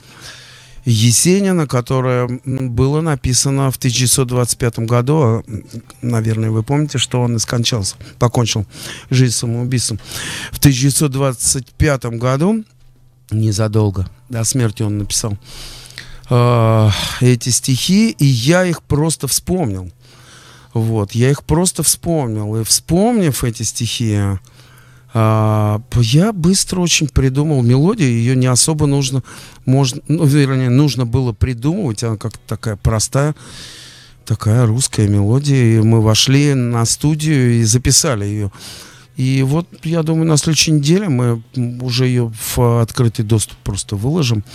Есенина, 0.86 1.68
которое 1.68 2.28
было 2.46 3.02
написано 3.02 3.72
в 3.72 3.78
1925 3.78 4.80
году. 4.80 5.18
А, 5.22 5.44
Наверное, 6.02 6.52
вы 6.52 6.64
помните, 6.64 6.98
что 6.98 7.22
он 7.22 7.36
и 7.36 7.40
скончался, 7.40 7.96
покончил 8.18 8.66
жизнь 9.10 9.36
самоубийством. 9.36 10.00
В 10.52 10.58
1925 10.60 12.06
году, 12.18 12.64
незадолго 13.32 14.10
до 14.30 14.44
смерти 14.44 14.84
он 14.84 14.98
написал 14.98 15.38
эти 16.30 17.50
стихи, 17.50 18.12
и 18.12 18.26
я 18.26 18.64
их 18.66 18.84
просто 18.84 19.28
вспомнил. 19.28 19.92
Вот, 20.74 21.14
я 21.14 21.32
их 21.32 21.44
просто 21.44 21.82
вспомнил. 21.82 22.56
И 22.58 22.64
вспомнив 22.64 23.44
эти 23.44 23.64
стихи, 23.64 24.20
а, 25.14 25.82
я 25.96 26.32
быстро 26.32 26.82
очень 26.82 27.10
придумал 27.10 27.64
мелодию. 27.64 28.10
Ее 28.10 28.36
не 28.36 28.46
особо 28.46 28.86
нужно, 28.86 29.24
можно, 29.66 30.02
ну, 30.08 30.24
вернее, 30.26 30.70
нужно 30.70 31.06
было 31.06 31.34
придумывать. 31.34 32.04
Она 32.04 32.18
как-то 32.18 32.40
такая 32.46 32.76
простая, 32.76 33.36
такая 34.26 34.68
русская 34.68 35.08
мелодия. 35.08 35.80
И 35.80 35.82
мы 35.82 36.02
вошли 36.02 36.54
на 36.54 36.86
студию 36.86 37.60
и 37.60 37.64
записали 37.64 38.26
ее. 38.26 38.52
И 39.20 39.44
вот, 39.44 39.68
я 39.84 40.02
думаю, 40.02 40.26
на 40.28 40.38
следующей 40.38 40.72
неделе 40.72 41.10
мы 41.10 41.42
уже 41.82 42.06
ее 42.08 42.32
в 42.56 42.82
открытый 42.82 43.26
доступ 43.26 43.58
просто 43.58 43.98
выложим. 43.98 44.46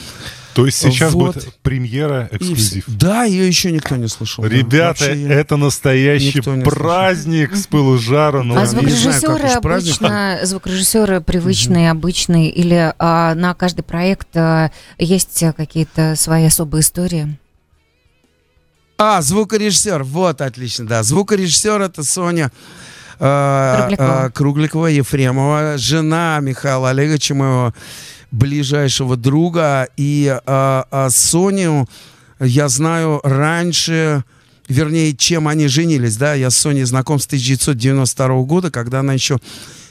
То 0.55 0.65
есть 0.65 0.79
сейчас 0.79 1.13
Вот. 1.13 1.35
будет 1.35 1.53
премьера, 1.63 2.31
И 2.33 2.37
эксклюзив. 2.37 2.85
Да, 2.87 3.25
ее 3.25 3.47
еще 3.47 3.73
никто 3.73 3.97
не 3.97 4.09
слышал. 4.09 4.43
да. 4.45 4.49
Ребята, 4.49 5.05
Вообще 5.05 5.21
я- 5.21 5.29
это 5.35 5.57
настоящий 5.59 6.37
не 6.39 6.43
слышал. 6.43 6.63
праздник 6.63 7.55
с 7.57 7.67
пылу 7.67 7.99
жару. 7.99 8.43
Ну, 8.43 8.55
А 8.57 8.65
знаю, 8.65 8.89
звукорежиссеры 8.89 9.61
праздник. 9.61 9.97
обычно, 10.01 10.39
звукорежиссеры 10.45 11.21
привычные, 11.21 11.91
обычные, 11.91 12.49
или 12.51 12.95
а, 12.99 13.35
на 13.35 13.53
каждый 13.55 13.83
проект 13.83 14.29
а, 14.37 14.71
есть 14.97 15.43
а, 15.43 15.53
какие-то 15.53 16.15
свои 16.17 16.45
особые 16.47 16.81
истории? 16.81 17.37
А, 18.97 19.21
звукорежиссер, 19.23 20.05
вот, 20.05 20.41
отлично, 20.41 20.87
да. 20.87 21.03
Звукорежиссер 21.03 21.83
это 21.83 22.03
Соня 22.05 22.51
э, 23.25 24.31
Кругликова. 24.35 24.87
э, 24.91 24.95
Ефремова, 24.95 25.75
жена 25.79 26.39
Михаила 26.41 26.91
Олеговича, 26.91 27.35
моего 27.35 27.75
ближайшего 28.31 29.17
друга. 29.17 29.89
И 29.97 30.37
э, 30.47 30.83
э, 30.91 31.09
Соню 31.11 31.89
я 32.41 32.69
знаю 32.69 33.21
раньше, 33.23 34.25
вернее, 34.69 35.15
чем 35.15 35.49
они 35.49 35.69
женились, 35.69 36.17
да, 36.17 36.35
я 36.35 36.51
с 36.51 36.57
Соней 36.57 36.85
знаком 36.85 37.19
с 37.19 37.27
1992 37.27 38.43
года, 38.43 38.71
когда 38.71 39.01
она 39.01 39.13
еще 39.13 39.39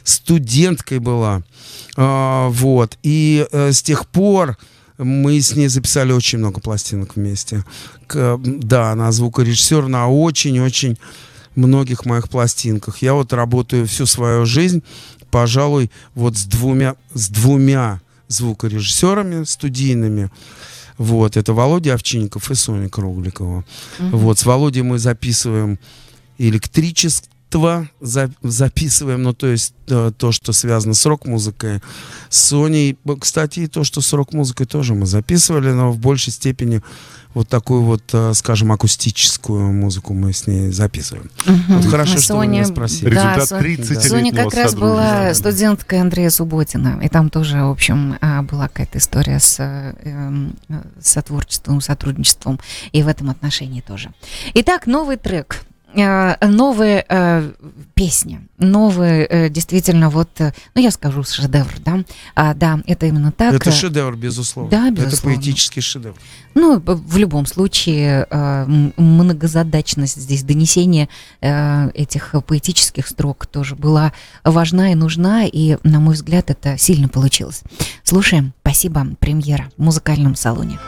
студенткой 0.03 0.99
была. 0.99 1.41
А, 1.95 2.49
вот. 2.49 2.97
И 3.03 3.47
э, 3.51 3.71
с 3.71 3.81
тех 3.81 4.07
пор 4.07 4.57
мы 4.97 5.39
с 5.41 5.55
ней 5.55 5.67
записали 5.69 6.11
очень 6.11 6.39
много 6.39 6.59
пластинок 6.59 7.15
вместе. 7.15 7.63
К- 8.07 8.37
да, 8.43 8.91
она 8.91 9.11
звукорежиссер 9.11 9.87
на 9.87 10.09
очень-очень 10.09 10.97
многих 11.55 12.05
моих 12.05 12.29
пластинках. 12.29 13.01
Я 13.01 13.13
вот 13.13 13.33
работаю 13.33 13.87
всю 13.87 14.05
свою 14.05 14.45
жизнь, 14.45 14.83
пожалуй, 15.31 15.89
вот 16.15 16.37
с 16.37 16.45
двумя, 16.45 16.95
с 17.13 17.29
двумя 17.29 18.01
звукорежиссерами 18.27 19.43
студийными. 19.43 20.29
Вот, 20.97 21.37
это 21.37 21.53
Володя 21.53 21.95
Овчинников 21.95 22.51
и 22.51 22.55
Соня 22.55 22.89
Кругликова. 22.89 23.65
Вот, 23.99 24.39
с 24.39 24.45
Володей 24.45 24.83
мы 24.83 24.99
записываем 24.99 25.79
за- 28.01 28.31
записываем, 28.41 29.23
ну, 29.23 29.33
то 29.33 29.47
есть 29.47 29.73
э, 29.87 30.11
то, 30.17 30.31
что 30.31 30.53
связано 30.53 30.93
с 30.93 31.05
рок-музыкой. 31.05 31.81
С 32.29 32.39
Соней, 32.49 32.97
кстати, 33.19 33.61
и 33.61 33.67
то, 33.67 33.83
что 33.83 34.01
с 34.01 34.13
рок-музыкой 34.13 34.65
тоже 34.65 34.93
мы 34.93 35.05
записывали, 35.05 35.71
но 35.71 35.91
в 35.91 35.97
большей 35.99 36.31
степени 36.33 36.81
вот 37.33 37.49
такую 37.49 37.81
вот, 37.81 38.03
э, 38.13 38.33
скажем, 38.35 38.71
акустическую 38.71 39.71
музыку 39.73 40.13
мы 40.13 40.33
с 40.33 40.45
ней 40.47 40.71
записываем. 40.71 41.29
Вот 41.67 41.85
хорошо, 41.85 42.15
А 42.17 42.21
что 42.21 42.35
вы 42.37 42.47
меня 42.47 42.63
спросили. 42.65 43.13
да, 43.13 43.33
Результат 43.35 43.49
Со- 43.49 43.59
30 43.59 44.03
Соня 44.07 44.31
как 44.33 44.53
раз 44.53 44.75
была 44.75 45.33
студенткой 45.33 46.01
Андрея 46.01 46.29
Субботина, 46.29 46.99
и 47.03 47.09
там 47.09 47.29
тоже, 47.29 47.57
в 47.63 47.71
общем, 47.71 48.17
а, 48.21 48.43
была 48.43 48.67
какая-то 48.67 48.99
история 48.99 49.39
с 49.39 49.55
э, 49.59 49.95
эм, 50.03 50.55
э, 50.69 50.81
сотворчеством, 51.01 51.81
сотрудничеством, 51.81 52.59
и 52.91 53.01
в 53.03 53.07
этом 53.07 53.29
отношении 53.31 53.81
тоже. 53.81 54.11
Итак, 54.53 54.85
новый 54.85 55.17
трек. 55.17 55.63
Э, 55.95 56.47
Новая 56.47 57.05
э, 57.07 57.51
песня, 57.93 58.41
новый, 58.57 59.23
э, 59.23 59.49
действительно, 59.49 60.09
вот, 60.09 60.29
э, 60.39 60.51
ну, 60.75 60.81
я 60.81 60.91
скажу, 60.91 61.23
шедевр, 61.23 61.73
да, 61.79 62.03
А, 62.35 62.53
да, 62.53 62.79
это 62.87 63.05
именно 63.05 63.31
так. 63.31 63.53
Это 63.53 63.71
шедевр, 63.71 64.15
безусловно. 64.15 64.71
Да, 64.71 64.87
Это 64.87 65.05
безусловно. 65.05 65.37
поэтический 65.37 65.81
шедевр. 65.81 66.15
Ну, 66.55 66.79
в 66.85 67.17
любом 67.17 67.45
случае, 67.45 68.27
э, 68.29 68.91
многозадачность 68.97 70.21
здесь 70.21 70.43
донесения 70.43 71.09
э, 71.41 71.89
этих 71.91 72.35
поэтических 72.45 73.07
строк 73.07 73.45
тоже 73.45 73.75
была 73.75 74.13
важна 74.43 74.91
и 74.91 74.95
нужна, 74.95 75.45
и, 75.45 75.77
на 75.83 75.99
мой 75.99 76.15
взгляд, 76.15 76.49
это 76.49 76.77
сильно 76.77 77.07
получилось. 77.09 77.61
Слушаем. 78.03 78.53
Спасибо. 78.61 79.05
Премьера 79.19 79.69
в 79.77 79.83
музыкальном 79.83 80.35
салоне. 80.35 80.79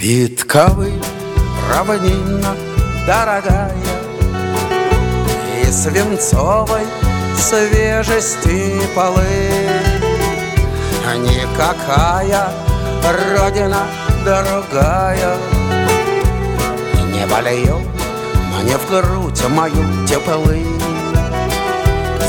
Спит 0.00 0.44
ковыль 0.44 0.98
равнина 1.68 2.56
дорогая 3.06 3.76
И 5.60 5.70
свинцовой 5.70 6.86
свежести 7.36 8.80
полы. 8.94 9.20
Никакая 11.18 12.48
родина 13.36 13.82
другая 14.24 15.36
Не 17.12 17.26
вольет 17.26 17.86
мне 18.54 18.78
в 18.78 18.88
грудь 18.88 19.44
мою 19.50 20.06
теплы. 20.06 20.64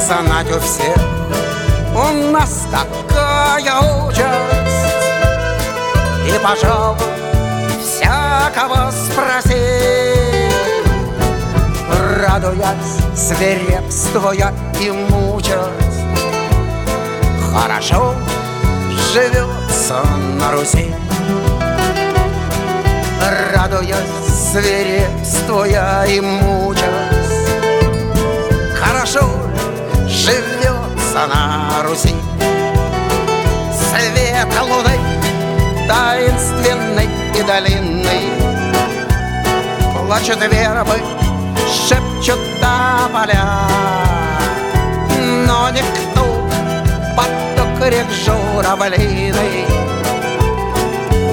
Знать 0.05 0.51
у 0.53 0.59
всех 0.59 0.97
у 1.95 2.32
нас 2.34 2.67
такая 2.69 4.07
участь. 4.07 4.28
И, 6.28 6.38
пожалуй, 6.43 7.20
всякого 8.41 8.91
спроси 8.91 9.55
Радуясь, 12.19 12.97
свирепствуя 13.15 14.51
и 14.79 14.91
мучаясь 14.91 16.01
Хорошо 17.53 18.15
живется 19.13 20.01
на 20.39 20.51
Руси. 20.51 20.93
Радуясь, 23.53 23.97
свирепствуя 24.51 26.05
и 26.05 26.21
мучаясь 26.21 27.47
Хорошо 28.79 29.29
живется 30.07 31.27
на 31.27 31.83
Руси. 31.83 32.15
Свет 33.71 34.47
луны 34.61 34.97
таинственный 35.87 37.20
и 37.38 37.43
долинный 37.43 38.29
Плачут 40.11 40.41
вербы, 40.41 40.99
шепчут 41.67 42.39
тополя. 42.59 43.45
Но 45.47 45.69
никто 45.69 46.49
поток 47.15 47.88
рек 47.89 48.07
журавлиный 48.11 49.65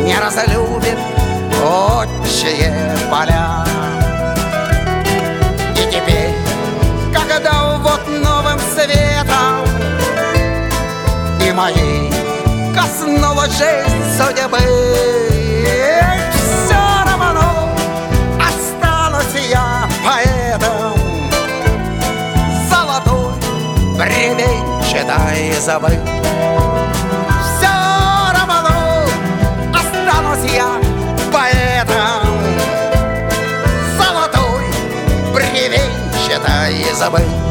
Не 0.05 0.16
разлюбит 0.20 0.99
отчие 1.61 2.72
поля. 3.11 3.64
И 5.74 5.90
теперь, 5.90 6.34
когда 7.12 7.78
вот 7.78 8.07
новым 8.07 8.61
светом 8.74 9.64
И 11.44 11.53
моей 11.53 12.12
коснулась 12.74 13.59
жизнь 13.59 14.05
судьбы 14.16 15.38
бревенчатой 24.89 25.53
забыть 25.61 25.99
Все 27.45 27.66
равно 28.32 29.05
останусь 29.74 30.51
я 30.53 30.80
поэтом 31.32 32.26
Золотой 33.99 34.64
бревенчатой 35.34 36.95
забыть 36.95 37.22
Эй! 37.22 37.47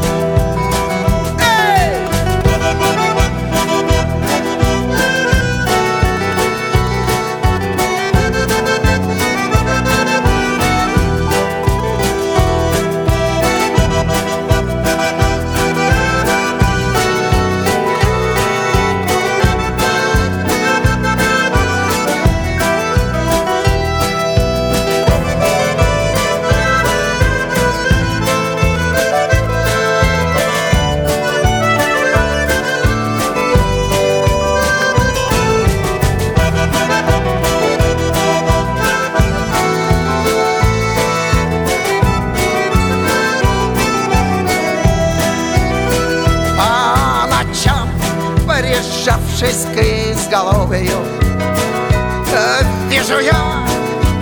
Вижу 53.08 53.32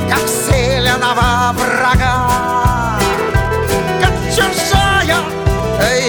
как 0.09 0.29
сильного 0.29 1.53
врага, 1.55 2.29
как 4.01 4.13
чужая 4.31 5.19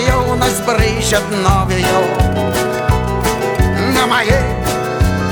юность 0.07 0.63
брызжет 0.63 1.23
новью 1.31 1.87
на 3.95 4.05
моей 4.05 4.45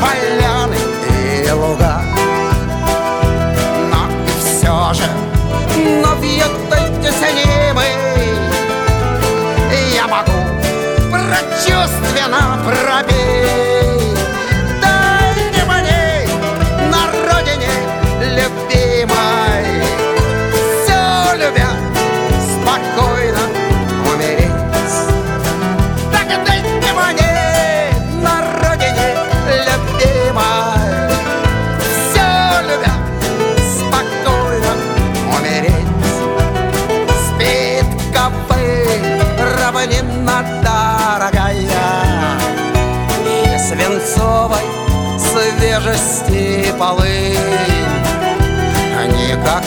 поляны 0.02 0.78
и 1.08 1.52
луга. 1.52 2.02
Но 3.92 4.08
и 4.26 4.32
все 4.40 4.94
же, 4.96 5.08
но 6.02 6.16
в 6.16 6.24
этой 6.24 7.04
тесне 7.04 7.74
мы 7.76 7.86
я 9.94 10.08
могу 10.08 10.32
прочувственно 11.12 12.58
пробить. 12.66 13.35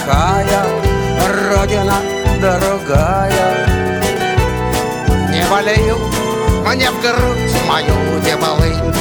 Никакая 0.09 0.65
родина 1.53 1.97
другая? 2.41 3.67
Не 5.29 5.45
валю 5.51 5.99
мне 6.65 6.91
в 6.91 6.99
грудь 7.03 7.55
мою 7.69 7.95
теплынь 8.25 8.95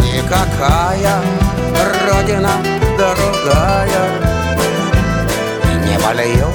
Никакая 0.00 1.20
родина 2.08 2.52
другая. 2.96 4.04
Не 5.84 5.98
валю 5.98 6.48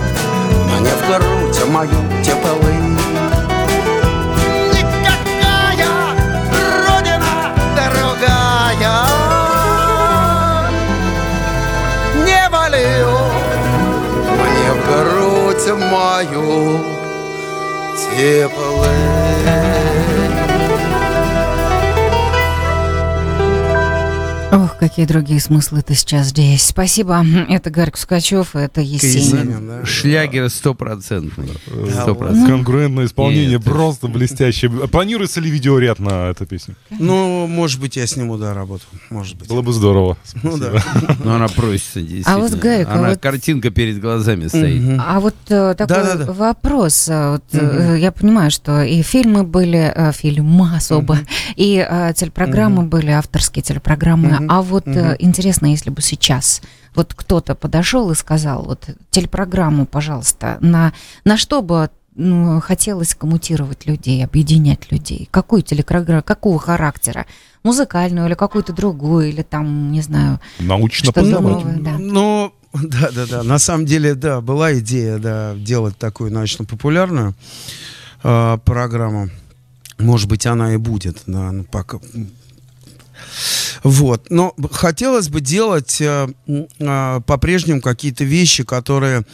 мне 0.80 0.90
в 0.90 1.08
грудь 1.08 1.68
мою 1.70 2.24
теплынь 2.24 2.91
грудь 15.64 15.78
мою 15.78 16.80
теплынь 17.96 20.01
какие 24.82 25.06
другие 25.06 25.40
смыслы-то 25.40 25.94
сейчас 25.94 26.28
здесь. 26.30 26.64
Спасибо. 26.64 27.24
Это 27.50 27.70
Гарик 27.70 27.98
Скачев, 27.98 28.56
это 28.56 28.82
Есенин. 28.82 29.16
Есенин, 29.46 29.68
да. 29.68 29.86
Шлягер 29.86 30.50
стопроцентный. 30.50 31.52
Да, 31.68 32.02
Стопроцентный. 32.02 32.50
Конкурентное 32.50 33.06
исполнение 33.06 33.52
Нет, 33.52 33.64
ты 33.64 33.70
просто 33.70 34.08
блестящее. 34.08 34.72
Планируется 34.72 35.40
ли 35.40 35.52
видеоряд 35.52 36.00
на 36.00 36.30
эту 36.32 36.48
песню? 36.48 36.76
Ну, 36.90 37.46
может 37.46 37.80
быть, 37.80 37.96
я 37.96 38.08
сниму, 38.08 38.38
да, 38.38 38.56
работу. 38.56 38.84
Может 39.12 39.38
быть. 39.38 39.48
Было 39.48 39.62
бы 39.62 39.72
здорово. 39.72 40.18
Ну 40.42 40.58
да. 40.58 40.84
Но 41.24 41.36
она 41.36 41.48
просится, 41.48 42.00
действительно. 42.02 42.36
А 42.36 42.40
вот, 42.40 42.52
Гарик, 42.54 42.88
а 42.90 42.94
Она 42.96 43.10
вот- 43.10 43.20
картинка 43.22 43.70
перед 43.70 44.02
глазами 44.02 44.48
стоит. 44.48 44.82
Мгм. 44.82 45.02
А 45.06 45.20
вот 45.20 45.36
э, 45.50 45.76
такой 45.78 45.96
Да-да-да. 45.96 46.32
вопрос. 46.34 47.08
А 47.08 47.34
Вот, 47.34 47.44
э, 47.54 47.98
Я 48.00 48.12
понимаю, 48.12 48.50
что 48.50 48.82
и 48.82 49.04
фильмы 49.04 49.44
были, 49.44 49.94
э, 49.96 50.12
фильмы 50.12 50.76
особо, 50.76 51.20
и 51.56 51.86
э, 51.88 52.14
телепрограммы 52.16 52.82
были, 52.84 53.12
авторские 53.12 53.62
телепрограммы. 53.62 54.30
Мгм. 54.30 54.48
А 54.50 54.71
вот 54.72 54.88
э, 54.88 54.90
Мгм. 54.90 55.16
интересно, 55.20 55.68
если 55.68 55.90
бы 55.92 56.02
сейчас 56.02 56.62
вот 56.96 57.14
кто-то 57.14 57.54
подошел 57.56 58.10
и 58.12 58.16
сказал, 58.16 58.64
вот 58.64 58.90
телепрограмму, 59.12 59.86
пожалуйста, 59.86 60.58
на, 60.62 60.94
на 61.24 61.38
что 61.38 61.62
бы 61.62 61.90
ну, 62.16 62.60
хотелось 62.60 63.16
коммутировать 63.16 63.86
людей, 63.86 64.24
объединять 64.26 64.92
людей? 64.92 65.28
Какую 65.32 65.62
телепрограмму, 65.62 66.24
какого 66.24 66.60
характера? 66.60 67.26
Музыкальную 67.64 68.28
или 68.28 68.34
какую-то 68.34 68.74
другую, 68.74 69.30
или 69.30 69.44
там, 69.44 69.92
не 69.92 70.02
знаю, 70.02 70.40
Научно 70.60 71.06
что-то 71.06 71.22
познавать. 71.22 71.64
новое, 71.64 71.80
да. 71.80 71.98
Ну, 71.98 72.54
да, 72.74 73.12
да, 73.16 73.26
да. 73.28 73.44
На 73.44 73.60
самом 73.60 73.86
деле, 73.86 74.16
да, 74.16 74.42
была 74.42 74.78
идея, 74.80 75.20
да, 75.20 75.54
делать 75.56 75.98
такую 75.98 76.34
научно-популярную 76.34 77.34
э, 78.24 78.58
программу. 78.66 79.30
Может 80.00 80.28
быть, 80.28 80.46
она 80.46 80.74
и 80.74 80.78
будет, 80.78 81.22
да, 81.28 81.52
ну, 81.52 81.64
пока. 81.64 82.00
Вот. 83.84 84.28
Но 84.30 84.54
хотелось 84.72 85.30
бы 85.30 85.42
делать 85.42 86.00
э, 86.02 86.28
э, 86.48 87.22
по-прежнему 87.26 87.82
какие-то 87.82 88.24
вещи, 88.24 88.64
которые 88.64 89.26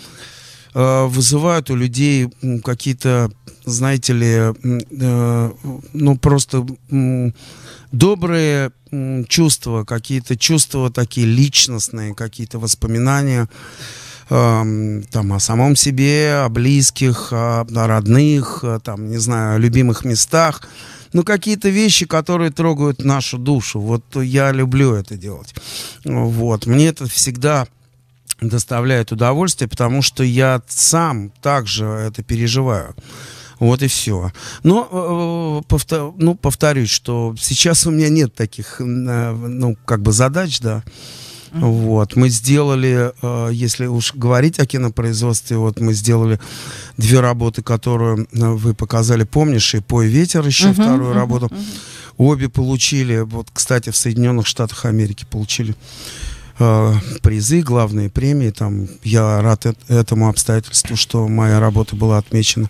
э, 0.74 1.06
вызывают 1.06 1.70
у 1.70 1.76
людей 1.76 2.30
какие-то, 2.64 3.30
знаете 3.66 4.14
ли, 4.14 4.54
э, 4.90 5.52
ну 5.94 6.18
просто 6.18 6.66
м, 6.90 7.34
добрые 7.92 8.72
м, 8.92 9.26
чувства, 9.26 9.84
какие-то 9.84 10.38
чувства 10.38 10.90
такие 10.92 11.28
личностные, 11.28 12.16
какие-то 12.16 12.60
воспоминания 12.60 13.50
эм, 14.30 15.04
там 15.12 15.34
о 15.34 15.40
самом 15.40 15.76
себе, 15.76 16.36
о 16.36 16.50
близких, 16.50 17.30
о, 17.32 17.62
о 17.62 17.88
родных, 17.88 18.60
э, 18.64 18.80
там, 18.84 19.10
не 19.10 19.18
знаю, 19.18 19.56
о 19.56 19.60
любимых 19.60 20.06
местах. 20.06 20.62
Ну, 21.14 21.24
какие-то 21.24 21.70
вещи, 21.70 22.06
которые 22.06 22.52
трогают 22.52 23.04
нашу 23.04 23.38
душу. 23.38 23.80
Вот 23.80 24.04
я 24.16 24.52
люблю 24.52 24.94
это 24.94 25.16
делать. 25.16 25.54
Вот. 26.04 26.66
Мне 26.66 26.88
это 26.88 27.08
всегда 27.08 27.68
доставляет 28.42 29.12
удовольствие, 29.12 29.68
потому 29.68 30.02
что 30.02 30.24
я 30.24 30.62
сам 30.68 31.32
также 31.42 31.86
это 31.86 32.24
переживаю. 32.24 32.96
Вот 33.60 33.82
и 33.82 33.88
все. 33.88 34.32
Но, 34.64 35.64
э, 35.64 35.68
повто- 35.68 36.14
ну, 36.18 36.36
повторюсь, 36.36 36.92
что 36.92 37.36
сейчас 37.40 37.88
у 37.88 37.92
меня 37.92 38.10
нет 38.10 38.36
таких, 38.36 38.80
э, 38.80 38.84
ну, 38.84 39.76
как 39.86 40.02
бы 40.02 40.12
задач, 40.12 40.60
да. 40.60 40.84
Вот, 41.52 42.16
мы 42.16 42.30
сделали, 42.30 43.12
э, 43.22 43.50
если 43.54 43.86
уж 43.88 44.14
говорить 44.14 44.60
о 44.60 44.66
кинопроизводстве, 44.66 45.58
вот 45.58 45.80
мы 45.80 45.94
сделали 45.94 46.40
две 46.98 47.20
работы, 47.20 47.62
которые 47.62 48.18
э, 48.18 48.26
вы 48.32 48.74
показали, 48.74 49.24
помнишь, 49.24 49.76
и 49.76 49.80
«Пой 49.80 50.08
ветер» 50.08 50.46
еще 50.46 50.68
Мгм, 50.68 50.74
вторую 50.74 51.10
мгм, 51.10 51.18
работу. 51.18 51.52
Обе 52.18 52.50
получили, 52.50 53.20
вот, 53.20 53.48
кстати, 53.54 53.92
в 53.92 53.96
Соединенных 53.98 54.48
Штатах 54.48 54.86
Америки 54.86 55.26
получили 55.30 55.76
э, 56.60 56.94
призы, 57.22 57.62
главные 57.62 58.10
премии. 58.10 58.50
Там 58.50 58.88
я 59.04 59.42
рад 59.42 59.66
эт- 59.68 59.78
этому 59.88 60.28
обстоятельству, 60.28 60.96
что 60.96 61.28
моя 61.28 61.60
работа 61.60 61.96
была 61.96 62.18
отмечена. 62.18 62.70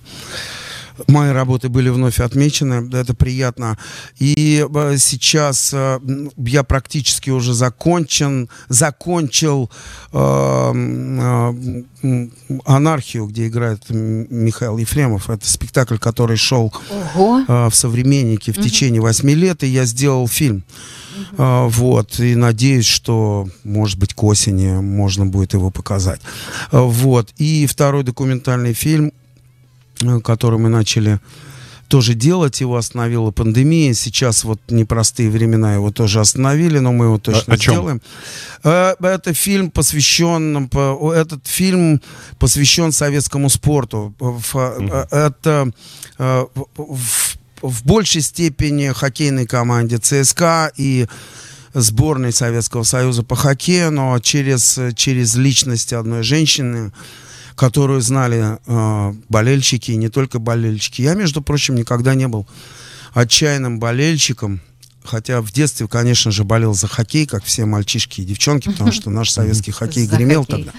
Мои 1.07 1.31
работы 1.31 1.69
были 1.69 1.89
вновь 1.89 2.19
отмечены, 2.19 2.89
это 2.95 3.13
приятно. 3.13 3.77
И 4.17 4.65
э, 4.67 4.95
сейчас 4.97 5.71
э, 5.73 5.99
я 6.37 6.63
практически 6.63 7.29
уже 7.29 7.53
закончен, 7.53 8.49
закончил 8.67 9.69
э, 10.11 11.83
«Анархию», 12.65 13.27
где 13.27 13.47
играет 13.47 13.89
Михаил 13.89 14.77
Ефремов. 14.77 15.29
Это 15.29 15.47
спектакль, 15.47 15.97
который 15.97 16.37
шел 16.37 16.73
Ого! 17.15 17.69
в 17.69 17.75
«Современнике» 17.75 18.51
в 18.51 18.61
течение 18.61 19.01
восьми 19.01 19.35
лет, 19.35 19.63
и 19.63 19.67
я 19.67 19.85
сделал 19.85 20.27
фильм. 20.27 20.63
Вот, 21.35 22.19
и 22.19 22.35
надеюсь, 22.35 22.85
что, 22.85 23.47
может 23.63 23.97
быть, 23.97 24.13
к 24.13 24.23
осени 24.23 24.79
можно 24.79 25.25
будет 25.25 25.53
его 25.53 25.71
показать. 25.71 26.21
Вот, 26.71 27.33
и 27.37 27.65
второй 27.65 28.03
документальный 28.03 28.73
фильм, 28.73 29.11
который 30.23 30.59
мы 30.59 30.69
начали 30.69 31.19
тоже 31.87 32.15
делать, 32.15 32.59
его 32.59 32.75
остановила 32.75 33.31
пандемия. 33.31 33.93
Сейчас 33.93 34.43
вот 34.43 34.59
непростые 34.69 35.29
времена 35.29 35.73
его 35.75 35.89
тоже 35.91 36.19
остановили, 36.19 36.79
но 36.79 36.91
мы 36.91 37.05
его 37.05 37.17
точно 37.17 37.53
о 37.53 37.57
чем? 37.57 37.73
сделаем. 37.75 38.01
Э, 38.63 38.95
Это 38.99 39.33
фильм 39.33 39.71
посвящен, 39.71 40.67
по- 40.67 41.13
этот 41.13 41.47
фильм 41.47 42.01
посвящен 42.39 42.91
советскому 42.91 43.49
спорту. 43.49 44.13
Э, 44.19 45.05
Это 45.11 45.71
э, 46.17 46.45
в- 46.75 46.95
в 46.95 47.37
в 47.63 47.83
большей 47.85 48.21
степени 48.21 48.89
хоккейной 48.89 49.47
команде 49.47 49.97
ЦСКА 49.97 50.71
и 50.77 51.07
сборной 51.73 52.31
Советского 52.31 52.83
Союза 52.83 53.23
по 53.23 53.35
хоккею, 53.35 53.91
но 53.91 54.19
через, 54.19 54.79
через 54.95 55.33
личность 55.35 55.91
одной 55.91 56.21
женщины, 56.21 56.91
которую 57.57 58.01
знали 58.01 58.59
э, 58.65 59.13
болельщики, 59.29 59.91
и 59.91 59.97
не 59.97 60.09
только 60.09 60.39
болельщики. 60.39 61.01
Я, 61.01 61.15
между 61.15 61.41
прочим, 61.41 61.75
никогда 61.75 62.13
не 62.13 62.27
был 62.27 62.47
отчаянным 63.13 63.79
болельщиком. 63.79 64.61
Хотя 65.03 65.41
в 65.41 65.51
детстве, 65.53 65.87
конечно 65.87 66.31
же, 66.31 66.43
болел 66.43 66.73
за 66.73 66.87
хоккей, 66.87 67.25
как 67.25 67.43
все 67.43 67.65
мальчишки 67.65 68.21
и 68.21 68.25
девчонки, 68.25 68.69
потому 68.69 68.91
что 68.91 69.09
наш 69.09 69.31
советский 69.31 69.71
хоккей 69.71 70.05
гремел 70.05 70.45
тогда. 70.45 70.71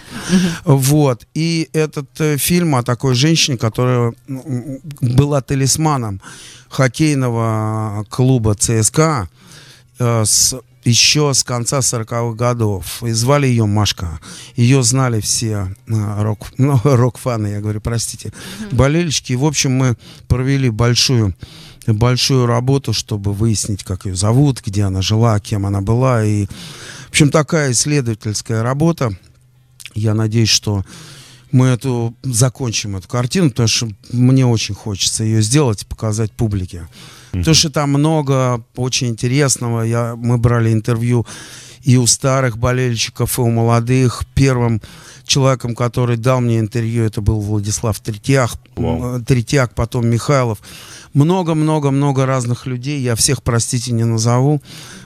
Вот. 0.65 1.27
И 1.35 1.69
этот 1.73 2.09
э, 2.21 2.37
фильм 2.37 2.77
о 2.77 2.83
такой 2.83 3.15
женщине, 3.15 3.57
которая 3.57 4.13
м, 4.29 4.81
была 5.01 5.41
талисманом 5.41 6.21
хоккейного 6.69 8.05
клуба 8.11 8.55
ЦСКА 8.55 9.29
э, 9.99 10.25
с, 10.25 10.55
еще 10.89 11.33
с 11.35 11.45
конца 11.45 11.79
40-х 11.79 12.35
годов. 12.35 13.03
И 13.03 13.11
звали 13.11 13.47
ее 13.47 13.67
Машка. 13.67 14.21
Ее 14.57 14.83
знали 14.83 15.21
все 15.21 15.75
э, 15.87 16.23
рок, 16.23 16.47
ну, 16.59 16.81
рок-фаны, 16.83 17.49
я 17.49 17.61
говорю, 17.61 17.81
простите, 17.81 18.33
болельщики. 18.73 19.33
И, 19.33 19.37
в 19.37 19.45
общем, 19.45 19.73
мы 19.73 19.97
провели 20.27 20.71
большую 20.71 21.35
большую 21.87 22.45
работу, 22.45 22.93
чтобы 22.93 23.33
выяснить, 23.33 23.83
как 23.83 24.05
ее 24.05 24.15
зовут, 24.15 24.61
где 24.63 24.85
она 24.85 25.01
жила, 25.01 25.41
кем 25.41 25.65
она 25.65 25.81
была. 25.81 26.23
И, 26.23 26.45
в 26.45 27.11
общем, 27.11 27.31
такая 27.31 27.73
исследовательская 27.73 28.63
работа. 28.63 29.17
Я 29.95 30.13
надеюсь, 30.13 30.51
что 30.51 30.85
мы 31.51 31.69
эту 31.69 32.15
закончим 32.23 32.97
эту 32.97 33.09
картину, 33.09 33.51
потому 33.51 33.69
что 33.69 33.89
мне 34.13 34.47
очень 34.47 34.75
хочется 34.75 35.25
ее 35.25 35.41
сделать 35.41 35.83
и 35.83 35.87
показать 35.87 36.33
публике. 36.33 36.87
Потому 37.39 37.55
что 37.55 37.71
там 37.71 37.91
много 37.91 38.65
очень 38.77 39.09
интересного. 39.09 39.83
Я, 39.83 40.15
мы 40.17 40.39
брали 40.39 40.73
интервью 40.73 41.27
и 41.83 41.97
у 41.97 42.07
старых 42.07 42.59
болельщиков, 42.59 43.39
и 43.39 43.43
у 43.43 43.51
молодых. 43.51 44.25
Первым 44.35 44.81
человеком, 45.25 45.75
который 45.75 46.17
дал 46.17 46.41
мне 46.41 46.59
интервью, 46.59 47.05
это 47.05 47.21
был 47.21 47.41
Владислав 47.41 47.99
Третьяк, 48.01 48.51
Вау. 48.79 49.21
Третьяк, 49.23 49.75
потом 49.75 50.09
Михайлов. 50.09 50.59
Много-много-много 51.15 52.27
разных 52.27 52.67
людей. 52.67 53.01
Я 53.01 53.15
всех, 53.15 53.43
простите, 53.43 53.93
не 53.93 54.05
назову. 54.05 54.61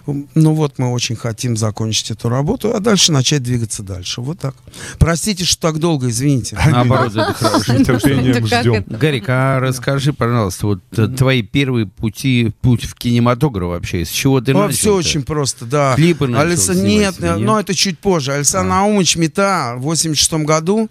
Ну 0.07 0.55
вот 0.55 0.79
мы 0.79 0.91
очень 0.91 1.15
хотим 1.15 1.57
закончить 1.57 2.11
эту 2.11 2.29
работу, 2.29 2.75
а 2.75 2.81
дальше 2.81 3.13
начать 3.13 3.43
двигаться 3.43 3.83
дальше. 3.83 4.21
Вот 4.21 4.41
так. 4.41 4.55
Простите, 4.99 5.45
что 5.45 5.69
так 5.69 5.79
долго, 5.79 6.09
извините. 6.11 6.59
Наоборот, 6.71 7.13
ждем. 7.13 8.85
Гарик, 8.89 9.25
а 9.29 9.61
расскажи, 9.61 10.13
пожалуйста, 10.13 10.67
вот 10.67 10.81
э, 10.97 11.07
твои 11.07 11.43
первые 11.43 11.87
пути, 11.87 12.53
путь 12.63 12.85
в 12.85 12.95
кинематограф 12.95 13.69
вообще, 13.69 14.05
с 14.05 14.11
чего 14.11 14.41
ты 14.41 14.55
начал? 14.55 14.77
все 14.77 14.95
очень 14.95 15.23
просто, 15.23 15.67
да. 15.67 15.95
Клипы 15.95 16.27
начал 16.27 16.75
нет, 16.75 17.15
но 17.21 17.61
это 17.61 17.75
чуть 17.75 17.99
позже. 17.99 18.33
Александр 18.33 18.71
Наумович 18.71 19.17
Мета 19.17 19.75
в 19.77 19.83
86 19.83 20.33
году 20.45 20.89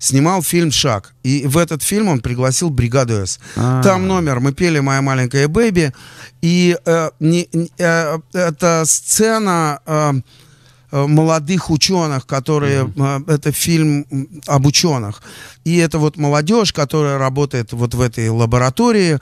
снимал 0.00 0.42
фильм 0.42 0.72
«Шаг». 0.72 1.14
И 1.22 1.46
в 1.46 1.56
этот 1.56 1.82
фильм 1.82 2.08
он 2.08 2.20
пригласил 2.20 2.70
бригаду 2.70 3.12
«С». 3.14 3.38
А. 3.56 3.82
Там 3.82 4.08
номер 4.08 4.40
«Мы 4.40 4.52
пели 4.52 4.80
«Моя 4.80 5.02
маленькая 5.02 5.46
бэби». 5.46 5.92
И 6.42 6.76
э, 6.86 7.10
не- 7.20 7.48
не- 7.52 7.70
э, 7.78 8.18
это 8.32 8.84
сцена 8.86 9.78
э, 9.86 10.12
э, 10.92 11.06
молодых 11.06 11.70
ученых, 11.70 12.26
которые... 12.26 12.90
э, 12.96 13.20
это 13.28 13.52
фильм 13.52 14.06
об 14.46 14.66
ученых. 14.66 15.22
И 15.64 15.76
это 15.76 15.98
вот 15.98 16.16
молодежь, 16.16 16.72
которая 16.72 17.18
работает 17.18 17.72
вот 17.72 17.94
в 17.94 18.00
этой 18.00 18.30
лаборатории. 18.30 19.18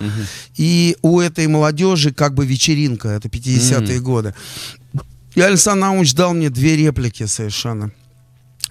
И 0.57 0.97
у 1.03 1.21
этой 1.21 1.49
молодежи 1.49 2.13
как 2.13 2.35
бы 2.35 2.47
вечеринка. 2.47 3.09
Это 3.09 3.29
50-е 3.29 4.01
годы. 4.01 4.33
И 5.35 5.41
Александр 5.41 5.81
Наумович 5.87 6.15
дал 6.15 6.35
мне 6.35 6.51
две 6.51 6.77
реплики 6.77 7.27
совершенно. 7.27 7.91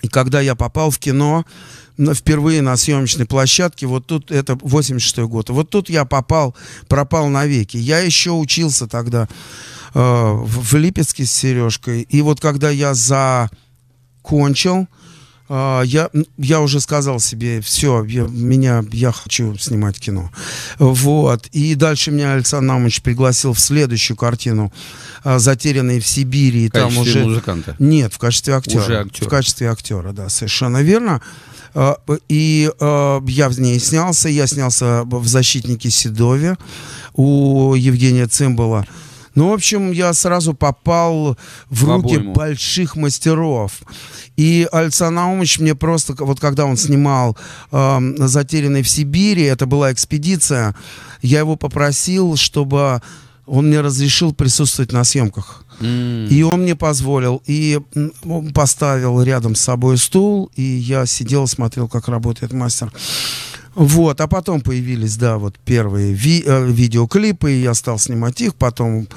И 0.03 0.07
когда 0.07 0.41
я 0.41 0.55
попал 0.55 0.89
в 0.89 0.99
кино, 0.99 1.43
впервые 2.13 2.61
на 2.61 2.77
съемочной 2.77 3.25
площадке, 3.25 3.87
вот 3.87 4.05
тут, 4.05 4.31
это 4.31 4.57
86 4.61 5.19
год, 5.19 5.49
вот 5.49 5.69
тут 5.69 5.89
я 5.89 6.05
попал, 6.05 6.55
пропал 6.87 7.27
навеки. 7.27 7.77
Я 7.77 7.99
еще 7.99 8.31
учился 8.31 8.87
тогда 8.87 9.27
э, 9.93 9.99
в, 9.99 10.73
в 10.73 10.75
Липецке 10.75 11.25
с 11.25 11.31
Сережкой. 11.31 12.01
И 12.03 12.21
вот 12.21 12.39
когда 12.39 12.69
я 12.69 12.93
закончил, 12.93 14.87
э, 15.49 15.81
я, 15.85 16.09
я 16.37 16.61
уже 16.61 16.79
сказал 16.79 17.19
себе, 17.19 17.61
все, 17.61 18.03
я, 18.03 18.23
меня, 18.23 18.83
я 18.91 19.11
хочу 19.11 19.57
снимать 19.57 19.99
кино. 19.99 20.31
Вот. 20.77 21.47
И 21.47 21.73
дальше 21.75 22.11
меня 22.11 22.33
Александр 22.33 22.67
Наумович 22.67 23.01
пригласил 23.01 23.53
в 23.53 23.59
следующую 23.59 24.17
картину 24.17 24.71
э, 25.23 25.39
«Затерянные 25.39 25.99
в 25.99 26.07
Сибири». 26.07 26.65
И 26.65 26.69
В 26.69 26.73
там 26.73 26.95
уже... 26.97 27.23
музыканта. 27.23 27.75
Нет, 27.79 28.13
в 28.13 28.19
качестве 28.19 28.53
актера. 28.53 28.83
Уже 28.83 28.99
актер. 28.99 29.25
В 29.25 29.29
качестве 29.29 29.71
актера, 29.71 30.11
да, 30.11 30.29
совершенно 30.29 30.83
верно. 30.83 31.21
Э, 31.23 31.46
И 32.29 32.71
э, 32.79 33.19
я 33.27 33.49
в 33.49 33.59
ней 33.59 33.79
снялся. 33.79 34.29
Я 34.29 34.47
снялся 34.47 35.03
в 35.05 35.27
«Защитнике 35.27 35.89
Седове» 35.89 36.57
у 37.13 37.73
Евгения 37.75 38.27
Цимбала. 38.27 38.85
Ну, 39.35 39.49
в 39.49 39.53
общем, 39.53 39.91
я 39.91 40.13
сразу 40.13 40.55
попал 40.55 41.37
в 41.69 41.83
В 41.83 41.87
руки 41.87 42.15
обойму. 42.15 42.33
больших 42.33 42.95
мастеров. 42.95 43.71
И 44.35 44.67
Александр 44.71 45.21
Наумович 45.21 45.59
мне 45.59 45.75
просто, 45.75 46.15
вот 46.17 46.39
когда 46.39 46.65
он 46.65 46.75
снимал 46.75 47.37
эм, 47.71 48.15
«Затерянный 48.17 48.81
в 48.81 48.89
Сибири», 48.89 49.43
это 49.43 49.67
была 49.67 49.91
экспедиция, 49.91 50.75
я 51.21 51.39
его 51.39 51.55
попросил, 51.55 52.35
чтобы 52.35 53.01
он 53.47 53.67
мне 53.67 53.81
разрешил 53.81 54.33
присутствовать 54.33 54.91
на 54.91 55.03
съемках. 55.03 55.63
М. 55.79 56.27
И 56.27 56.43
он 56.43 56.61
мне 56.61 56.75
позволил, 56.75 57.41
и 57.45 57.79
он 58.25 58.51
поставил 58.53 59.21
рядом 59.21 59.55
с 59.55 59.61
собой 59.61 59.97
стул, 59.97 60.51
и 60.55 60.61
я 60.61 61.05
сидел, 61.05 61.47
смотрел, 61.47 61.87
как 61.87 62.07
работает 62.07 62.53
мастер. 62.53 62.91
Вот, 63.75 64.21
а 64.21 64.27
потом 64.27 64.61
появились, 64.61 65.17
да, 65.17 65.37
вот 65.37 65.55
первые 65.63 66.13
ви- 66.13 66.43
э, 66.45 66.65
видеоклипы, 66.65 67.53
и 67.53 67.61
я 67.61 67.73
стал 67.75 67.99
снимать 67.99 68.41
их, 68.41 68.55
потом 68.55 69.07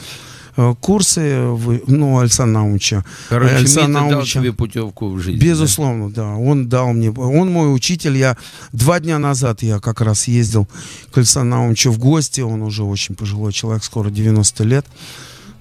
курсы, 0.80 1.40
вы- 1.46 1.82
ну, 1.86 2.18
Александра 2.18 2.60
Наумовича. 2.60 3.04
Короче, 3.28 3.54
Александра 3.56 3.88
Мита 3.88 4.00
дал 4.00 4.10
Наумовича. 4.10 4.40
тебе 4.40 4.52
путевку 4.52 5.10
в 5.10 5.18
жизнь. 5.20 5.38
Безусловно, 5.42 6.10
да. 6.10 6.34
Он 6.34 6.68
дал 6.68 6.92
мне, 6.92 7.10
он 7.10 7.50
мой 7.52 7.74
учитель. 7.74 8.16
Я 8.16 8.36
два 8.72 9.00
дня 9.00 9.18
назад 9.18 9.62
я 9.62 9.78
как 9.80 10.00
раз 10.00 10.28
ездил 10.28 10.68
к 11.12 11.18
Александру 11.18 11.50
Наумовичу 11.58 11.90
в 11.90 11.98
гости. 11.98 12.40
Он 12.40 12.62
уже 12.62 12.82
очень 12.84 13.14
пожилой 13.14 13.52
человек, 13.52 13.84
скоро 13.84 14.10
90 14.10 14.64
лет. 14.64 14.86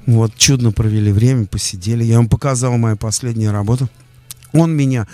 Вот, 0.05 0.33
чудно 0.37 0.71
провели 0.71 1.11
время, 1.11 1.45
посидели. 1.45 2.03
Я 2.03 2.15
ему 2.15 2.29
показал 2.29 2.77
мою 2.77 2.97
последнюю 2.97 3.51
работу. 3.51 3.87
Он 4.53 4.71
меня, 4.75 5.07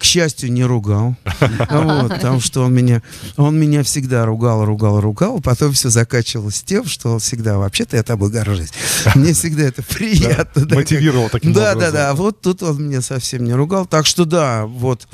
к 0.00 0.04
счастью, 0.04 0.50
не 0.50 0.64
ругал. 0.64 1.14
Вот, 1.70 2.08
потому 2.08 2.40
что 2.40 2.62
он 2.64 2.74
меня, 2.74 3.02
он 3.36 3.58
меня 3.58 3.82
всегда 3.82 4.24
ругал, 4.24 4.64
ругал, 4.64 5.00
ругал. 5.00 5.40
Потом 5.40 5.72
все 5.72 5.90
заканчивалось 5.90 6.62
тем, 6.62 6.86
что 6.86 7.12
он 7.12 7.18
всегда, 7.20 7.58
вообще-то 7.58 7.96
я 7.96 8.02
тобой 8.02 8.30
горжусь. 8.30 8.70
Мне 9.14 9.34
всегда 9.34 9.64
это 9.64 9.82
приятно. 9.88 10.64
да, 10.64 10.74
Мотивировал 10.74 11.28
таким 11.28 11.52
да, 11.52 11.72
образом. 11.72 11.92
да, 11.92 12.06
да. 12.08 12.14
Вот 12.14 12.40
тут 12.40 12.62
он 12.62 12.88
меня 12.88 13.02
совсем 13.02 13.44
не 13.44 13.52
ругал. 13.52 13.84
Так 13.86 14.06
что 14.06 14.24
да, 14.24 14.64
вот 14.64 15.06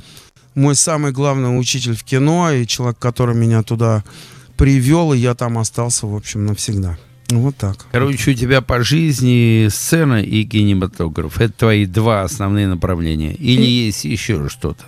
мой 0.54 0.76
самый 0.76 1.10
главный 1.12 1.58
учитель 1.58 1.96
в 1.96 2.04
кино 2.04 2.52
и 2.52 2.66
человек, 2.66 2.98
который 2.98 3.34
меня 3.34 3.62
туда 3.62 4.04
привел, 4.56 5.12
и 5.12 5.18
я 5.18 5.34
там 5.34 5.58
остался, 5.58 6.06
в 6.06 6.14
общем, 6.14 6.46
навсегда. 6.46 6.96
Ну, 7.30 7.40
Вот 7.40 7.56
так. 7.56 7.86
Короче, 7.90 8.30
у 8.30 8.34
тебя 8.34 8.60
по 8.60 8.82
жизни 8.82 9.68
сцена 9.68 10.22
и 10.22 10.44
кинематограф. 10.44 11.40
Это 11.40 11.52
твои 11.52 11.86
два 11.86 12.22
основные 12.22 12.68
направления. 12.68 13.34
Или 13.34 13.64
есть 13.64 14.04
еще 14.04 14.48
что-то? 14.48 14.84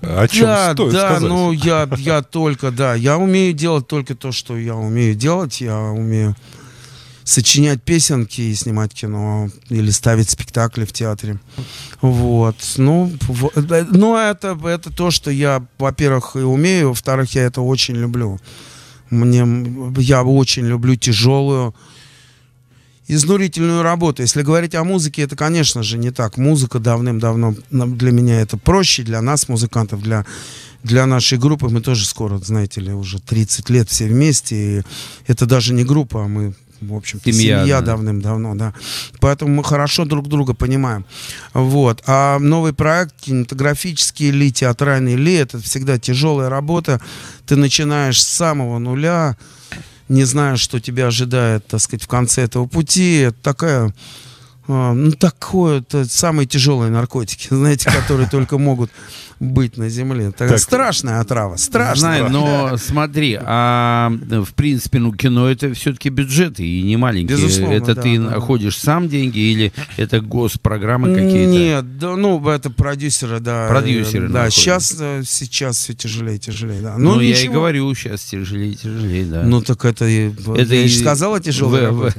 О 0.00 0.26
чем 0.26 0.46
да, 0.46 0.72
стоит 0.72 0.92
да, 0.92 1.10
сказать? 1.12 1.28
ну 1.28 1.52
я, 1.52 1.88
я 1.96 2.22
только, 2.22 2.72
да, 2.72 2.94
я 2.94 3.18
умею 3.18 3.52
делать 3.52 3.86
только 3.86 4.16
то, 4.16 4.32
что 4.32 4.56
я 4.56 4.74
умею 4.74 5.14
делать. 5.14 5.60
Я 5.60 5.78
умею 5.78 6.34
сочинять 7.24 7.82
песенки 7.82 8.40
и 8.40 8.54
снимать 8.54 8.92
кино 8.92 9.48
или 9.68 9.90
ставить 9.90 10.28
спектакли 10.28 10.84
в 10.84 10.92
театре. 10.92 11.38
Вот. 12.00 12.56
Ну, 12.78 13.12
в- 13.28 13.50
э, 13.54 13.84
но 13.90 14.18
это, 14.18 14.58
это 14.64 14.90
то, 14.92 15.10
что 15.12 15.30
я, 15.30 15.64
во-первых, 15.78 16.34
и 16.34 16.40
умею, 16.40 16.88
во-вторых, 16.88 17.32
я 17.34 17.42
это 17.44 17.60
очень 17.60 17.94
люблю. 17.94 18.40
Мне, 19.12 19.46
я 19.98 20.22
очень 20.22 20.66
люблю 20.66 20.96
тяжелую, 20.96 21.74
изнурительную 23.08 23.82
работу. 23.82 24.22
Если 24.22 24.40
говорить 24.40 24.74
о 24.74 24.84
музыке, 24.84 25.20
это, 25.20 25.36
конечно 25.36 25.82
же, 25.82 25.98
не 25.98 26.10
так. 26.10 26.38
Музыка 26.38 26.78
давным-давно 26.78 27.54
для 27.70 28.10
меня 28.10 28.40
это 28.40 28.56
проще, 28.56 29.02
для 29.02 29.20
нас, 29.20 29.48
музыкантов, 29.48 30.00
для, 30.00 30.24
для 30.82 31.04
нашей 31.04 31.36
группы. 31.36 31.68
Мы 31.68 31.82
тоже 31.82 32.06
скоро, 32.06 32.38
знаете 32.38 32.80
ли, 32.80 32.94
уже 32.94 33.20
30 33.20 33.68
лет 33.68 33.90
все 33.90 34.06
вместе. 34.06 34.78
И 34.78 34.82
это 35.26 35.44
даже 35.44 35.74
не 35.74 35.84
группа, 35.84 36.24
а 36.24 36.28
мы, 36.28 36.54
в 36.88 36.94
общем-то, 36.94 37.32
Семья, 37.32 37.60
семья, 37.60 37.80
да. 37.80 37.86
давным-давно, 37.86 38.54
да. 38.54 38.74
Поэтому 39.20 39.54
мы 39.54 39.64
хорошо 39.64 40.04
друг 40.04 40.28
друга 40.28 40.54
понимаем. 40.54 41.04
Вот. 41.54 42.02
А 42.06 42.38
новый 42.38 42.72
проект, 42.72 43.14
кинематографический 43.20 44.30
ли, 44.30 44.52
театральный 44.52 45.16
ли, 45.16 45.34
это 45.34 45.60
всегда 45.60 45.98
тяжелая 45.98 46.48
работа. 46.48 47.00
Ты 47.46 47.56
начинаешь 47.56 48.22
с 48.22 48.28
самого 48.28 48.78
нуля, 48.78 49.36
не 50.08 50.24
знаешь, 50.24 50.60
что 50.60 50.80
тебя 50.80 51.06
ожидает, 51.06 51.66
так 51.66 51.80
сказать, 51.80 52.02
в 52.02 52.08
конце 52.08 52.42
этого 52.42 52.66
пути. 52.66 53.20
Это 53.20 53.36
такая 53.42 53.94
ну, 54.68 55.12
такое, 55.12 55.80
это 55.80 56.04
самые 56.04 56.46
тяжелые 56.46 56.90
наркотики, 56.90 57.48
знаете, 57.50 57.90
которые 57.90 58.28
только 58.28 58.58
могут 58.58 58.90
быть 59.40 59.76
на 59.76 59.88
земле. 59.88 60.30
Так, 60.30 60.50
Так. 60.50 60.58
Страшная 60.60 61.20
отрава, 61.20 61.56
страшная. 61.56 61.96
Знаю, 61.96 62.30
но 62.30 62.76
смотри, 62.76 63.36
а 63.40 64.10
в 64.30 64.54
принципе, 64.54 65.00
ну, 65.00 65.12
кино 65.12 65.50
это 65.50 65.74
все-таки 65.74 66.10
бюджеты 66.10 66.64
и 66.64 66.82
не 66.82 66.96
маленькие. 66.96 67.36
Безусловно, 67.36 67.74
это 67.74 67.94
да, 67.94 68.02
ты 68.02 68.18
да, 68.18 68.30
находишь 68.30 68.78
сам 68.78 69.08
деньги 69.08 69.38
или 69.40 69.72
это 69.96 70.20
госпрограммы 70.20 71.12
какие-то? 71.14 71.50
Нет, 71.50 71.98
да, 71.98 72.16
ну, 72.16 72.48
это 72.48 72.70
продюсеры, 72.70 73.40
да. 73.40 73.66
Продюсеры 73.68 74.26
э, 74.26 74.28
Да, 74.28 74.34
находят. 74.34 74.54
сейчас, 74.54 74.96
э, 75.00 75.22
сейчас 75.26 75.76
все 75.78 75.94
тяжелее, 75.94 76.38
тяжелее, 76.38 76.80
да. 76.80 76.96
Ну, 76.96 77.16
Ну, 77.16 77.20
я 77.20 77.36
и 77.36 77.48
говорю, 77.48 77.92
сейчас 77.94 78.22
тяжелее, 78.22 78.74
тяжелее, 78.74 79.24
да. 79.24 79.42
Ну, 79.42 79.60
так 79.60 79.84
это, 79.84 80.04
Это 80.04 80.74
я 80.74 80.84
и 80.84 80.88
сказала 80.88 81.40
тяжелая 81.40 81.86
работа. 81.86 82.14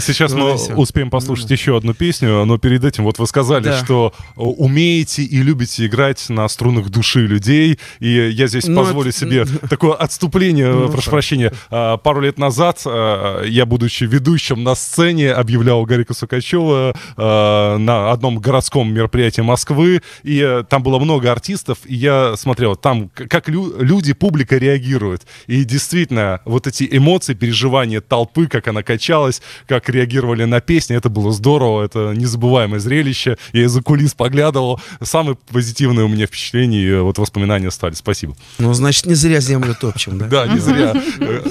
Сейчас 0.00 0.32
Ну, 0.32 0.56
мы 0.56 0.74
успеем 0.76 1.10
послушать 1.10 1.50
еще 1.50 1.76
одну 1.76 1.87
песню, 1.94 2.44
но 2.44 2.58
перед 2.58 2.84
этим 2.84 3.04
вот 3.04 3.18
вы 3.18 3.26
сказали, 3.26 3.64
Да. 3.64 3.84
что 3.84 4.12
э, 4.36 4.40
умеете 4.40 5.22
и 5.22 5.42
любите 5.42 5.86
играть 5.86 6.28
на 6.28 6.48
струнах 6.48 6.88
души 6.90 7.26
людей, 7.26 7.78
и 8.00 8.08
я 8.30 8.46
здесь 8.46 8.66
Ну, 8.66 8.80
позволю 8.82 9.10
это- 9.10 9.18
себе 9.18 9.44
такое 9.68 9.92
отступление, 9.94 10.68
Ну, 10.72 10.88
прошу 10.88 11.04
так. 11.04 11.10
прощения. 11.12 11.52
А, 11.70 11.96
Пару 11.96 12.20
лет 12.20 12.38
назад 12.38 12.82
а, 12.86 13.42
я, 13.44 13.66
будучи 13.66 14.04
ведущим 14.04 14.62
на 14.64 14.74
сцене, 14.74 15.32
объявлял 15.32 15.84
Гарика 15.84 16.14
Сукачева 16.14 16.94
на 17.16 18.10
одном 18.10 18.38
городском 18.38 18.92
мероприятии 18.92 19.40
Москвы, 19.42 20.02
и 20.22 20.40
э, 20.40 20.64
там 20.68 20.82
было 20.82 20.98
много 20.98 21.30
артистов, 21.30 21.78
и 21.84 21.94
я 21.94 22.36
смотрел, 22.36 22.76
там 22.76 23.08
как 23.08 23.48
лю- 23.48 23.74
люди, 23.80 24.12
публика 24.12 24.56
реагирует. 24.58 25.26
И 25.46 25.64
действительно, 25.64 26.40
вот 26.44 26.66
эти 26.66 26.88
эмоции, 26.90 27.34
переживания 27.34 28.00
толпы, 28.00 28.46
как 28.46 28.68
она 28.68 28.82
качалась, 28.82 29.42
как 29.66 29.88
реагировали 29.88 30.44
на 30.44 30.60
песни, 30.60 30.96
это 30.96 31.08
было 31.08 31.32
здорово, 31.32 31.77
это 31.82 32.12
незабываемое 32.14 32.80
зрелище. 32.80 33.36
Я 33.52 33.64
из-за 33.64 33.82
кулис 33.82 34.14
поглядывал. 34.14 34.80
Самые 35.02 35.36
позитивные 35.50 36.04
у 36.04 36.08
меня 36.08 36.26
впечатления 36.26 36.82
и 36.82 36.88
э, 36.88 37.00
вот 37.00 37.18
воспоминания 37.18 37.70
стали. 37.70 37.94
Спасибо. 37.94 38.36
Ну, 38.58 38.72
значит, 38.74 39.06
не 39.06 39.14
зря 39.14 39.40
землю 39.40 39.74
топчем, 39.78 40.18
да? 40.18 40.26
Да, 40.26 40.46
не 40.46 40.58
зря 40.58 40.94
э, 41.20 41.42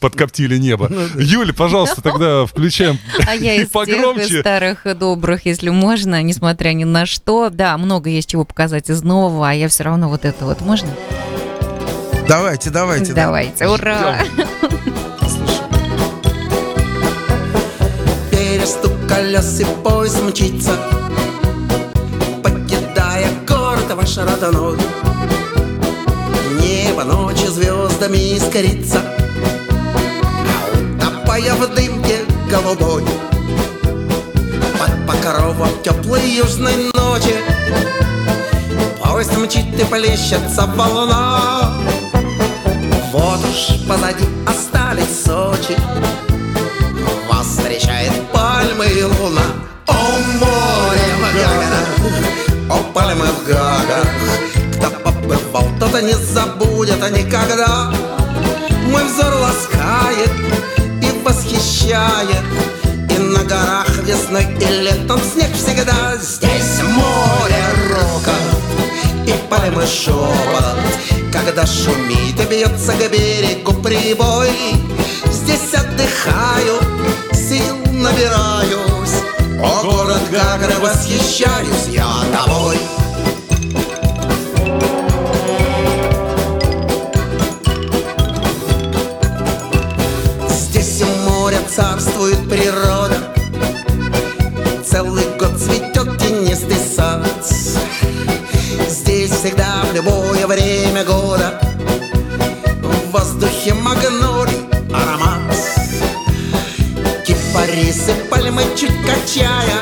подкоптили 0.00 0.58
небо. 0.58 0.90
Юля, 1.16 1.52
пожалуйста, 1.52 2.02
тогда 2.02 2.46
включаем 2.46 2.98
А 3.26 3.34
я 3.34 3.54
из 3.54 3.68
тех 3.68 4.40
старых 4.40 4.86
и 4.86 4.94
добрых, 4.94 5.46
если 5.46 5.70
можно, 5.70 6.22
несмотря 6.22 6.72
ни 6.72 6.84
на 6.84 7.06
что. 7.06 7.50
Да, 7.50 7.76
много 7.78 8.10
есть 8.10 8.30
чего 8.30 8.44
показать 8.44 8.90
из 8.90 9.02
нового, 9.02 9.48
а 9.48 9.52
я 9.52 9.68
все 9.68 9.84
равно 9.84 10.08
вот 10.08 10.24
это 10.24 10.44
вот 10.44 10.60
можно? 10.60 10.88
Давайте, 12.28 12.70
давайте. 12.70 13.14
да. 13.14 13.24
Давайте, 13.24 13.66
ура! 13.66 14.18
Перестук 18.30 18.97
колес 19.08 19.60
и 19.60 19.64
поезд 19.82 20.22
мчится 20.22 20.72
Покидая 22.42 23.28
город 23.46 23.90
ваш 23.94 24.16
родной. 24.18 24.76
Небо 26.60 27.04
ночью 27.04 27.50
звездами 27.50 28.36
искрится 28.36 29.00
Утопая 30.96 31.54
в 31.54 31.74
дымке 31.74 32.18
голубой. 32.50 33.04
Под 34.78 35.06
покровом 35.06 35.70
теплой 35.82 36.28
южной 36.30 36.90
ночи 36.94 37.34
Поезд 39.02 39.36
мчит 39.36 39.80
и 39.80 39.84
плещется 39.84 40.66
волна 40.76 41.72
Вот 43.12 43.40
уж 43.44 43.86
позади 43.88 44.24
остались 44.46 45.24
Сочи 45.24 45.76
вас 47.38 47.46
встречает 47.46 47.97
луна. 49.04 49.42
О, 49.86 49.92
море 50.40 51.08
в 51.16 51.34
Гагарах, 51.34 51.88
о, 52.70 52.92
пальмы 52.92 53.26
в 53.26 53.46
Гагарах 53.46 54.08
Кто 54.74 54.90
побывал, 54.90 55.64
тот 55.80 56.00
и 56.00 56.04
не 56.04 56.14
забудет 56.14 57.00
никогда. 57.10 57.92
Мой 58.90 59.04
взор 59.04 59.34
ласкает 59.34 60.30
и 61.02 61.24
восхищает. 61.24 62.44
И 63.10 63.18
на 63.18 63.44
горах 63.44 63.96
весной 64.04 64.46
и 64.60 64.82
летом 64.82 65.20
снег 65.22 65.52
всегда. 65.54 66.16
Здесь 66.20 66.82
море 66.82 67.64
рока 67.90 68.34
и 69.26 69.34
пальмы 69.50 69.84
шепот 69.86 70.78
Когда 71.32 71.66
шумит 71.66 72.40
и 72.40 72.44
бьется 72.44 72.92
к 72.92 73.10
берегу 73.10 73.74
прибой 73.74 74.50
Здесь 75.30 75.74
отдыхаю, 75.74 76.80
восхищаюсь 80.88 81.88
я 81.88 82.06
тобой. 82.32 82.78
Здесь 90.48 91.02
у 91.02 91.30
моря 91.30 91.58
царствует 91.68 92.48
природа. 92.48 93.18
Целый 94.82 95.24
год 95.38 95.58
цветет 95.58 96.18
тенистый 96.18 96.78
сад. 96.96 97.20
Здесь 98.88 99.30
всегда 99.30 99.84
в 99.90 99.94
любое 99.94 100.46
время 100.46 101.04
года 101.04 101.60
В 102.82 103.12
воздухе 103.12 103.74
магнолий 103.74 104.66
аромат. 104.94 105.54
Кипарисы 107.26 108.14
пальмы 108.30 108.64
чуть 108.74 108.96
качаясь 109.04 109.77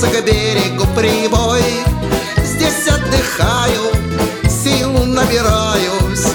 бьется 0.00 0.06
к 0.06 0.24
берегу 0.24 0.86
прибой. 0.96 1.62
Здесь 2.44 2.88
отдыхаю, 2.88 3.92
сил 4.48 4.92
набираюсь. 5.04 6.34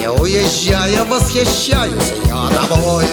И 0.00 0.06
уезжая 0.06 1.04
восхищаюсь 1.04 2.12
я 2.26 2.66
тобой 2.68 3.06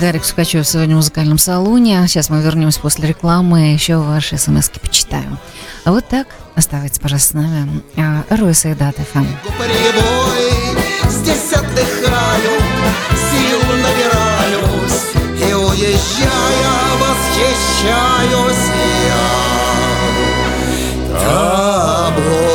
Гарик 0.00 0.24
Сукачев 0.24 0.66
сегодня 0.66 0.94
в 0.94 0.98
музыкальном 0.98 1.38
салоне. 1.38 2.06
Сейчас 2.08 2.28
мы 2.28 2.42
вернемся 2.42 2.80
после 2.80 3.08
рекламы, 3.08 3.72
еще 3.72 3.96
ваши 3.96 4.36
смс 4.36 4.68
почитаем. 4.68 5.38
А 5.84 5.92
вот 5.92 6.06
так, 6.08 6.26
оставайтесь, 6.54 6.98
пожалуйста, 6.98 7.30
с 7.30 7.34
нами. 7.34 7.82
А, 7.96 8.24
РОС 8.30 8.64
и 8.66 8.74
Дат 8.74 8.96
ФМ. 8.96 9.26
Здесь 11.08 11.52
отдыхаю, 11.52 12.60
сил 13.30 13.60
набираюсь, 13.82 15.02
и 15.48 15.54
уезжая 15.54 16.96
восхищаюсь 17.00 18.70
я 19.06 19.46
тобой. 21.20 22.45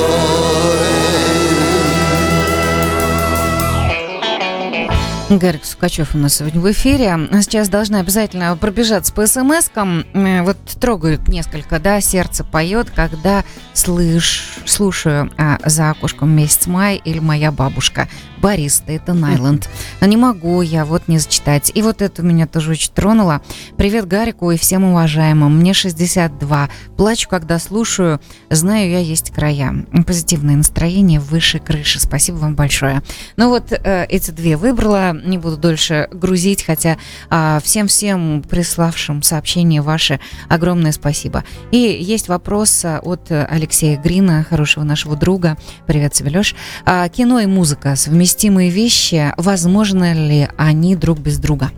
Гарик 5.37 5.63
Сукачев 5.63 6.13
у 6.13 6.17
нас 6.17 6.35
сегодня 6.35 6.59
в 6.59 6.69
эфире. 6.73 7.17
Сейчас 7.41 7.69
должна 7.69 7.99
обязательно 8.01 8.55
пробежаться 8.57 9.13
по 9.13 9.21
смс-кам. 9.21 10.05
Э, 10.13 10.43
Вот 10.43 10.57
трогают 10.79 11.29
несколько, 11.29 11.79
да, 11.79 12.01
сердце 12.01 12.43
поет, 12.43 12.91
когда 12.93 13.45
слыш, 13.73 14.57
слушаю 14.65 15.31
а, 15.37 15.57
за 15.63 15.91
окошком 15.91 16.31
месяц 16.31 16.67
май 16.67 17.01
или 17.03 17.19
моя 17.19 17.53
бабушка. 17.53 18.09
Борис, 18.41 18.81
это 18.87 19.13
Найланд. 19.13 19.69
Но 19.99 20.07
не 20.07 20.17
могу 20.17 20.61
я 20.61 20.83
вот 20.83 21.07
не 21.07 21.19
зачитать. 21.19 21.71
И 21.75 21.83
вот 21.83 22.01
это 22.01 22.23
меня 22.23 22.47
тоже 22.47 22.71
очень 22.71 22.91
тронуло. 22.91 23.41
Привет 23.77 24.07
Гарику 24.07 24.49
и 24.49 24.57
всем 24.57 24.83
уважаемым. 24.83 25.59
Мне 25.59 25.75
62. 25.75 26.69
Плачу, 26.97 27.29
когда 27.29 27.59
слушаю. 27.59 28.19
Знаю, 28.49 28.89
я 28.89 28.99
есть 28.99 29.29
края. 29.31 29.85
Позитивное 30.07 30.55
настроение 30.55 31.19
выше 31.19 31.59
крыши. 31.59 31.99
Спасибо 31.99 32.37
вам 32.37 32.55
большое. 32.55 33.03
Ну 33.37 33.49
вот 33.49 33.71
э, 33.71 34.05
эти 34.09 34.31
две 34.31 34.57
выбрала. 34.57 35.13
Не 35.13 35.37
буду 35.37 35.57
дольше 35.57 36.09
грузить, 36.11 36.63
хотя 36.63 36.97
а, 37.29 37.59
всем-всем 37.63 38.43
приславшим 38.49 39.21
сообщение 39.21 39.83
ваше 39.83 40.19
огромное 40.49 40.93
спасибо. 40.93 41.43
И 41.71 41.77
есть 41.77 42.27
вопрос 42.27 42.83
а, 42.85 42.99
от 43.03 43.29
э, 43.29 43.45
Алексея 43.45 44.01
Грина, 44.01 44.43
хорошего 44.49 44.83
нашего 44.83 45.15
друга. 45.15 45.57
Привет 45.85 46.13
тебе, 46.13 46.31
Леш. 46.31 46.55
А, 46.85 47.07
кино 47.07 47.39
и 47.39 47.45
музыка 47.45 47.95
совместимые 48.31 48.69
вещи. 48.69 49.33
Возможно 49.35 50.13
ли 50.13 50.47
они 50.57 50.95
друг 50.95 51.19
без 51.19 51.37
друга? 51.37 51.71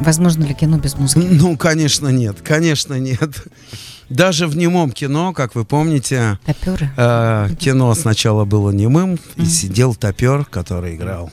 Возможно 0.00 0.42
ли 0.44 0.52
кино 0.52 0.78
без 0.78 0.96
музыки? 0.96 1.24
Ну, 1.30 1.56
конечно, 1.56 2.08
нет. 2.08 2.38
Конечно, 2.42 2.94
нет. 2.94 3.30
Даже 4.08 4.46
в 4.46 4.56
немом 4.56 4.90
кино, 4.92 5.32
как 5.32 5.54
вы 5.54 5.64
помните, 5.64 6.38
э, 6.46 7.48
кино 7.58 7.94
сначала 7.94 8.44
было 8.44 8.70
немым, 8.70 9.18
и 9.36 9.44
сидел 9.46 9.94
топер, 9.94 10.44
который 10.44 10.94
играл 10.96 11.30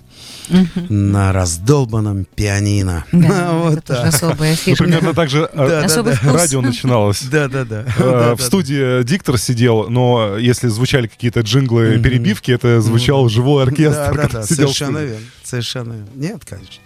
на 0.89 1.31
раздолбанном 1.31 2.26
пианино. 2.35 3.06
Да, 3.11 3.52
Вот 3.53 3.73
это 3.73 3.81
тоже 3.81 3.99
так. 4.02 4.14
особая 4.14 4.52
Ну, 4.52 4.56
фишка. 4.57 4.84
примерно 4.84 5.14
так 5.14 5.30
же 5.30 5.49
э, 5.53 5.68
Да, 5.68 5.84
Особый 5.85 6.14
да, 6.14 6.19
вкус. 6.19 6.34
радио 6.34 6.61
начиналось. 6.61 7.22
Да, 7.31 7.48
да, 7.48 7.64
да. 7.65 7.85
Э, 7.98 8.35
В 8.38 8.41
студии 8.41 9.03
диктор 9.03 9.38
сидел, 9.38 9.89
но 9.89 10.38
если 10.38 10.68
звучали 10.68 11.07
какие-то 11.07 11.41
джинглы, 11.41 11.99
перебивки, 11.99 12.52
это 12.52 12.81
звучал 12.81 13.30
живой 13.30 13.64
оркестр. 13.64 13.95
Да, 13.95 14.11
да, 14.14 14.22
который 14.23 14.31
да, 14.34 14.43
сидел 14.43 14.68
в 14.69 14.73
совершенно 14.76 14.98
студии. 14.99 15.10
верно. 15.11 15.26
Совершенно 15.43 15.93
верно. 15.93 16.07
Нет, 16.15 16.41
конечно. 16.45 16.81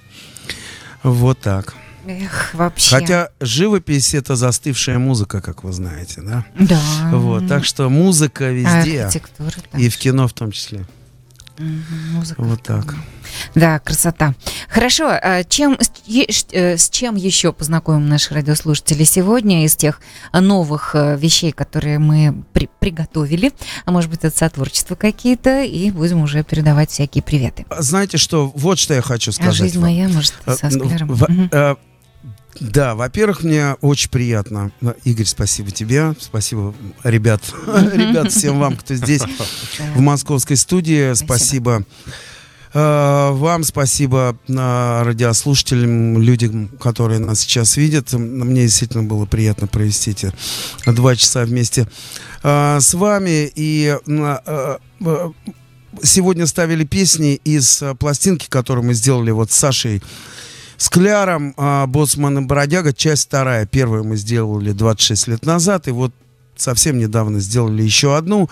Вот 1.04 1.40
так. 1.40 1.74
Эх, 2.08 2.54
вообще. 2.54 2.90
Хотя 2.96 3.30
живопись 3.40 4.14
это 4.14 4.36
застывшая 4.36 5.00
музыка, 5.00 5.42
как 5.42 5.64
вы 5.64 5.72
знаете, 5.74 6.22
да? 6.22 6.46
Да. 6.60 6.80
Вот, 7.12 7.48
так 7.48 7.66
что 7.66 7.90
музыка 7.90 8.46
А 8.46 8.52
везде. 8.52 9.04
архитектура, 9.06 9.52
да. 9.74 9.80
И 9.80 9.90
в 9.90 9.98
кино 9.98 10.28
в 10.28 10.34
том 10.34 10.52
числе. 10.52 10.86
Музыка. 11.58 12.42
Вот 12.42 12.62
так. 12.64 12.96
Да, 13.56 13.80
красота. 13.80 14.36
Хорошо, 14.70 15.08
а 15.10 15.44
чем, 15.46 15.78
с 15.80 15.90
э, 16.52 16.78
с 16.78 16.90
чем 16.90 17.16
еще 17.16 17.54
познакомим 17.54 18.10
наших 18.10 18.34
радиослушателей 18.34 19.06
сегодня 19.06 19.64
из 19.64 19.76
тех 19.78 20.02
новых 20.34 20.96
э, 20.96 21.18
вещей, 21.18 21.54
которые 21.54 21.98
мы 21.98 22.44
при- 22.52 22.70
приготовили? 22.80 23.54
А 23.86 23.92
может 23.92 24.10
быть, 24.10 24.20
это 24.24 24.38
сотворчество 24.38 24.96
какие-то, 24.96 25.64
и 25.64 25.92
будем 25.92 26.22
уже 26.22 26.44
передавать 26.44 26.92
всякие 26.92 27.24
приветы. 27.24 27.66
Знаете 27.80 28.18
что, 28.18 28.52
вот 28.54 28.78
что 28.78 28.94
я 28.94 29.02
хочу 29.02 29.32
А 29.32 29.34
сказать. 29.34 29.56
жизнь 29.56 29.80
вам. 29.80 29.90
моя, 29.90 30.10
может, 30.10 30.34
Э, 30.46 30.56
со 30.56 30.66
ну, 30.70 30.86
склером. 30.86 31.08
в- 31.08 31.30
Мгм. 31.30 31.50
Да, 32.60 32.96
во-первых, 32.96 33.44
мне 33.44 33.74
очень 33.82 34.10
приятно. 34.10 34.72
Игорь, 35.04 35.26
спасибо 35.26 35.72
тебе. 35.72 36.14
Спасибо, 36.20 36.74
ребят. 37.04 37.42
Ребят, 37.68 38.32
всем 38.32 38.60
вам, 38.60 38.78
кто 38.78 38.96
здесь, 38.96 39.22
в 39.96 40.00
московской 40.00 40.56
студии. 40.56 41.14
Спасибо. 41.14 41.86
Э, 42.76 43.32
Вам 43.32 43.64
спасибо 43.64 44.38
э, 44.50 45.02
радиослушателям, 45.04 46.22
людям, 46.22 46.68
которые 46.78 47.20
нас 47.20 47.40
сейчас 47.40 47.78
видят. 47.78 48.12
Мне 48.12 48.64
действительно 48.64 49.04
было 49.04 49.26
приятно 49.26 49.68
провести 49.68 50.12
эти 50.12 50.34
два 50.86 51.16
часа 51.16 51.46
вместе 51.46 51.88
э, 52.44 52.78
с 52.82 52.94
вами. 52.94 53.50
И 53.56 53.98
сегодня 56.04 56.46
ставили 56.48 56.84
песни 56.84 57.36
из 57.46 57.82
пластинки, 57.98 58.48
которую 58.50 58.86
мы 58.86 58.94
сделали 58.94 59.32
вот 59.32 59.52
с 59.52 59.56
Сашей 59.56 60.04
Скляром, 60.78 61.54
э, 61.58 61.86
Боцман 61.88 62.40
и 62.40 62.42
Бродяга, 62.42 62.94
часть 62.94 63.28
вторая. 63.28 63.66
Первую 63.66 64.04
мы 64.04 64.18
сделали 64.18 64.72
26 64.72 65.28
лет 65.28 65.46
назад, 65.46 65.88
и 65.88 65.92
вот 65.92 66.12
совсем 66.58 66.98
недавно 66.98 67.40
сделали 67.40 67.84
еще 67.84 68.16
одну. 68.18 68.50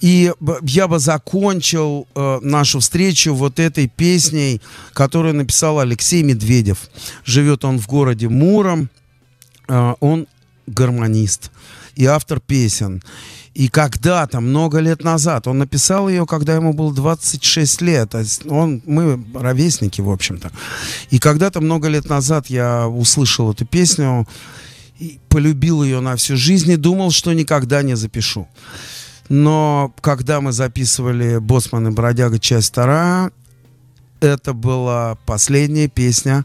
И 0.00 0.32
я 0.62 0.88
бы 0.88 0.98
закончил 0.98 2.06
э, 2.14 2.38
нашу 2.42 2.80
встречу 2.80 3.34
вот 3.34 3.58
этой 3.58 3.88
песней, 3.88 4.60
которую 4.92 5.34
написал 5.34 5.78
Алексей 5.78 6.22
Медведев. 6.22 6.88
Живет 7.24 7.64
он 7.64 7.78
в 7.78 7.86
городе 7.86 8.28
Муром. 8.28 8.88
Э, 9.68 9.94
он 10.00 10.26
гармонист 10.66 11.50
и 11.96 12.04
автор 12.04 12.40
песен. 12.40 13.02
И 13.54 13.68
когда-то, 13.68 14.40
много 14.40 14.80
лет 14.80 15.02
назад, 15.02 15.48
он 15.48 15.58
написал 15.58 16.10
ее, 16.10 16.26
когда 16.26 16.54
ему 16.54 16.74
было 16.74 16.92
26 16.92 17.80
лет. 17.80 18.14
Есть 18.14 18.46
Он, 18.46 18.82
мы 18.84 19.24
ровесники, 19.34 20.02
в 20.02 20.10
общем-то. 20.10 20.52
И 21.10 21.18
когда-то, 21.18 21.62
много 21.62 21.88
лет 21.88 22.08
назад, 22.08 22.48
я 22.48 22.86
услышал 22.86 23.50
эту 23.50 23.64
песню, 23.64 24.28
и 24.98 25.18
полюбил 25.28 25.82
ее 25.82 26.00
на 26.00 26.16
всю 26.16 26.36
жизнь 26.36 26.70
и 26.70 26.76
думал, 26.76 27.10
что 27.10 27.32
никогда 27.32 27.82
не 27.82 27.96
запишу. 27.96 28.46
Но 29.28 29.92
когда 30.00 30.40
мы 30.40 30.52
записывали 30.52 31.38
«Боссман 31.38 31.88
и 31.88 31.90
бродяга. 31.90 32.38
Часть 32.38 32.68
вторая», 32.68 33.30
это 34.20 34.52
была 34.52 35.16
последняя 35.26 35.88
песня 35.88 36.44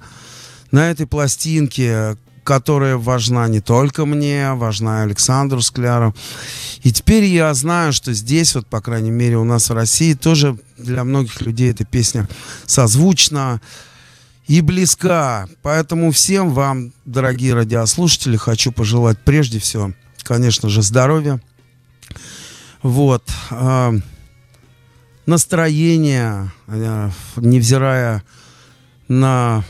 на 0.72 0.90
этой 0.90 1.07
пластинке, 1.07 2.18
которая 2.43 2.97
важна 2.97 3.47
не 3.47 3.59
только 3.59 4.05
мне, 4.05 4.53
важна 4.53 5.01
и 5.01 5.05
Александру 5.05 5.61
Скляру. 5.61 6.15
И 6.84 6.91
теперь 6.91 7.26
я 7.26 7.53
знаю, 7.53 7.93
что 7.93 8.13
здесь, 8.13 8.55
вот, 8.55 8.68
по 8.68 8.81
крайней 8.81 9.11
мере, 9.11 9.38
у 9.38 9.43
нас 9.43 9.69
в 9.69 9.73
России 9.73 10.13
тоже 10.13 10.57
для 10.77 11.03
многих 11.03 11.41
людей 11.41 11.72
эта 11.72 11.85
песня 11.85 12.27
созвучна 12.65 13.61
и 14.47 14.61
близка. 14.61 15.47
Поэтому 15.61 16.11
всем 16.11 16.49
вам, 16.51 16.93
дорогие 17.05 17.53
радиослушатели, 17.53 18.38
хочу 18.38 18.72
пожелать 18.72 19.18
прежде 19.23 19.59
всего, 19.59 19.93
конечно 20.23 20.69
же, 20.69 20.81
здоровья. 20.81 21.41
Вот. 22.81 23.23
э, 23.51 23.99
настроение, 25.26 26.51
э, 26.68 27.09
невзирая 27.38 28.23
на 29.07 29.63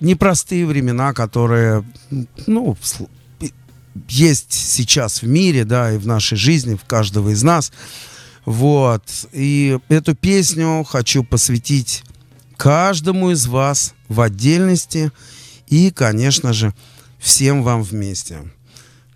непростые 0.00 0.66
времена, 0.66 1.12
которые, 1.12 1.84
ну, 2.46 2.76
есть 4.08 4.52
сейчас 4.52 5.22
в 5.22 5.26
мире, 5.26 5.64
да, 5.64 5.92
и 5.92 5.98
в 5.98 6.06
нашей 6.06 6.36
жизни, 6.36 6.74
в 6.74 6.84
каждого 6.84 7.30
из 7.30 7.42
нас. 7.42 7.72
Вот. 8.44 9.02
И 9.32 9.78
эту 9.88 10.14
песню 10.14 10.84
хочу 10.84 11.24
посвятить 11.24 12.04
каждому 12.56 13.30
из 13.30 13.46
вас 13.46 13.94
в 14.08 14.20
отдельности 14.20 15.12
и, 15.66 15.90
конечно 15.90 16.52
же, 16.52 16.72
всем 17.18 17.62
вам 17.62 17.82
вместе. 17.82 18.38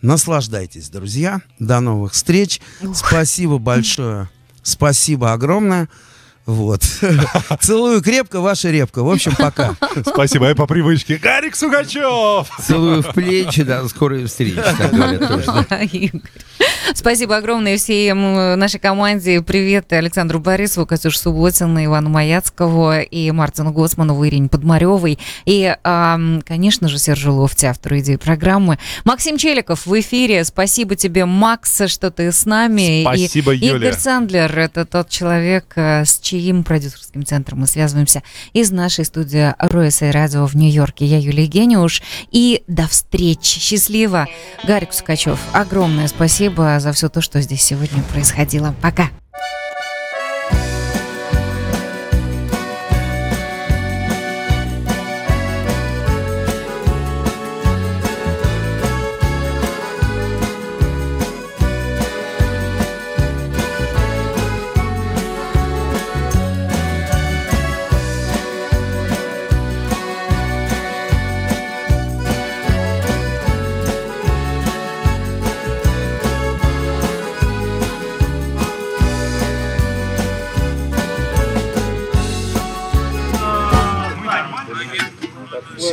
Наслаждайтесь, 0.03 0.89
друзья. 0.89 1.41
До 1.59 1.81
новых 1.81 2.13
встреч. 2.13 2.61
Спасибо 2.95 3.59
большое. 3.59 4.29
Спасибо 4.63 5.33
огромное. 5.33 5.89
Вот. 6.45 6.83
Целую 7.61 8.03
крепко, 8.03 8.41
ваша 8.41 8.71
репка. 8.71 9.05
В 9.05 9.11
общем, 9.11 9.33
пока. 9.39 9.77
Спасибо, 10.05 10.49
я 10.49 10.55
по 10.57 10.67
привычке. 10.67 11.17
Гарик 11.17 11.55
Сукачев! 11.55 12.49
Целую 12.61 13.03
в 13.03 13.13
плечи, 13.15 13.63
до 13.63 13.87
скорой 13.89 14.27
встречи, 14.27 14.57
так 14.57 14.91
говорят 14.93 15.29
тоже. 15.29 15.47
да. 15.47 15.67
Да, 15.71 15.81
Игорь. 15.83 16.21
Спасибо 16.95 17.37
огромное 17.37 17.77
всем 17.77 18.19
э, 18.37 18.57
нашей 18.57 18.81
команде. 18.81 19.41
Привет 19.41 19.93
Александру 19.93 20.41
Борисову, 20.41 20.85
Катюше 20.85 21.19
Субботину, 21.19 21.83
Ивану 21.85 22.11
Маяцкову 22.11 22.93
и 22.95 23.31
Мартину 23.31 23.73
Гоцманову, 23.73 24.27
Ирине 24.27 24.49
Подмаревой. 24.49 25.19
И, 25.47 25.75
конечно 25.83 26.89
же, 26.89 26.99
Сержу 26.99 27.35
Лофти, 27.35 27.67
автору 27.67 28.01
идеи 28.01 28.17
программы. 28.17 28.79
Максим 29.05 29.39
Челиков 29.39 29.87
в 29.87 30.01
эфире. 30.01 30.45
Спасибо 30.45 30.97
тебе, 30.97 31.25
Макс, 31.25 31.83
что 31.87 32.11
ты 32.11 32.33
с 32.33 32.45
нами. 32.47 33.03
Спасибо, 33.03 33.55
и 33.55 33.59
Юля. 33.59 33.77
Игорь 33.77 33.99
Сандлер– 33.99 34.59
это 34.59 34.85
тот 34.85 35.09
человек, 35.09 35.67
э, 35.77 36.05
с 36.05 36.19
чьим 36.19 36.32
продюсерским 36.65 37.25
центром 37.25 37.61
мы 37.61 37.67
связываемся 37.67 38.23
из 38.53 38.71
нашей 38.71 39.05
студии 39.05 39.55
Роэса 39.59 40.07
и 40.07 40.11
Радио 40.11 40.47
в 40.47 40.55
Нью-Йорке. 40.55 41.05
Я 41.05 41.19
Юлия 41.19 41.47
Гениуш. 41.47 42.03
И 42.31 42.63
до 42.67 42.87
встречи. 42.89 43.59
Счастливо. 43.59 44.27
Гарик 44.65 44.93
Сукачев, 44.93 45.41
огромное 45.53 46.09
спасибо 46.09 46.79
за 46.81 46.93
все 46.93 47.09
то, 47.09 47.21
что 47.21 47.41
здесь 47.41 47.63
сегодня 47.63 48.03
происходило. 48.03 48.75
Пока. 48.81 49.11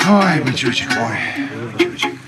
Ой, 0.08 0.42
бычочек 0.42 0.90
мой. 0.96 1.18
бычочек. 1.74 2.19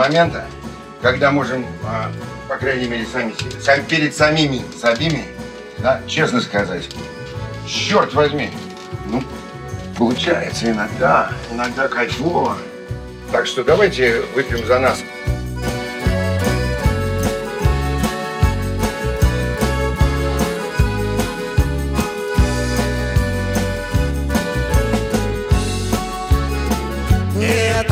Момента, 0.00 0.46
когда 1.02 1.30
можем, 1.30 1.66
а, 1.84 2.10
по 2.48 2.56
крайней 2.56 2.88
мере, 2.88 3.06
сами, 3.06 3.34
себе- 3.60 3.84
перед 3.86 4.16
самими 4.16 4.64
самими, 4.80 5.26
да, 5.78 6.00
честно 6.06 6.40
сказать, 6.40 6.88
черт 7.66 8.14
возьми, 8.14 8.50
ну, 9.06 9.22
получается 9.98 10.70
иногда, 10.70 11.30
иногда 11.50 11.88
кайфово. 11.88 12.56
Так 13.30 13.46
что 13.46 13.62
давайте 13.62 14.22
выпьем 14.34 14.66
за 14.66 14.78
нас. 14.78 14.98
Не 27.36 27.82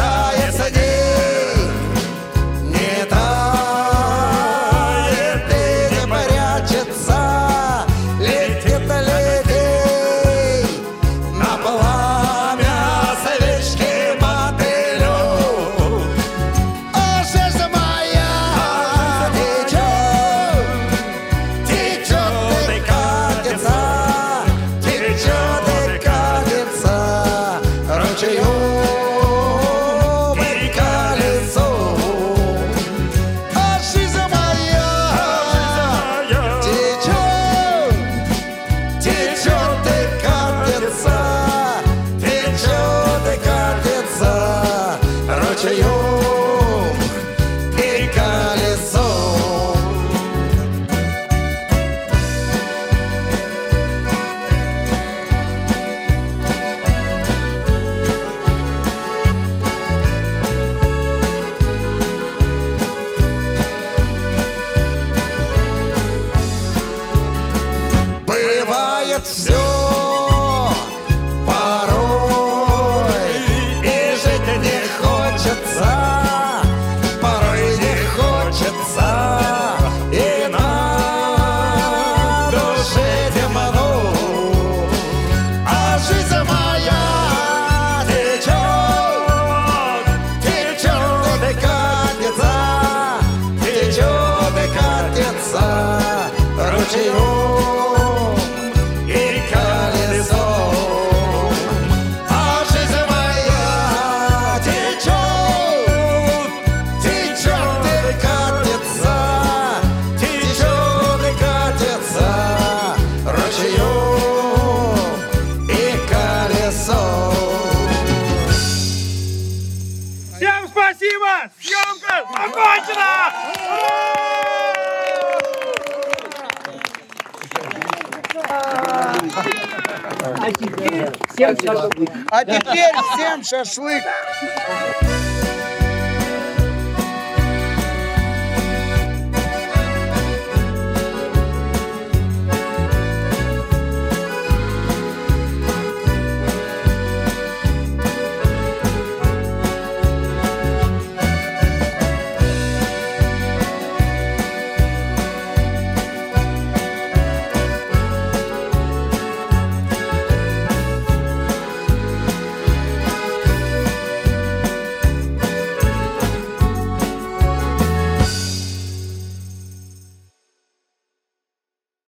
А 133.49 133.51
теперь 133.51 133.65
всем 133.65 133.65
шашлык! 133.65 134.05